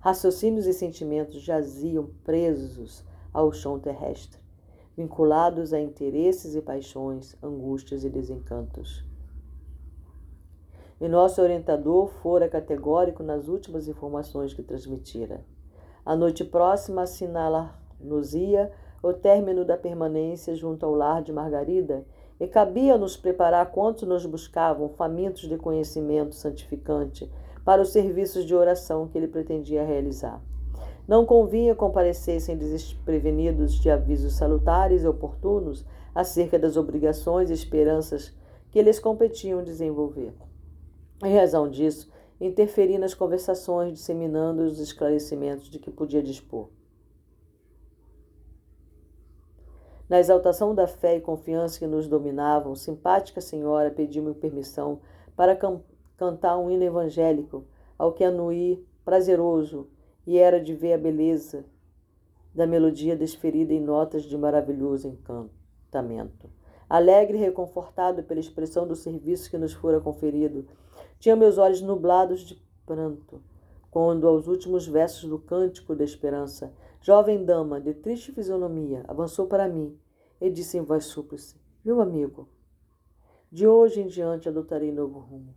Raciocínios 0.00 0.66
e 0.66 0.72
sentimentos 0.72 1.40
jaziam 1.42 2.10
presos 2.24 3.04
ao 3.34 3.52
chão 3.52 3.78
terrestre 3.78 4.44
vinculados 4.96 5.72
a 5.72 5.80
interesses 5.80 6.54
e 6.54 6.62
paixões, 6.62 7.36
angústias 7.42 8.04
e 8.04 8.10
desencantos. 8.10 9.04
E 11.00 11.08
nosso 11.08 11.42
orientador 11.42 12.08
fora 12.22 12.48
categórico 12.48 13.22
nas 13.22 13.48
últimas 13.48 13.88
informações 13.88 14.54
que 14.54 14.62
transmitira. 14.62 15.44
A 16.06 16.14
noite 16.14 16.44
próxima 16.44 17.02
assinala-nos-ia 17.02 18.70
o 19.02 19.12
término 19.12 19.64
da 19.64 19.76
permanência 19.76 20.54
junto 20.54 20.86
ao 20.86 20.94
lar 20.94 21.22
de 21.22 21.32
Margarida, 21.32 22.06
e 22.40 22.48
cabia-nos 22.48 23.16
preparar 23.16 23.70
quantos 23.70 24.08
nos 24.08 24.26
buscavam, 24.26 24.88
famintos 24.88 25.46
de 25.48 25.56
conhecimento 25.56 26.34
santificante, 26.34 27.30
para 27.64 27.82
os 27.82 27.90
serviços 27.90 28.44
de 28.44 28.54
oração 28.54 29.06
que 29.06 29.16
ele 29.16 29.28
pretendia 29.28 29.84
realizar. 29.84 30.42
Não 31.06 31.26
convinha 31.26 31.74
comparecessem 31.74 32.56
desprevenidos 32.56 33.74
de 33.74 33.90
avisos 33.90 34.34
salutares 34.34 35.02
e 35.02 35.06
oportunos 35.06 35.84
acerca 36.14 36.58
das 36.58 36.76
obrigações 36.76 37.50
e 37.50 37.52
esperanças 37.52 38.34
que 38.70 38.80
lhes 38.80 38.98
competiam 38.98 39.62
desenvolver. 39.62 40.32
Em 41.22 41.36
razão 41.36 41.68
disso, 41.68 42.10
interferi 42.40 42.98
nas 42.98 43.14
conversações, 43.14 43.92
disseminando 43.92 44.62
os 44.62 44.78
esclarecimentos 44.80 45.68
de 45.68 45.78
que 45.78 45.90
podia 45.90 46.22
dispor. 46.22 46.68
Na 50.08 50.18
exaltação 50.18 50.74
da 50.74 50.86
fé 50.86 51.16
e 51.16 51.20
confiança 51.20 51.78
que 51.78 51.86
nos 51.86 52.06
dominavam, 52.06 52.74
simpática 52.74 53.40
senhora 53.40 53.90
pediu-me 53.90 54.34
permissão 54.34 55.00
para 55.36 55.56
can 55.56 55.80
cantar 56.16 56.56
um 56.58 56.70
hino 56.70 56.84
evangélico, 56.84 57.64
ao 57.98 58.12
que 58.12 58.22
anuí 58.22 58.86
prazeroso 59.04 59.88
e 60.26 60.38
era 60.38 60.60
de 60.60 60.74
ver 60.74 60.94
a 60.94 60.98
beleza 60.98 61.64
da 62.54 62.66
melodia 62.66 63.16
desferida 63.16 63.72
em 63.72 63.80
notas 63.80 64.22
de 64.22 64.36
maravilhoso 64.38 65.08
encantamento. 65.08 66.48
Alegre 66.88 67.38
e 67.38 67.40
reconfortado 67.40 68.22
pela 68.22 68.40
expressão 68.40 68.86
do 68.86 68.94
serviço 68.94 69.50
que 69.50 69.58
nos 69.58 69.72
fora 69.72 70.00
conferido, 70.00 70.66
tinha 71.18 71.34
meus 71.34 71.58
olhos 71.58 71.80
nublados 71.80 72.40
de 72.42 72.62
pranto, 72.86 73.42
quando, 73.90 74.26
aos 74.26 74.46
últimos 74.46 74.86
versos 74.86 75.28
do 75.28 75.38
Cântico 75.38 75.94
da 75.94 76.04
Esperança, 76.04 76.72
jovem 77.00 77.44
dama 77.44 77.80
de 77.80 77.94
triste 77.94 78.32
fisionomia 78.32 79.04
avançou 79.08 79.46
para 79.46 79.68
mim 79.68 79.98
e 80.40 80.50
disse 80.50 80.76
em 80.76 80.82
voz 80.82 81.04
súplice: 81.06 81.56
Meu 81.84 82.00
amigo, 82.00 82.48
de 83.50 83.66
hoje 83.66 84.00
em 84.00 84.06
diante 84.06 84.48
adotarei 84.48 84.90
novo 84.90 85.18
rumo. 85.18 85.54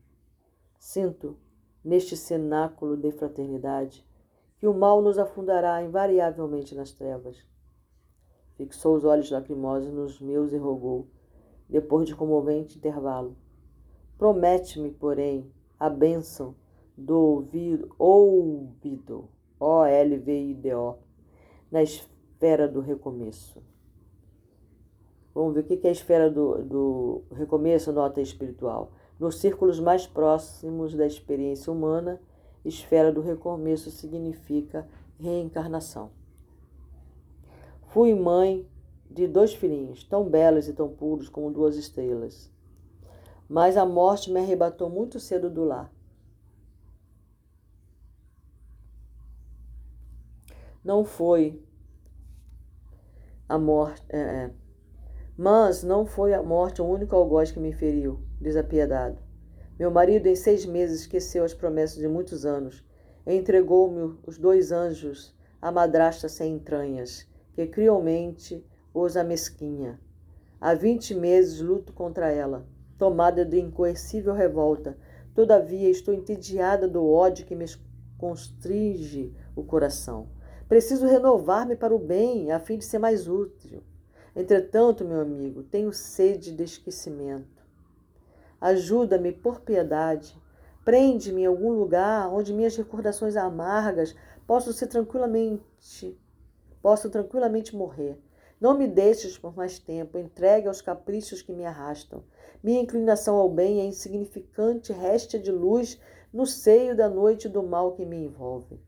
Sinto, 0.79 1.35
neste 1.83 2.15
cenáculo 2.15 2.95
de 2.95 3.11
fraternidade, 3.11 4.06
que 4.57 4.67
o 4.67 4.73
mal 4.73 5.01
nos 5.01 5.17
afundará 5.17 5.81
invariavelmente 5.83 6.73
nas 6.75 6.91
trevas. 6.91 7.45
Fixou 8.55 8.95
os 8.95 9.05
olhos 9.05 9.29
lacrimosos 9.29 9.93
nos 9.93 10.19
meus 10.19 10.51
e 10.51 10.57
rogou, 10.57 11.07
depois 11.69 12.07
de 12.07 12.15
comovente 12.15 12.77
intervalo. 12.77 13.35
Promete-me, 14.17 14.91
porém, 14.91 15.51
a 15.79 15.89
bênção 15.89 16.55
do 16.97 17.15
ouvido, 17.15 17.93
ouvido, 17.99 19.29
O-L-V-I-D-O, 19.59 20.95
na 21.69 21.83
esfera 21.83 22.67
do 22.67 22.79
recomeço. 22.79 23.61
Vamos 25.35 25.53
ver 25.53 25.59
o 25.59 25.63
que 25.65 25.85
é 25.85 25.89
a 25.89 25.91
esfera 25.91 26.31
do, 26.31 26.63
do 26.63 27.23
recomeço, 27.31 27.93
nota 27.93 28.19
espiritual. 28.19 28.91
Nos 29.19 29.39
círculos 29.39 29.79
mais 29.79 30.07
próximos 30.07 30.95
da 30.95 31.05
experiência 31.05 31.71
humana, 31.71 32.19
esfera 32.67 33.11
do 33.11 33.21
recomeço 33.21 33.89
significa 33.89 34.87
reencarnação. 35.19 36.11
Fui 37.87 38.13
mãe 38.13 38.67
de 39.09 39.27
dois 39.27 39.53
filhinhos, 39.53 40.03
tão 40.03 40.29
belos 40.29 40.67
e 40.67 40.73
tão 40.73 40.89
puros 40.89 41.29
como 41.29 41.51
duas 41.51 41.77
estrelas. 41.77 42.51
Mas 43.47 43.77
a 43.77 43.85
morte 43.85 44.31
me 44.31 44.39
arrebatou 44.39 44.89
muito 44.89 45.19
cedo 45.19 45.49
do 45.49 45.63
lar. 45.63 45.91
Não 50.83 51.03
foi 51.03 51.61
a 53.47 53.57
morte. 53.57 54.03
É, 54.09 54.19
é. 54.19 54.51
Mas 55.37 55.83
não 55.83 56.05
foi 56.05 56.33
a 56.33 56.43
morte 56.43 56.81
o 56.81 56.85
único 56.85 57.15
algoz 57.15 57.51
que 57.51 57.59
me 57.59 57.71
feriu, 57.71 58.19
desapiedado. 58.39 59.26
Meu 59.79 59.91
marido, 59.91 60.25
em 60.25 60.35
seis 60.35 60.65
meses, 60.65 61.01
esqueceu 61.01 61.43
as 61.43 61.53
promessas 61.53 61.97
de 61.97 62.07
muitos 62.07 62.45
anos. 62.45 62.83
Entregou-me 63.25 64.17
os 64.25 64.37
dois 64.37 64.71
anjos, 64.71 65.35
a 65.61 65.71
madrasta 65.71 66.27
sem 66.27 66.55
entranhas, 66.55 67.27
que 67.53 67.67
cruelmente 67.67 68.65
os 68.93 69.15
amesquinha. 69.15 69.99
Há 70.59 70.73
vinte 70.73 71.13
meses 71.13 71.61
luto 71.61 71.93
contra 71.93 72.31
ela, 72.31 72.65
tomada 72.97 73.45
de 73.45 73.59
incoercível 73.59 74.33
revolta. 74.33 74.97
Todavia 75.35 75.89
estou 75.89 76.13
entediada 76.13 76.87
do 76.87 77.07
ódio 77.07 77.45
que 77.45 77.55
me 77.55 77.65
constringe 78.17 79.35
o 79.55 79.63
coração. 79.63 80.29
Preciso 80.67 81.05
renovar-me 81.05 81.75
para 81.75 81.95
o 81.95 81.99
bem, 81.99 82.51
a 82.51 82.59
fim 82.59 82.79
de 82.79 82.85
ser 82.85 82.97
mais 82.97 83.27
útil. 83.27 83.83
Entretanto, 84.35 85.05
meu 85.05 85.21
amigo, 85.21 85.61
tenho 85.61 85.93
sede 85.93 86.51
de 86.51 86.63
esquecimento. 86.63 87.56
Ajuda-me 88.59 89.31
por 89.31 89.61
piedade. 89.61 90.35
Prende-me 90.83 91.41
em 91.41 91.45
algum 91.45 91.71
lugar 91.71 92.31
onde 92.33 92.53
minhas 92.53 92.75
recordações 92.75 93.35
amargas 93.35 94.15
possam 94.47 94.71
ser 94.71 94.87
tranquilamente, 94.87 96.17
possam 96.81 97.11
tranquilamente 97.11 97.75
morrer. 97.75 98.17
Não 98.59 98.75
me 98.75 98.87
deixes 98.87 99.37
por 99.37 99.55
mais 99.55 99.77
tempo, 99.77 100.17
entregue 100.17 100.67
aos 100.67 100.81
caprichos 100.81 101.41
que 101.41 101.53
me 101.53 101.65
arrastam. 101.65 102.23
Minha 102.63 102.81
inclinação 102.81 103.35
ao 103.35 103.49
bem 103.49 103.81
é 103.81 103.85
insignificante 103.85 104.91
réstia 104.91 105.39
de 105.39 105.51
luz 105.51 105.99
no 106.33 106.47
seio 106.47 106.95
da 106.95 107.07
noite 107.07 107.47
do 107.47 107.61
mal 107.61 107.91
que 107.91 108.05
me 108.05 108.17
envolve. 108.17 108.79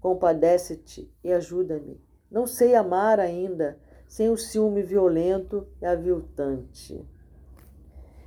Compadece-te 0.00 1.10
e 1.24 1.32
ajuda-me. 1.32 2.00
Não 2.30 2.46
sei 2.46 2.74
amar 2.74 3.18
ainda, 3.18 3.78
sem 4.06 4.28
o 4.28 4.36
ciúme 4.36 4.82
violento 4.82 5.66
e 5.80 5.86
aviltante. 5.86 7.06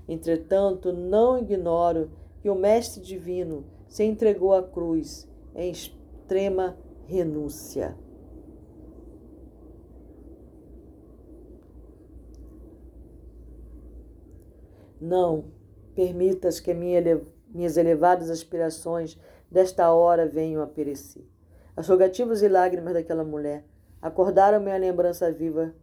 Entretanto, 0.08 0.91
não 0.91 1.38
ignoro 1.38 2.12
que 2.41 2.49
o 2.49 2.56
Mestre 2.56 3.02
Divino 3.02 3.66
se 3.88 4.04
entregou 4.04 4.54
à 4.54 4.64
cruz 4.64 5.30
em 5.56 5.72
extrema 5.72 6.78
renúncia. 7.06 7.95
Não 14.99 15.45
permitas 15.95 16.60
que 16.60 16.74
minha, 16.74 17.22
minhas 17.49 17.76
elevadas 17.76 18.30
aspirações 18.30 19.18
desta 19.49 19.91
hora 19.91 20.28
venham 20.28 20.62
a 20.62 20.68
perecer. 20.68 21.24
As 21.76 21.88
rogativas 21.88 22.41
e 22.41 22.47
lágrimas 22.47 22.93
daquela 22.93 23.24
mulher 23.24 23.66
acordaram-me 24.02 24.72
a 24.72 24.78
lembrança 24.78 25.32
viva 25.32 25.74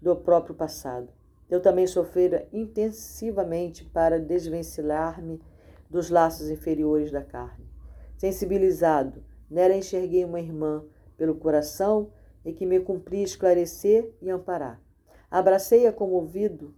do 0.00 0.14
próprio 0.16 0.54
passado. 0.54 1.17
Eu 1.50 1.60
também 1.60 1.86
sofrera 1.86 2.46
intensivamente 2.52 3.84
para 3.84 4.20
desvencilhar-me 4.20 5.40
dos 5.88 6.10
laços 6.10 6.50
inferiores 6.50 7.10
da 7.10 7.22
carne. 7.22 7.66
Sensibilizado, 8.16 9.22
nela 9.50 9.74
enxerguei 9.74 10.24
uma 10.24 10.40
irmã 10.40 10.84
pelo 11.16 11.34
coração 11.34 12.10
e 12.44 12.52
que 12.52 12.66
me 12.66 12.80
cumpria 12.80 13.24
esclarecer 13.24 14.12
e 14.20 14.30
amparar. 14.30 14.80
Abracei-a 15.30 15.92
comovido, 15.92 16.74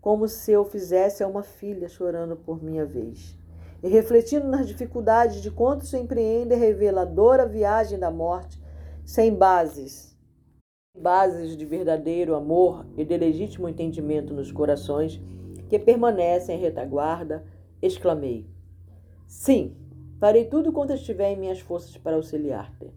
como 0.00 0.28
se 0.28 0.52
eu 0.52 0.64
fizesse 0.64 1.22
a 1.22 1.26
uma 1.26 1.42
filha 1.42 1.88
chorando 1.88 2.36
por 2.36 2.62
minha 2.62 2.84
vez. 2.84 3.38
E 3.82 3.88
refletindo 3.88 4.46
nas 4.46 4.66
dificuldades 4.66 5.42
de 5.42 5.50
quanto 5.50 5.86
se 5.86 5.98
empreende 5.98 6.54
a 6.54 6.56
reveladora 6.56 7.46
viagem 7.46 7.98
da 7.98 8.10
morte, 8.10 8.62
sem 9.04 9.34
bases, 9.34 10.13
bases 10.94 11.56
de 11.56 11.66
verdadeiro 11.66 12.36
amor 12.36 12.86
e 12.96 13.04
de 13.04 13.16
legítimo 13.16 13.68
entendimento 13.68 14.32
nos 14.32 14.52
corações 14.52 15.20
que 15.68 15.76
permanecem 15.78 16.56
em 16.56 16.60
retaguarda, 16.60 17.44
exclamei: 17.82 18.46
Sim, 19.26 19.76
farei 20.20 20.44
tudo 20.44 20.72
quanto 20.72 20.92
estiver 20.92 21.32
em 21.32 21.36
minhas 21.36 21.58
forças 21.60 21.96
para 21.96 22.14
auxiliar-te. 22.16 22.92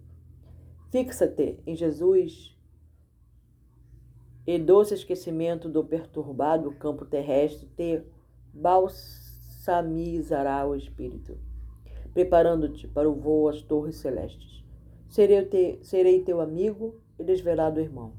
Fixa-te 0.91 1.57
em 1.65 1.75
Jesus 1.75 2.55
e 4.45 4.59
doce 4.59 4.93
esquecimento 4.93 5.67
do 5.67 5.83
perturbado 5.83 6.71
campo 6.73 7.03
terrestre 7.03 7.67
te 7.75 8.03
balsamizará 8.53 10.65
o 10.65 10.73
espírito, 10.75 11.37
preparando-te 12.13 12.87
para 12.87 13.09
o 13.09 13.15
voo 13.15 13.49
às 13.49 13.61
torres 13.61 13.97
celestes. 13.97 14.63
Serei, 15.09 15.43
te, 15.45 15.79
serei 15.81 16.21
teu 16.21 16.39
amigo 16.39 17.01
e 17.19 17.23
desvelado 17.23 17.79
irmão. 17.79 18.13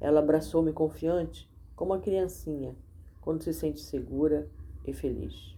Ela 0.00 0.20
abraçou-me 0.20 0.72
confiante, 0.72 1.50
como 1.74 1.92
uma 1.92 2.00
criancinha, 2.00 2.74
quando 3.20 3.42
se 3.42 3.52
sente 3.52 3.80
segura 3.80 4.50
e 4.84 4.92
feliz. 4.92 5.56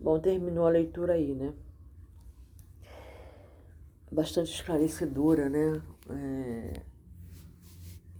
Bom, 0.00 0.18
terminou 0.18 0.66
a 0.66 0.70
leitura 0.70 1.14
aí, 1.14 1.34
né? 1.34 1.54
Bastante 4.10 4.52
esclarecedora, 4.52 5.48
né? 5.48 5.82
É 6.10 6.92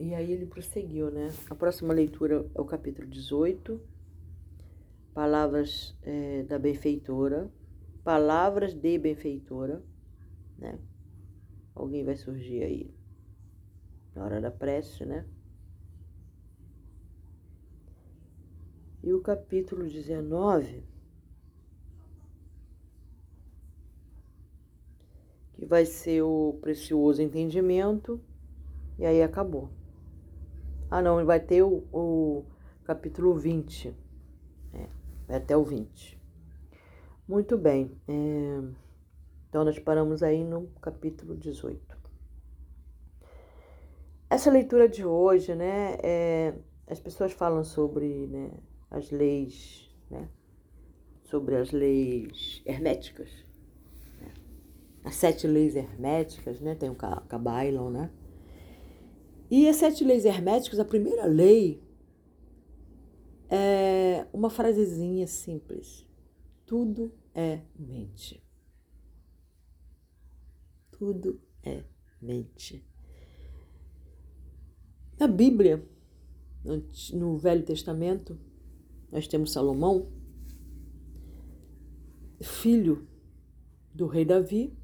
e 0.02 0.16
aí 0.16 0.32
ele 0.32 0.46
prosseguiu, 0.46 1.12
né? 1.12 1.32
A 1.48 1.54
próxima 1.54 1.94
leitura 1.94 2.44
é 2.56 2.60
o 2.60 2.64
capítulo 2.64 3.06
18, 3.06 3.80
Palavras 5.14 5.94
é, 6.02 6.42
da 6.42 6.58
Benfeitora, 6.58 7.48
Palavras 8.02 8.74
de 8.74 8.98
Benfeitora, 8.98 9.80
né? 10.58 10.76
Alguém 11.74 12.04
vai 12.04 12.16
surgir 12.16 12.62
aí 12.62 12.94
na 14.14 14.24
hora 14.24 14.40
da 14.40 14.50
prece, 14.50 15.04
né? 15.04 15.26
E 19.02 19.12
o 19.12 19.20
capítulo 19.20 19.88
19, 19.88 20.84
que 25.54 25.66
vai 25.66 25.84
ser 25.84 26.22
o 26.22 26.58
precioso 26.60 27.20
entendimento, 27.20 28.20
e 28.98 29.04
aí 29.04 29.22
acabou. 29.22 29.70
Ah, 30.90 31.02
não, 31.02 31.24
vai 31.24 31.40
ter 31.40 31.62
o, 31.62 31.84
o 31.92 32.44
capítulo 32.84 33.34
20. 33.34 33.96
É, 34.74 34.86
vai 35.26 35.38
até 35.38 35.56
o 35.56 35.64
20. 35.64 36.20
Muito 37.26 37.56
bem. 37.56 37.90
É, 38.06 38.62
então, 39.52 39.66
nós 39.66 39.78
paramos 39.78 40.22
aí 40.22 40.42
no 40.42 40.66
capítulo 40.80 41.36
18. 41.36 41.78
Essa 44.30 44.50
leitura 44.50 44.88
de 44.88 45.04
hoje, 45.04 45.54
né, 45.54 45.98
é, 46.02 46.54
as 46.86 46.98
pessoas 46.98 47.34
falam 47.34 47.62
sobre 47.62 48.28
né, 48.28 48.50
as 48.90 49.10
leis, 49.10 49.94
né, 50.10 50.26
sobre 51.24 51.56
as 51.56 51.70
leis 51.70 52.62
herméticas, 52.64 53.28
né, 54.18 54.32
as 55.04 55.16
sete 55.16 55.46
leis 55.46 55.76
herméticas, 55.76 56.58
né, 56.58 56.74
tem 56.74 56.88
o 56.88 56.94
Cabailon, 56.94 57.90
né, 57.90 58.10
e 59.50 59.68
as 59.68 59.76
sete 59.76 60.02
leis 60.02 60.24
herméticas, 60.24 60.80
a 60.80 60.84
primeira 60.86 61.26
lei 61.26 61.82
é 63.50 64.26
uma 64.32 64.48
frasezinha 64.48 65.26
simples. 65.26 66.08
Tudo 66.64 67.12
é 67.34 67.60
mente. 67.78 68.42
Tudo 71.02 71.40
é 71.64 71.82
mente. 72.20 72.80
Na 75.18 75.26
Bíblia, 75.26 75.84
no 77.12 77.36
Velho 77.36 77.64
Testamento, 77.64 78.38
nós 79.10 79.26
temos 79.26 79.50
Salomão, 79.50 80.12
filho 82.40 83.04
do 83.92 84.06
rei 84.06 84.24
Davi. 84.24 84.78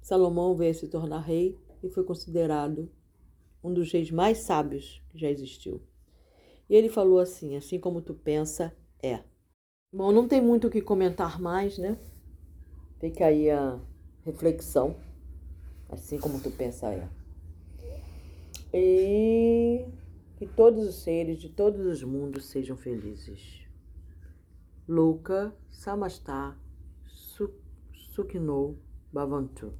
Salomão 0.00 0.54
veio 0.54 0.70
a 0.70 0.74
se 0.74 0.86
tornar 0.86 1.22
rei 1.22 1.58
e 1.82 1.88
foi 1.88 2.04
considerado 2.04 2.88
um 3.60 3.74
dos 3.74 3.90
reis 3.90 4.12
mais 4.12 4.38
sábios 4.38 5.02
que 5.08 5.18
já 5.18 5.28
existiu. 5.28 5.82
E 6.70 6.76
ele 6.76 6.88
falou 6.88 7.18
assim: 7.18 7.56
assim 7.56 7.80
como 7.80 8.00
tu 8.00 8.14
pensa, 8.14 8.72
é. 9.02 9.24
Bom, 9.92 10.12
não 10.12 10.28
tem 10.28 10.40
muito 10.40 10.68
o 10.68 10.70
que 10.70 10.80
comentar 10.80 11.40
mais, 11.40 11.78
né? 11.78 11.98
Fica 13.00 13.26
aí 13.26 13.50
a 13.50 13.80
reflexão. 14.24 15.07
Assim 15.88 16.18
como 16.18 16.40
tu 16.40 16.50
pensa, 16.50 16.92
é. 16.92 17.08
E 18.72 19.86
que 20.36 20.46
todos 20.46 20.86
os 20.86 20.96
seres 20.96 21.40
de 21.40 21.48
todos 21.48 21.86
os 21.86 22.02
mundos 22.02 22.46
sejam 22.46 22.76
felizes. 22.76 23.66
Luca 24.86 25.54
Samastha 25.68 26.56
Sukino 27.92 28.78
Bhavantu. 29.12 29.72